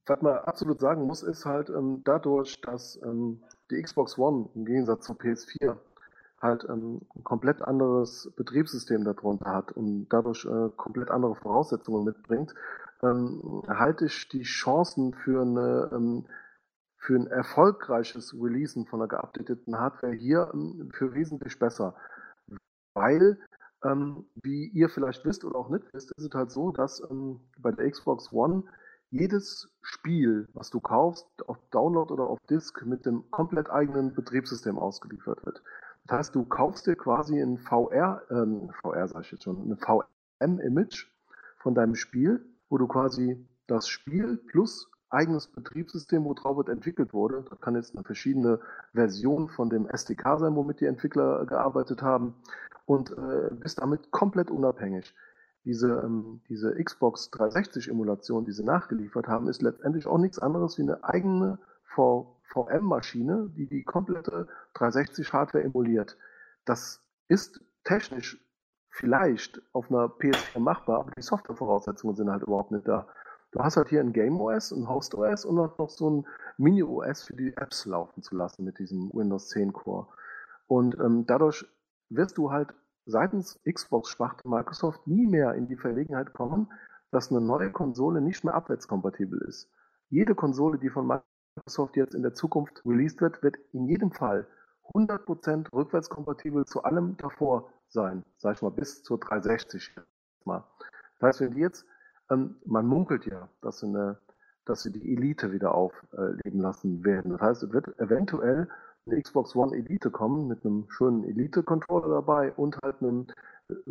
[0.05, 4.65] was man absolut sagen muss, ist halt ähm, dadurch, dass ähm, die Xbox One im
[4.65, 5.75] Gegensatz zur PS4
[6.43, 12.53] halt ähm, ein komplett anderes Betriebssystem darunter hat und dadurch äh, komplett andere Voraussetzungen mitbringt,
[13.01, 16.25] ähm, halte ich die Chancen für eine ähm,
[17.03, 21.95] für ein erfolgreiches Releasen von einer geupdateten Hardware hier ähm, für wesentlich besser.
[22.93, 23.39] Weil,
[23.83, 27.41] ähm, wie ihr vielleicht wisst oder auch nicht wisst, ist es halt so, dass ähm,
[27.57, 28.63] bei der Xbox One
[29.09, 34.79] jedes Spiel, was du kaufst, auf Download oder auf Disk mit dem komplett eigenen Betriebssystem
[34.79, 35.61] ausgeliefert wird.
[36.05, 39.77] Das heißt, du kaufst dir quasi ein VR, ähm, VR sag ich jetzt schon, ein
[39.77, 41.07] VM-Image
[41.59, 47.45] von deinem Spiel, wo du quasi das Spiel plus eigenes Betriebssystem, wo drauf entwickelt wurde.
[47.49, 48.59] Das kann jetzt eine verschiedene
[48.93, 52.35] Version von dem SDK sein, womit die Entwickler gearbeitet haben
[52.85, 55.13] und äh, bist damit komplett unabhängig.
[55.65, 60.81] diese, ähm, diese Xbox 360-Emulation, die sie nachgeliefert haben, ist letztendlich auch nichts anderes wie
[60.81, 61.59] eine eigene
[62.53, 66.17] VM-Maschine, die die komplette 360-Hardware emuliert.
[66.65, 68.39] Das ist technisch
[68.89, 73.07] vielleicht auf einer PS4 machbar, aber die Softwarevoraussetzungen sind halt überhaupt nicht da.
[73.51, 76.27] Du hast halt hier ein Game OS, ein Host OS und noch so ein
[76.57, 80.07] Mini OS für die Apps laufen zu lassen mit diesem Windows 10 Core.
[80.67, 81.65] Und ähm, dadurch
[82.09, 82.73] wirst du halt
[83.05, 86.71] seitens Xbox-Sparte Microsoft nie mehr in die Verlegenheit kommen,
[87.11, 89.69] dass eine neue Konsole nicht mehr abwärtskompatibel ist.
[90.09, 91.07] Jede Konsole, die von
[91.55, 94.47] Microsoft jetzt in der Zukunft released wird, wird in jedem Fall
[94.93, 99.95] 100% rückwärtskompatibel zu allem davor sein, sag ich mal, bis zur 360
[100.45, 100.63] mal.
[101.19, 101.85] Das heißt, wenn die jetzt,
[102.29, 104.17] ähm, man munkelt ja, dass sie, eine,
[104.65, 107.31] dass sie die Elite wieder aufleben lassen werden.
[107.31, 108.67] Das heißt, es wird eventuell
[109.05, 113.27] eine Xbox One Elite kommen mit einem schönen Elite-Controller dabei und halt einem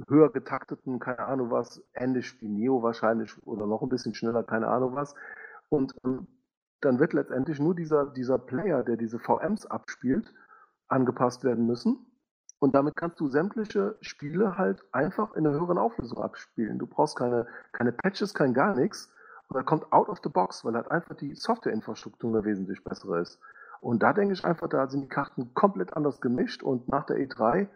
[0.08, 4.68] höher getakteten, keine Ahnung was, ähnlich wie Neo wahrscheinlich oder noch ein bisschen schneller, keine
[4.68, 5.14] Ahnung was.
[5.68, 6.26] Und ähm,
[6.84, 10.34] dann wird letztendlich nur dieser, dieser Player, der diese VMs abspielt,
[10.88, 12.06] angepasst werden müssen.
[12.58, 16.78] Und damit kannst du sämtliche Spiele halt einfach in einer höheren Auflösung abspielen.
[16.78, 19.12] Du brauchst keine, keine Patches, kein gar nichts.
[19.48, 23.20] Und da kommt out of the box, weil halt einfach die Softwareinfrastruktur eine wesentlich bessere
[23.20, 23.40] ist.
[23.80, 27.16] Und da denke ich einfach, da sind die Karten komplett anders gemischt und nach der
[27.16, 27.66] E3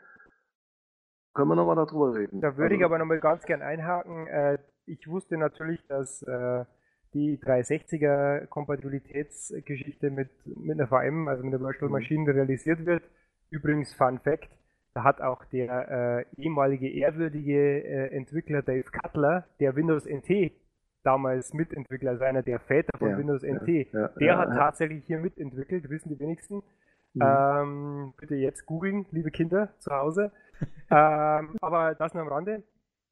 [1.35, 2.41] können wir nochmal darüber reden.
[2.41, 4.27] Da würde also, ich aber nochmal ganz gern einhaken.
[4.29, 6.65] Äh, ich wusste natürlich, dass äh,
[7.17, 11.95] die 360er Kompatibilitätsgeschichte mit, mit einer VM, also mit einer Virtual mhm.
[11.95, 13.03] Machine, realisiert wird.
[13.49, 14.51] Übrigens, Fun Fact,
[14.93, 20.53] da hat auch der äh, ehemalige ehrwürdige äh, Entwickler Dave Cutler, der Windows NT
[21.05, 25.05] damals Mitentwickler, also einer der Väter von ja, Windows NT, ja, der ja, hat tatsächlich
[25.07, 26.63] hier mitentwickelt, wissen die wenigsten.
[27.15, 27.23] Mhm.
[27.23, 30.33] Ähm, bitte jetzt googeln, liebe Kinder zu Hause.
[30.91, 32.63] ähm, aber das nur am Rande.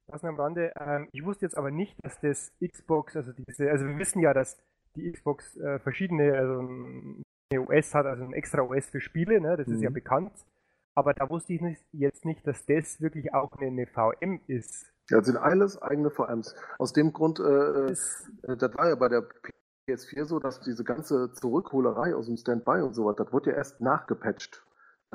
[0.07, 0.73] Das am Rande.
[0.79, 4.35] Ähm, ich wusste jetzt aber nicht, dass das Xbox, also diese, also wir wissen ja,
[4.35, 4.59] dass
[4.97, 6.61] die Xbox äh, verschiedene, also
[7.51, 9.57] eine OS hat, also ein extra OS für Spiele, ne?
[9.57, 9.75] das mhm.
[9.75, 9.95] ist ja mhm.
[9.95, 10.33] bekannt.
[10.97, 14.93] Aber da wusste ich nicht, jetzt nicht, dass das wirklich auch eine, eine VM ist.
[15.11, 16.55] Ja, das sind alles eigene VMs.
[16.79, 19.27] Aus dem Grund, äh, äh, das war ja bei der
[19.89, 23.57] PS4 so, dass diese ganze Zurückholerei aus dem Standby und so weiter, das wurde ja
[23.57, 24.65] erst nachgepatcht.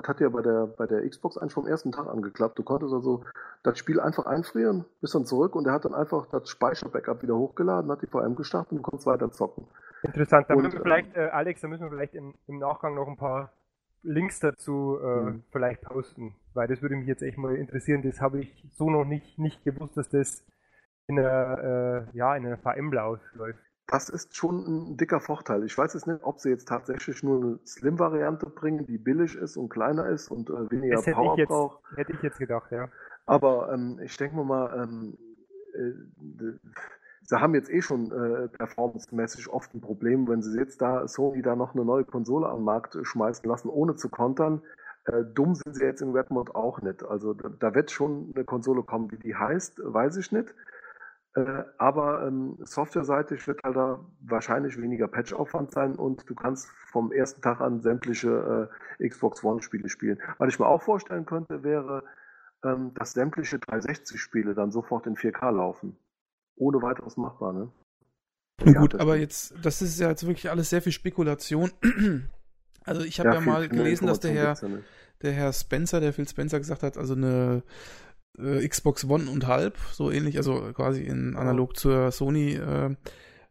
[0.01, 2.57] Das hat ja bei der, bei der Xbox eigentlich vom ersten Tag angeklappt.
[2.57, 3.23] Du konntest also
[3.63, 7.35] das Spiel einfach einfrieren, bist dann zurück und er hat dann einfach das Speicherbackup wieder
[7.35, 9.67] hochgeladen, hat die VM gestartet und du konntest weiter zocken.
[10.03, 10.49] Interessant.
[10.49, 13.17] Da müssen wir vielleicht, äh, Alex, da müssen wir vielleicht im, im Nachgang noch ein
[13.17, 13.51] paar
[14.01, 15.43] Links dazu äh, mhm.
[15.51, 18.01] vielleicht posten, weil das würde mich jetzt echt mal interessieren.
[18.01, 20.45] Das habe ich so noch nicht, nicht gewusst, dass das
[21.07, 23.68] in einer, äh, ja, in einer VM läuft.
[23.91, 25.63] Das ist schon ein dicker Vorteil.
[25.63, 29.57] Ich weiß jetzt nicht, ob sie jetzt tatsächlich nur eine Slim-Variante bringen, die billig ist
[29.57, 31.79] und kleiner ist und äh, weniger das Power jetzt, braucht.
[31.95, 32.89] Hätte ich jetzt gedacht, ja.
[33.25, 35.17] Aber ähm, ich denke mal, ähm,
[35.73, 36.51] äh,
[37.23, 41.41] sie haben jetzt eh schon äh, performancemäßig oft ein Problem, wenn sie jetzt da Sony
[41.41, 44.61] da noch eine neue Konsole am Markt schmeißen lassen, ohne zu kontern.
[45.05, 47.03] Äh, dumm sind sie jetzt in Redmond auch nicht.
[47.03, 50.53] Also da, da, wird schon eine Konsole kommen, wie die heißt, weiß ich nicht.
[51.35, 57.11] Äh, aber ähm, softwareseitig wird halt da wahrscheinlich weniger Patchaufwand sein und du kannst vom
[57.11, 58.69] ersten Tag an sämtliche
[58.99, 60.19] äh, Xbox One-Spiele spielen.
[60.39, 62.03] Was ich mir auch vorstellen könnte, wäre,
[62.63, 65.97] ähm, dass sämtliche 360-Spiele dann sofort in 4K laufen
[66.59, 67.71] ohne weiteres machbar, ne?
[68.65, 71.71] Ja, gut, aber jetzt, das ist ja jetzt wirklich alles sehr viel Spekulation.
[72.85, 74.57] Also ich habe ja, ja mal gelesen, dass der Herr,
[75.21, 77.61] der Herr Spencer, der Phil Spencer gesagt hat, also eine
[78.37, 82.95] äh, Xbox One und halb, so ähnlich, also quasi in analog zur Sony äh,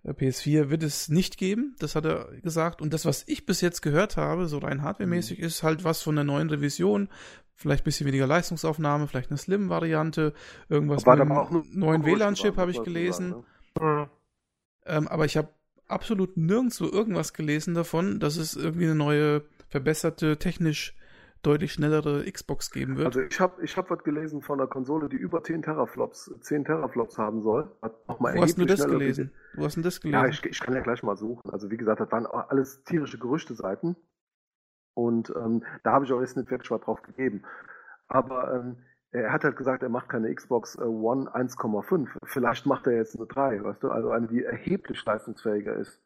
[0.06, 2.80] PS4 wird es nicht geben, das hat er gesagt.
[2.80, 5.44] Und das, was ich bis jetzt gehört habe, so rein hardwaremäßig, mhm.
[5.44, 7.08] ist halt was von der neuen Revision,
[7.54, 10.32] vielleicht ein bisschen weniger Leistungsaufnahme, vielleicht eine Slim-Variante,
[10.68, 13.44] irgendwas mit einem neuen WLAN-Chip habe ich gelesen.
[13.74, 14.10] Sagen, ne?
[14.86, 15.48] ähm, aber ich habe
[15.88, 20.94] absolut nirgendwo irgendwas gelesen davon, dass es irgendwie eine neue, verbesserte, technisch
[21.42, 23.06] deutlich schnellere Xbox geben wird.
[23.06, 26.64] Also ich habe ich hab was gelesen von einer Konsole, die über 10 Teraflops, 10
[26.64, 27.70] Teraflops haben soll.
[27.80, 29.32] Hat noch mal Wo hast du das gelesen?
[29.54, 30.20] Wo hast du das gelesen?
[30.20, 31.50] Ja, ich, ich kann ja gleich mal suchen.
[31.50, 33.96] Also wie gesagt, das waren alles tierische Gerüchte-Seiten.
[34.94, 37.44] Und ähm, da habe ich auch jetzt nicht wirklich was drauf gegeben.
[38.08, 38.78] Aber ähm,
[39.10, 42.08] er hat halt gesagt, er macht keine Xbox äh, One 1,5.
[42.24, 43.90] Vielleicht macht er jetzt eine 3, weißt du?
[43.90, 46.02] Also eine, die erheblich leistungsfähiger ist.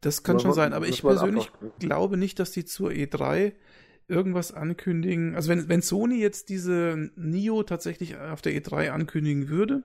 [0.00, 3.54] Das kann schon sein, aber ich persönlich glaube nicht, dass die zur E3
[4.08, 5.34] irgendwas ankündigen.
[5.34, 9.82] Also wenn, wenn Sony jetzt diese Nio tatsächlich auf der E3 ankündigen würde,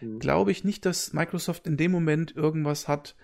[0.00, 0.18] mhm.
[0.18, 3.16] glaube ich nicht, dass Microsoft in dem Moment irgendwas hat,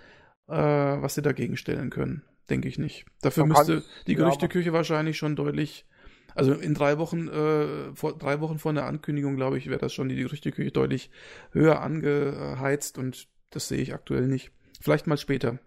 [0.49, 3.07] äh, was sie dagegen stellen können denke ich nicht.
[3.21, 5.87] Dafür Man müsste die Gerüchteküche ja, wahrscheinlich schon deutlich
[6.35, 9.93] Also in drei Wochen, äh, vor, drei Wochen vor der Ankündigung, glaube ich, wäre das
[9.93, 11.11] schon die Gerüchteküche deutlich
[11.53, 14.53] höher angeheizt und das sehe ich aktuell nicht.
[14.81, 15.59] Vielleicht mal später.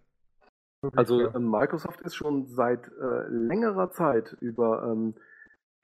[0.95, 5.13] Also ähm, Microsoft ist schon seit äh, längerer Zeit über ähm,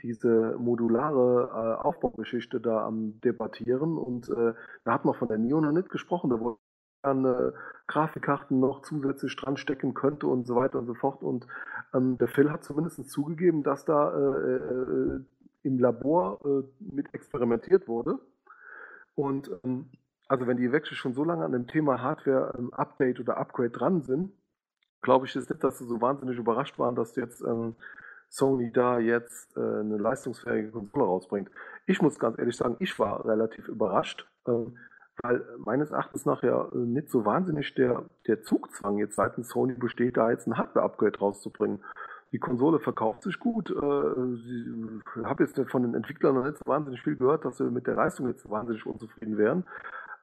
[0.02, 4.54] diese modulare äh, Aufbaugeschichte da am debattieren und äh,
[4.84, 6.58] da hat man von der NIO noch nicht gesprochen, da wurde
[7.04, 7.52] man äh,
[7.88, 11.24] Grafikkarten noch zusätzlich dran stecken könnte und so weiter und so fort.
[11.24, 11.48] Und
[11.94, 15.20] ähm, der Phil hat zumindest zugegeben, dass da äh, äh,
[15.64, 18.20] im Labor äh, mit experimentiert wurde.
[19.16, 19.90] Und ähm,
[20.28, 23.70] also wenn die wirklich schon so lange an dem Thema Hardware ähm, Update oder Upgrade
[23.70, 24.32] dran sind,
[25.08, 27.76] glaube ich jetzt nicht, dass sie so wahnsinnig überrascht waren, dass jetzt ähm,
[28.28, 31.50] Sony da jetzt äh, eine leistungsfähige Konsole rausbringt.
[31.86, 34.52] Ich muss ganz ehrlich sagen, ich war relativ überrascht, äh,
[35.22, 40.18] weil meines Erachtens nachher äh, nicht so wahnsinnig der, der Zugzwang jetzt seitens Sony besteht,
[40.18, 41.80] da jetzt ein Hardware-Upgrade rauszubringen.
[42.34, 43.70] Die Konsole verkauft sich gut.
[43.70, 47.72] Äh, ich habe jetzt von den Entwicklern noch nicht so wahnsinnig viel gehört, dass sie
[47.72, 49.64] mit der Leistung jetzt wahnsinnig unzufrieden wären.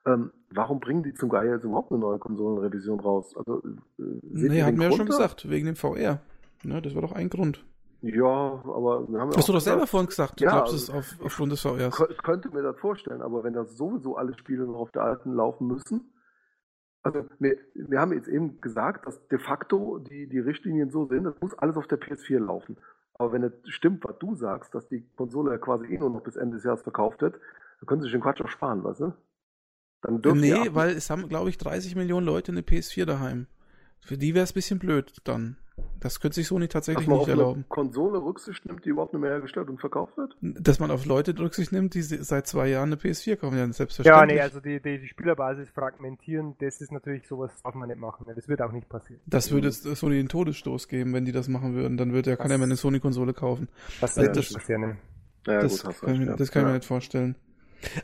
[0.06, 3.34] Ähm, warum bringen die zum Geier jetzt überhaupt eine neue Konsolenrevision raus?
[3.36, 6.20] Also, äh, naja, hatten wir ja schon gesagt, wegen dem VR.
[6.62, 7.64] Ne, das war doch ein Grund.
[8.02, 11.16] Ja, aber wir haben Hast du doch selber vorhin gesagt, du ja, glaubst es auf,
[11.24, 12.02] aufgrund des VRs.
[12.10, 15.32] Ich könnte mir das vorstellen, aber wenn das sowieso alle Spiele noch auf der alten
[15.32, 16.12] laufen müssen,
[17.02, 21.24] also wir, wir haben jetzt eben gesagt, dass de facto die, die Richtlinien so sind,
[21.24, 22.76] das muss alles auf der PS4 laufen.
[23.14, 26.22] Aber wenn es stimmt, was du sagst, dass die Konsole ja quasi eh nur noch
[26.22, 27.34] bis Ende des Jahres verkauft wird,
[27.80, 29.12] dann können sie sich den Quatsch auch sparen, weißt du?
[30.04, 33.46] Dann nee, weil es haben, glaube ich, 30 Millionen Leute eine PS4 daheim.
[34.00, 35.56] Für die wäre es ein bisschen blöd dann.
[35.98, 37.60] Das könnte sich Sony tatsächlich nicht erlauben.
[37.60, 40.36] Eine Konsole Rücksicht nimmt, die überhaupt nicht mehr hergestellt und verkauft wird?
[40.40, 44.28] Dass man auf Leute Rücksicht nimmt, die seit zwei Jahren eine PS4 kaufen, ja, selbstverständlich.
[44.30, 47.98] Ja, nee, also die, die, die Spielerbasis fragmentieren, das ist natürlich sowas, darf man nicht
[47.98, 48.26] machen.
[48.34, 49.20] Das wird auch nicht passieren.
[49.26, 51.96] Das würde Sony den Todesstoß geben, wenn die das machen würden.
[51.96, 53.68] Dann würde ja keiner mehr eine Sony-Konsole kaufen.
[54.00, 54.80] Das, also das, passieren.
[54.82, 54.96] Ne?
[55.46, 57.36] Ja, das, gut, kann, ich, das kann ich mir nicht vorstellen.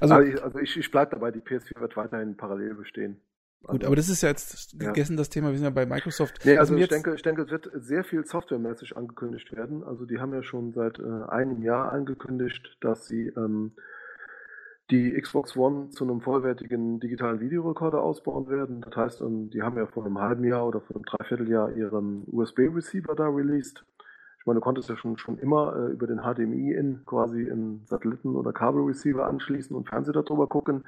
[0.01, 3.20] Also, also ich, also ich, ich bleibe dabei, die PS4 wird weiterhin parallel bestehen.
[3.62, 5.19] Gut, also, aber das ist ja jetzt gegessen ja.
[5.19, 6.44] das Thema, wir sind ja bei Microsoft.
[6.44, 9.85] Nee, also, also ich, denke, ich denke, es wird sehr viel softwaremäßig angekündigt werden.
[9.85, 13.73] Also die haben ja schon seit äh, einem Jahr angekündigt, dass sie ähm,
[14.90, 18.81] die Xbox One zu einem vollwertigen digitalen Videorekorder ausbauen werden.
[18.81, 22.24] Das heißt, ähm, die haben ja vor einem halben Jahr oder vor einem Dreivierteljahr ihren
[22.28, 23.85] USB-Receiver da released.
[24.41, 27.83] Ich meine, du konntest ja schon, schon immer äh, über den HDMI in quasi in
[27.87, 30.85] Satelliten- oder Kabelreceiver anschließen und Fernseher darüber gucken.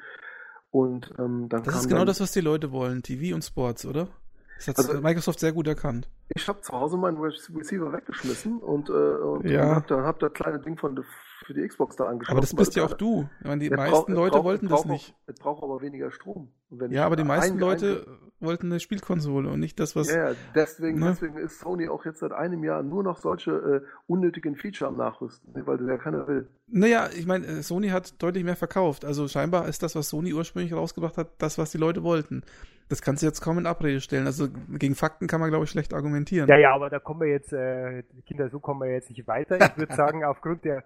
[0.70, 3.84] Und ähm, dann Das ist genau dann, das, was die Leute wollen, TV und Sports,
[3.84, 4.08] oder?
[4.56, 6.08] Das hat also, Microsoft sehr gut erkannt.
[6.34, 9.74] Ich habe zu Hause meinen Receiver weggeschmissen und, äh, und, ja.
[9.74, 10.96] habe da, hab da kleine Ding von
[11.44, 12.32] für die Xbox da angeschlossen.
[12.32, 13.28] Aber das bist ja auch du.
[13.40, 15.14] Ich meine, die meisten brauch, Leute brauch, wollten das nicht.
[15.26, 16.48] Es braucht aber weniger Strom.
[16.90, 20.10] ja, aber die meisten ein, Leute ein, wollten eine Spielkonsole und nicht das, was.
[20.10, 21.10] Ja, ja deswegen, ne?
[21.10, 24.96] deswegen ist Sony auch jetzt seit einem Jahr nur noch solche äh, unnötigen Feature am
[24.96, 26.48] Nachrüsten, weil das ja keiner will.
[26.68, 29.04] Naja, ich meine, äh, Sony hat deutlich mehr verkauft.
[29.04, 32.42] Also scheinbar ist das, was Sony ursprünglich rausgebracht hat, das, was die Leute wollten.
[32.88, 34.26] Das kannst du jetzt kaum in Abrede stellen.
[34.26, 36.48] Also gegen Fakten kann man, glaube ich, schlecht argumentieren.
[36.48, 39.58] Ja, ja, aber da kommen wir jetzt, äh, Kinder, so kommen wir jetzt nicht weiter.
[39.60, 40.84] Ich würde sagen, aufgrund der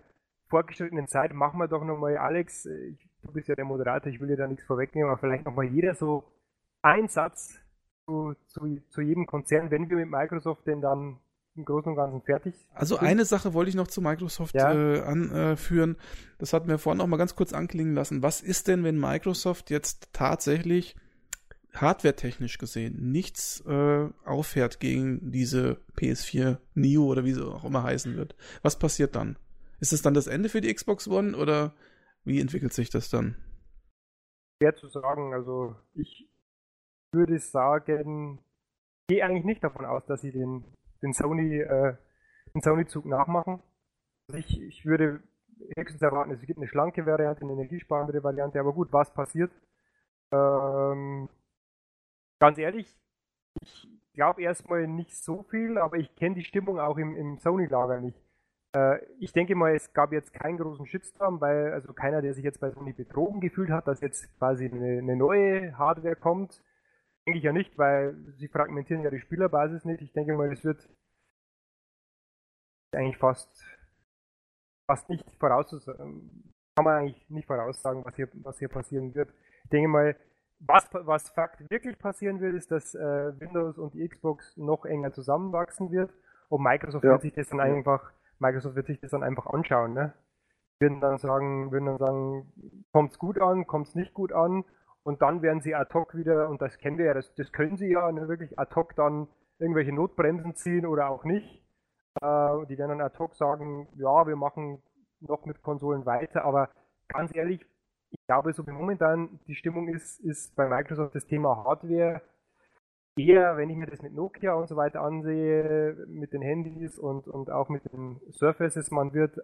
[0.48, 4.28] vorgeschrittenen Zeit machen wir doch nochmal, Alex, äh, du bist ja der Moderator, ich will
[4.28, 6.24] dir da nichts vorwegnehmen, aber vielleicht nochmal jeder so
[6.82, 7.58] ein Satz
[8.06, 11.18] zu, zu, zu jedem Konzern, wenn wir mit Microsoft denn dann
[11.56, 12.54] im Großen und Ganzen fertig.
[12.74, 14.72] Also eine Sache wollte ich noch zu Microsoft ja.
[14.72, 15.96] äh, anführen.
[16.38, 18.22] Das hatten wir vorhin auch mal ganz kurz anklingen lassen.
[18.22, 20.96] Was ist denn, wenn Microsoft jetzt tatsächlich
[21.72, 28.16] hardware-technisch gesehen nichts äh, auffährt gegen diese PS4 Neo oder wie sie auch immer heißen
[28.16, 28.36] wird?
[28.62, 29.38] Was passiert dann?
[29.80, 31.74] Ist es dann das Ende für die Xbox One oder
[32.24, 33.36] wie entwickelt sich das dann?
[34.60, 35.34] Schwer zu sagen.
[35.34, 36.28] Also ich
[37.12, 38.40] würde sagen,
[39.08, 40.64] gehe eigentlich nicht davon aus, dass sie den,
[41.02, 41.96] den Sony äh,
[42.56, 43.62] den Sony-Zug nachmachen.
[44.28, 45.22] Also ich, ich würde
[45.76, 49.52] höchstens erwarten, es gibt eine schlanke Variante, eine energiesparende Variante, aber gut, was passiert?
[50.32, 51.28] Ähm,
[52.40, 52.98] ganz ehrlich,
[53.60, 58.00] ich glaube erstmal nicht so viel, aber ich kenne die Stimmung auch im, im Sony-Lager
[58.00, 58.20] nicht.
[58.76, 62.44] Äh, ich denke mal, es gab jetzt keinen großen Shitstorm, weil also keiner, der sich
[62.44, 66.62] jetzt bei Sony betrogen gefühlt hat, dass jetzt quasi eine, eine neue Hardware kommt.
[67.26, 70.02] Denke ich ja nicht, weil sie fragmentieren ja die Spielerbasis nicht.
[70.02, 70.88] Ich denke mal, es wird
[72.92, 73.64] eigentlich fast,
[74.86, 79.32] fast nicht voraussagen, kann man eigentlich nicht voraussagen, was hier, was hier passieren wird.
[79.64, 80.16] Ich denke mal,
[80.58, 85.12] was, was Fakt wirklich passieren wird, ist, dass äh, Windows und die Xbox noch enger
[85.12, 86.12] zusammenwachsen wird
[86.48, 87.12] und Microsoft ja.
[87.12, 90.12] wird sich das dann einfach Microsoft wird sich das dann einfach anschauen, ne?
[90.78, 92.52] Würden dann sagen, würden dann sagen,
[92.92, 94.64] kommt's gut an, kommt's nicht gut an
[95.04, 97.76] und dann werden sie ad hoc wieder, und das kennen wir ja, das, das können
[97.76, 101.62] sie ja ne, wirklich ad hoc dann irgendwelche Notbremsen ziehen oder auch nicht.
[102.20, 104.82] Äh, die werden dann ad hoc sagen, ja, wir machen
[105.20, 106.70] noch mit Konsolen weiter, aber
[107.08, 107.64] ganz ehrlich,
[108.10, 112.20] ich glaube, so wie momentan die Stimmung ist, ist bei Microsoft das Thema Hardware
[113.16, 117.26] eher, wenn ich mir das mit Nokia und so weiter ansehe, mit den Handys und,
[117.26, 119.38] und auch mit den Surfaces, man wird,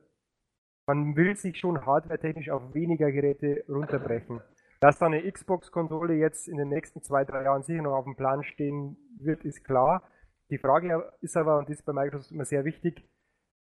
[0.86, 4.40] man will sich schon hardwaretechnisch auf weniger Geräte runterbrechen.
[4.80, 8.16] Dass da eine Xbox-Konsole jetzt in den nächsten zwei, drei Jahren sicher noch auf dem
[8.16, 10.02] Plan stehen wird, ist klar.
[10.50, 13.08] Die Frage ist aber, und das ist bei Microsoft immer sehr wichtig,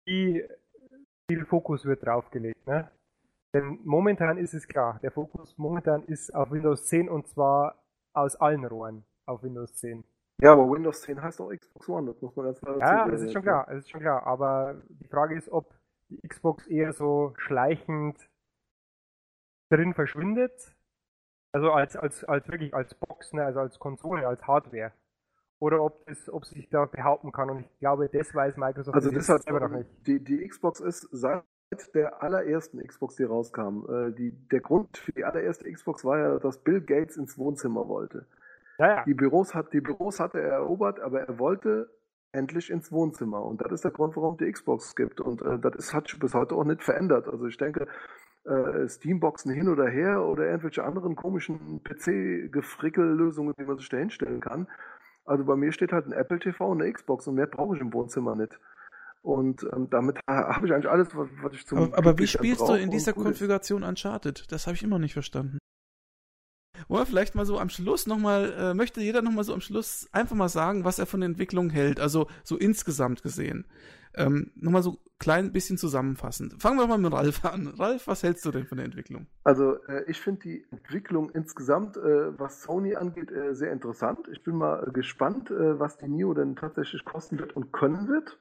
[0.06, 0.44] wie
[1.30, 2.66] viel Fokus wird draufgelegt.
[2.66, 2.90] Ne?
[3.54, 7.84] Denn momentan ist es klar, der Fokus momentan ist auf Windows 10 und zwar
[8.14, 10.04] aus allen Rohren auf Windows 10.
[10.42, 13.22] Ja, aber Windows 10 heißt auch Xbox One, das muss man ganz klar Ja, das
[13.22, 14.26] ist schon klar, das ist schon klar.
[14.26, 15.74] Aber die Frage ist, ob
[16.10, 18.30] die Xbox eher so schleichend
[19.70, 20.76] drin verschwindet.
[21.54, 24.92] Also als, als, als wirklich als Box, ne, also als Konsole, als Hardware.
[25.60, 27.50] Oder ob es, ob sie sich da behaupten kann.
[27.50, 29.90] Und ich glaube, das weiß Microsoft also das hat, selber noch nicht.
[30.08, 31.44] Die, die Xbox ist seit
[31.94, 36.40] der allerersten Xbox, die rauskam, äh, die, der Grund für die allererste Xbox war ja,
[36.40, 38.26] dass Bill Gates ins Wohnzimmer wollte.
[38.78, 39.04] Ja, ja.
[39.06, 41.90] Die, Büros hat, die Büros hatte er erobert, aber er wollte
[42.32, 43.44] endlich ins Wohnzimmer.
[43.44, 45.22] Und das ist der Grund, warum die Xbox gibt.
[45.22, 47.28] Und äh, das ist, hat sich bis heute auch nicht verändert.
[47.28, 47.88] Also ich denke,
[48.46, 54.42] äh, Steamboxen hin oder her oder irgendwelche anderen komischen PC-Gefrickel-Lösungen, die man sich da hinstellen
[54.42, 54.68] kann.
[55.26, 57.82] Also bei mir steht halt ein Apple TV und eine Xbox und mehr brauche ich
[57.82, 58.60] im Wohnzimmer nicht.
[59.22, 61.78] Und ähm, damit habe ich eigentlich alles, was, was ich zum.
[61.78, 64.52] Aber, aber wie spielst du in dieser Konfiguration Uncharted?
[64.52, 65.60] Das habe ich immer nicht verstanden.
[66.88, 70.36] Oder vielleicht mal so am Schluss nochmal, äh, möchte jeder nochmal so am Schluss einfach
[70.36, 73.66] mal sagen, was er von der Entwicklung hält, also so insgesamt gesehen.
[74.16, 76.62] Ähm, nochmal so klein bisschen zusammenfassend.
[76.62, 77.68] Fangen wir mal mit Ralf an.
[77.80, 79.28] Ralf, was hältst du denn von der Entwicklung?
[79.44, 84.28] Also äh, ich finde die Entwicklung insgesamt, äh, was Sony angeht, äh, sehr interessant.
[84.32, 88.08] Ich bin mal äh, gespannt, äh, was die NIO denn tatsächlich kosten wird und können
[88.08, 88.38] wird.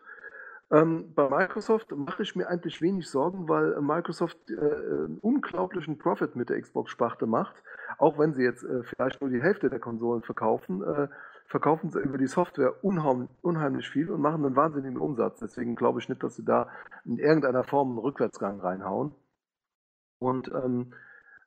[0.73, 6.35] Ähm, bei Microsoft mache ich mir eigentlich wenig Sorgen, weil Microsoft äh, einen unglaublichen Profit
[6.35, 7.63] mit der Xbox-Sparte macht.
[7.99, 11.09] Auch wenn sie jetzt äh, vielleicht nur die Hälfte der Konsolen verkaufen, äh,
[11.47, 15.41] verkaufen sie über die Software unheim, unheimlich viel und machen einen wahnsinnigen Umsatz.
[15.41, 16.69] Deswegen glaube ich nicht, dass sie da
[17.05, 19.15] in irgendeiner Form einen Rückwärtsgang reinhauen.
[20.21, 20.95] Und ähm,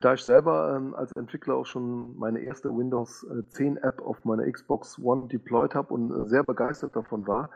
[0.02, 4.23] da ich selber ähm, als Entwickler auch schon meine erste Windows 10 äh, App auf
[4.23, 7.49] meiner Xbox One deployed habe und äh, sehr begeistert davon war,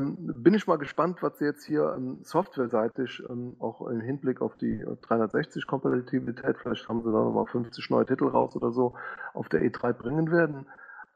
[0.00, 4.56] bin ich mal gespannt, was sie jetzt hier ähm, softwareseitig ähm, auch im Hinblick auf
[4.56, 8.94] die 360-Kompatibilität, vielleicht haben sie da nochmal 50 neue Titel raus oder so,
[9.34, 10.66] auf der E3 bringen werden.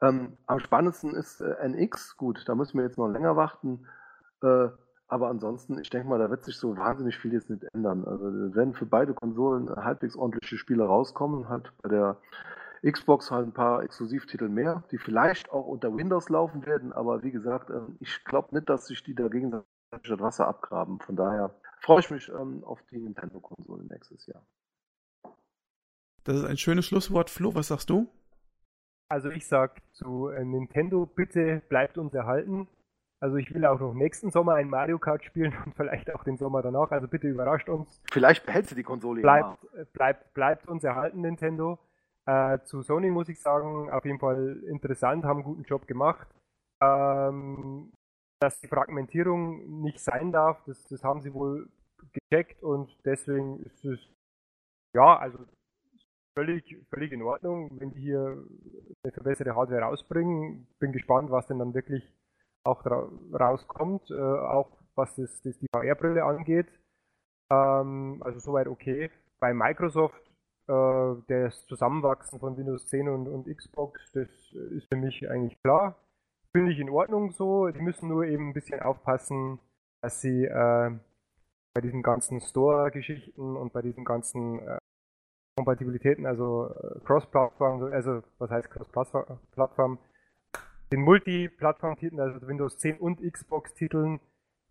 [0.01, 3.85] Ähm, am spannendsten ist äh, NX, gut, da müssen wir jetzt noch länger warten.
[4.41, 4.69] Äh,
[5.07, 8.05] aber ansonsten, ich denke mal, da wird sich so wahnsinnig viel jetzt nicht ändern.
[8.05, 12.17] Also wenn für beide Konsolen halbwegs ordentliche Spiele rauskommen, halt bei der
[12.83, 17.31] Xbox halt ein paar Exklusivtitel mehr, die vielleicht auch unter Windows laufen werden, aber wie
[17.31, 20.99] gesagt, ähm, ich glaube nicht, dass sich die dagegen das Wasser abgraben.
[20.99, 24.45] Von daher freue ich mich ähm, auf die Nintendo-Konsole nächstes Jahr.
[26.23, 27.29] Das ist ein schönes Schlusswort.
[27.29, 28.07] Flo, was sagst du?
[29.09, 32.67] Also ich sag zu äh, Nintendo, bitte bleibt uns erhalten.
[33.21, 36.37] Also ich will auch noch nächsten Sommer ein Mario Kart spielen und vielleicht auch den
[36.37, 36.91] Sommer danach.
[36.91, 38.01] Also bitte überrascht uns.
[38.11, 39.79] Vielleicht behältst du die Konsole bleibt, ja.
[39.79, 41.79] Äh, bleibt, bleibt uns erhalten, Nintendo.
[42.29, 46.27] Äh, zu Sony muss ich sagen, auf jeden Fall interessant, haben einen guten Job gemacht.
[46.79, 47.91] Ähm,
[48.39, 51.67] dass die Fragmentierung nicht sein darf, das, das haben sie wohl
[52.13, 53.99] gecheckt und deswegen ist es,
[54.93, 55.39] ja, also
[56.37, 58.45] völlig, völlig in Ordnung, wenn die hier
[59.03, 60.67] eine verbesserte Hardware rausbringen.
[60.79, 62.13] Bin gespannt, was denn dann wirklich
[62.63, 66.67] auch rauskommt, äh, auch was das, das die VR-Brille angeht.
[67.51, 69.09] Ähm, also soweit okay.
[69.39, 70.28] Bei Microsoft
[70.69, 74.29] das Zusammenwachsen von Windows 10 und, und Xbox, das
[74.71, 75.95] ist für mich eigentlich klar.
[76.51, 77.67] Finde ich in Ordnung so.
[77.69, 79.59] Die müssen nur eben ein bisschen aufpassen,
[80.01, 80.91] dass sie äh,
[81.73, 84.77] bei diesen ganzen Store-Geschichten und bei diesen ganzen äh,
[85.57, 89.99] Kompatibilitäten, also äh, Cross-Plattform, also was heißt Cross-Plattform,
[90.91, 94.19] den Multi-Plattform-Titeln, also Windows 10 und Xbox-Titeln,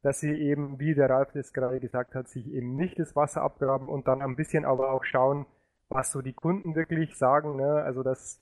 [0.02, 3.42] dass sie eben, wie der Ralf das gerade gesagt hat, sich eben nicht das Wasser
[3.42, 5.46] abgraben und dann ein bisschen aber auch schauen,
[5.88, 7.82] was so die Kunden wirklich sagen, ne?
[7.82, 8.40] also dass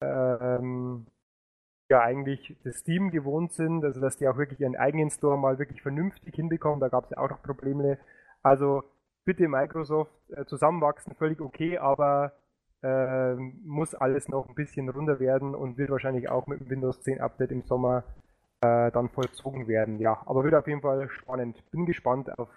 [0.00, 1.06] ähm,
[1.90, 5.58] ja eigentlich das Steam gewohnt sind, also dass die auch wirklich ihren eigenen Store mal
[5.58, 7.98] wirklich vernünftig hinbekommen, da gab es ja auch noch Probleme.
[8.42, 8.84] Also
[9.24, 12.32] bitte Microsoft äh, zusammenwachsen, völlig okay, aber
[12.82, 17.02] äh, muss alles noch ein bisschen runter werden und wird wahrscheinlich auch mit dem Windows
[17.02, 18.04] 10 Update im Sommer
[18.60, 19.98] äh, dann vollzogen werden.
[19.98, 21.62] Ja, aber wird auf jeden Fall spannend.
[21.70, 22.48] Bin gespannt auf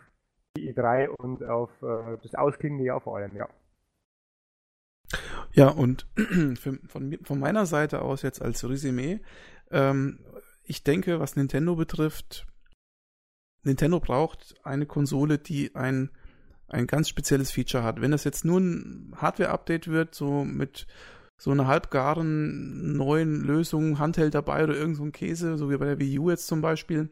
[0.56, 3.48] die E3 und auf äh, das ausklingende Jahr vor allem, ja.
[5.54, 9.20] Ja, und für, von, von meiner Seite aus jetzt als Resümee,
[9.70, 10.20] ähm,
[10.64, 12.48] ich denke, was Nintendo betrifft,
[13.64, 16.10] Nintendo braucht eine Konsole, die ein,
[16.68, 18.02] ein ganz spezielles Feature hat.
[18.02, 20.88] Wenn das jetzt nur ein Hardware-Update wird, so mit
[21.38, 25.86] so einer halbgaren neuen Lösung, Handheld dabei oder irgend so ein Käse, so wie bei
[25.86, 27.10] der Wii U jetzt zum Beispiel,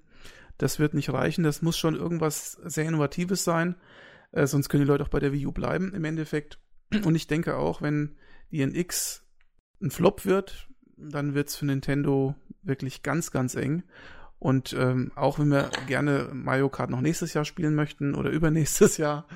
[0.58, 1.44] das wird nicht reichen.
[1.44, 3.76] Das muss schon irgendwas sehr Innovatives sein.
[4.32, 6.60] Äh, sonst können die Leute auch bei der Wii U bleiben im Endeffekt.
[7.04, 8.16] Und ich denke auch, wenn
[8.52, 9.24] die NX
[9.82, 10.68] ein Flop wird,
[10.98, 13.84] dann wird es für Nintendo wirklich ganz, ganz eng.
[14.40, 18.98] Und ähm, auch wenn wir gerne Mario Kart noch nächstes Jahr spielen möchten oder übernächstes
[18.98, 19.28] Jahr,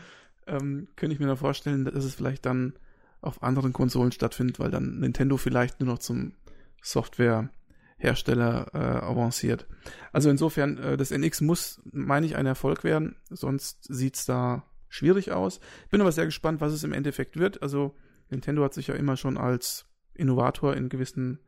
[0.47, 2.73] ähm, könnte ich mir noch vorstellen, dass es vielleicht dann
[3.21, 6.33] auf anderen Konsolen stattfindet, weil dann Nintendo vielleicht nur noch zum
[6.81, 9.65] Softwarehersteller äh, avanciert.
[10.11, 15.31] Also insofern, äh, das NX muss, meine ich, ein Erfolg werden, sonst sieht's da schwierig
[15.31, 15.61] aus.
[15.89, 17.63] Bin aber sehr gespannt, was es im Endeffekt wird.
[17.63, 17.95] Also
[18.33, 21.39] Nintendo hat sich ja immer schon als Innovator in gewissen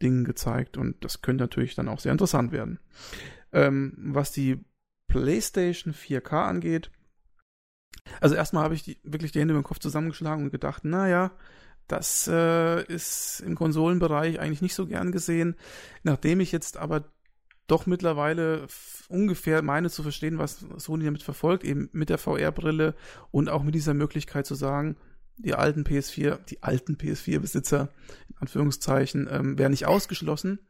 [0.00, 2.78] Dingen gezeigt und das könnte natürlich dann auch sehr interessant werden.
[3.52, 4.64] Ähm, was die
[5.06, 6.90] PlayStation 4K angeht,
[8.20, 11.32] also erstmal habe ich die, wirklich die Hände im Kopf zusammengeschlagen und gedacht, naja,
[11.88, 15.56] das äh, ist im Konsolenbereich eigentlich nicht so gern gesehen.
[16.02, 17.04] Nachdem ich jetzt aber
[17.66, 18.66] doch mittlerweile
[19.08, 22.94] ungefähr meine zu verstehen, was Sony damit verfolgt, eben mit der VR-Brille
[23.30, 24.96] und auch mit dieser Möglichkeit zu sagen,
[25.36, 27.88] die alten PS4, die alten PS4-Besitzer,
[28.28, 30.60] in Anführungszeichen, ähm, werden nicht ausgeschlossen.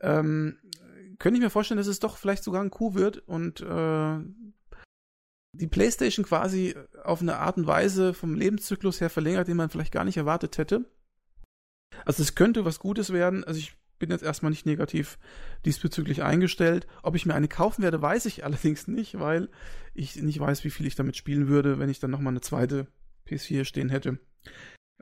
[0.00, 0.58] Ähm,
[1.18, 4.18] könnte ich mir vorstellen, dass es doch vielleicht sogar ein Coup wird und äh,
[5.52, 9.92] die PlayStation quasi auf eine Art und Weise vom Lebenszyklus her verlängert, den man vielleicht
[9.92, 10.84] gar nicht erwartet hätte.
[12.04, 13.44] Also es könnte was Gutes werden.
[13.44, 15.18] Also ich bin jetzt erstmal nicht negativ
[15.64, 16.86] diesbezüglich eingestellt.
[17.02, 19.48] Ob ich mir eine kaufen werde, weiß ich allerdings nicht, weil
[19.94, 22.86] ich nicht weiß, wie viel ich damit spielen würde, wenn ich dann nochmal eine zweite
[23.28, 24.18] PS4 stehen hätte.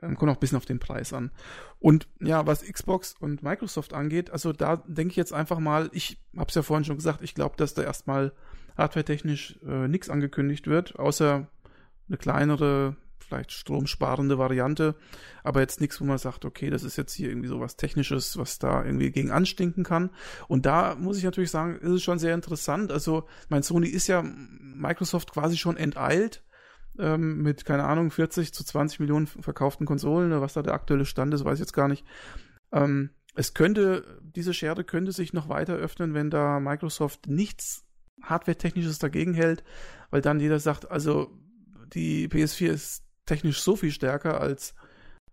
[0.01, 1.31] Ähm, kommt auch ein bisschen auf den Preis an.
[1.79, 6.21] Und ja, was Xbox und Microsoft angeht, also da denke ich jetzt einfach mal, ich
[6.35, 8.33] habe es ja vorhin schon gesagt, ich glaube, dass da erstmal
[8.77, 11.47] hardwaretechnisch äh, nichts angekündigt wird, außer
[12.07, 14.95] eine kleinere, vielleicht stromsparende Variante,
[15.43, 18.37] aber jetzt nichts, wo man sagt, okay, das ist jetzt hier irgendwie so was Technisches,
[18.37, 20.11] was da irgendwie gegen anstinken kann.
[20.47, 22.91] Und da muss ich natürlich sagen, ist es schon sehr interessant.
[22.91, 26.43] Also, mein Sony ist ja Microsoft quasi schon enteilt
[26.99, 31.33] ähm, mit, keine Ahnung, 40 zu 20 Millionen verkauften Konsolen, was da der aktuelle Stand
[31.33, 32.05] ist, weiß ich jetzt gar nicht.
[32.71, 37.83] Ähm, es könnte, diese Schere könnte sich noch weiter öffnen, wenn da Microsoft nichts
[38.23, 39.63] Hardware-Technisches dagegen hält,
[40.09, 41.31] weil dann jeder sagt, also
[41.93, 44.73] die PS4 ist technisch so viel stärker als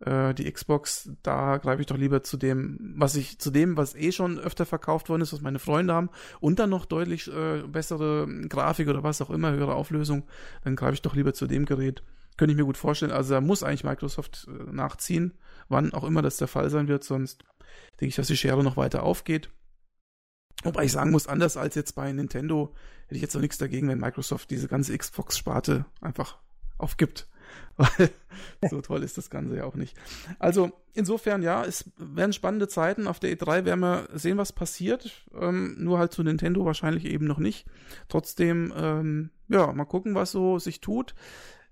[0.05, 3.95] äh, die Xbox, da greife ich doch lieber zu dem, was ich, zu dem, was
[3.95, 6.11] eh schon öfter verkauft worden ist, was meine Freunde haben,
[6.41, 10.25] und dann noch deutlich äh, bessere Grafik oder was auch immer, höhere Auflösung,
[10.65, 12.03] dann greife ich doch lieber zu dem Gerät.
[12.37, 13.13] Könnte ich mir gut vorstellen.
[13.13, 15.35] Also da muss eigentlich Microsoft äh, nachziehen,
[15.69, 17.45] wann auch immer das der Fall sein wird, sonst
[18.01, 19.51] denke ich, dass die Schere noch weiter aufgeht.
[20.65, 22.75] Wobei ich sagen muss, anders als jetzt bei Nintendo,
[23.05, 26.39] hätte ich jetzt noch nichts dagegen, wenn Microsoft diese ganze Xbox-Sparte einfach
[26.79, 27.29] aufgibt.
[27.77, 28.11] Weil
[28.71, 29.97] so toll ist das Ganze ja auch nicht.
[30.39, 33.07] Also insofern, ja, es werden spannende Zeiten.
[33.07, 35.27] Auf der E3 werden wir sehen, was passiert.
[35.35, 37.67] Ähm, nur halt zu Nintendo wahrscheinlich eben noch nicht.
[38.09, 41.15] Trotzdem, ähm, ja, mal gucken, was so sich tut.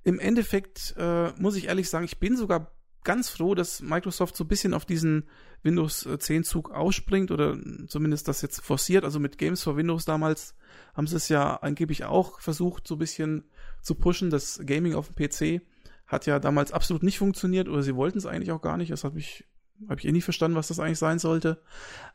[0.02, 2.72] Im Endeffekt äh, muss ich ehrlich sagen, ich bin sogar
[3.04, 5.24] ganz froh, dass Microsoft so ein bisschen auf diesen
[5.62, 9.04] Windows 10 Zug ausspringt oder zumindest das jetzt forciert.
[9.04, 10.54] Also mit Games for Windows damals
[10.94, 13.44] haben sie es ja angeblich auch versucht, so ein bisschen
[13.82, 14.30] zu pushen.
[14.30, 15.62] Das Gaming auf dem PC
[16.06, 18.90] hat ja damals absolut nicht funktioniert oder sie wollten es eigentlich auch gar nicht.
[18.90, 19.44] Das habe ich
[19.88, 21.62] habe ich eh nie verstanden, was das eigentlich sein sollte.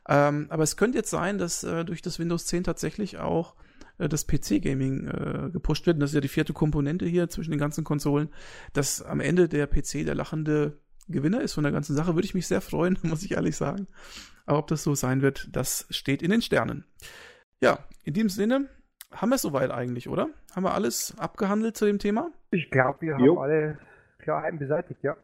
[0.08, 3.56] Ähm, aber es könnte jetzt sein, dass äh, durch das Windows 10 tatsächlich auch
[3.98, 5.96] äh, das PC-Gaming äh, gepusht wird.
[5.96, 8.28] Und das ist ja die vierte Komponente hier zwischen den ganzen Konsolen,
[8.72, 10.78] dass am Ende der PC der lachende
[11.08, 13.86] Gewinner ist von der ganzen Sache, würde ich mich sehr freuen, muss ich ehrlich sagen.
[14.44, 16.84] Aber ob das so sein wird, das steht in den Sternen.
[17.60, 18.68] Ja, in diesem Sinne
[19.12, 20.28] haben wir es soweit eigentlich, oder?
[20.54, 22.30] Haben wir alles abgehandelt zu dem Thema?
[22.50, 23.36] Ich glaube, wir jo.
[23.36, 23.78] haben alle
[24.18, 25.16] Klarheiten beseitigt, ja.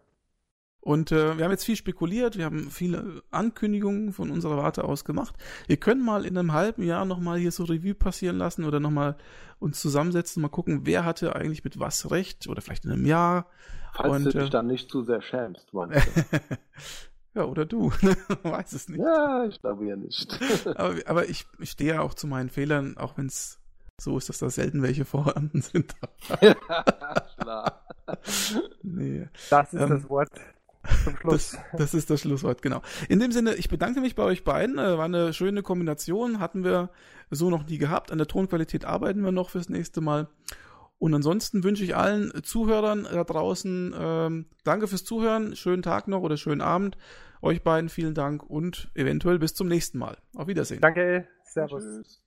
[0.80, 5.04] Und äh, wir haben jetzt viel spekuliert, wir haben viele Ankündigungen von unserer Warte aus
[5.04, 5.36] gemacht.
[5.68, 9.16] Wir können mal in einem halben Jahr nochmal hier so Revue passieren lassen oder nochmal
[9.60, 13.46] uns zusammensetzen, mal gucken, wer hatte eigentlich mit was recht oder vielleicht in einem Jahr.
[13.94, 15.72] Falls Und, du dich äh, dann nicht zu sehr schämst,
[17.34, 17.90] Ja, oder du.
[18.42, 19.00] Weiß es nicht.
[19.00, 20.38] Ja, ich glaube ja nicht.
[20.76, 23.61] aber, aber ich, ich stehe ja auch zu meinen Fehlern, auch wenn es
[24.00, 25.94] so ist, dass da selten welche vorhanden sind.
[27.38, 27.86] Klar.
[28.82, 29.28] nee.
[29.50, 30.30] Das ist ähm, das Wort
[31.04, 31.52] zum Schluss.
[31.52, 32.82] Das, das, ist das Schlusswort, genau.
[33.08, 34.78] In dem Sinne, ich bedanke mich bei euch beiden.
[34.78, 36.40] Äh, war eine schöne Kombination.
[36.40, 36.90] Hatten wir
[37.30, 38.10] so noch nie gehabt.
[38.10, 40.28] An der Tonqualität arbeiten wir noch fürs nächste Mal.
[40.98, 46.20] Und ansonsten wünsche ich allen Zuhörern da draußen ähm, danke fürs Zuhören, schönen Tag noch
[46.20, 46.96] oder schönen Abend.
[47.40, 50.16] Euch beiden vielen Dank und eventuell bis zum nächsten Mal.
[50.36, 50.80] Auf Wiedersehen.
[50.80, 51.82] Danke, Servus.
[51.82, 52.20] Tschüss.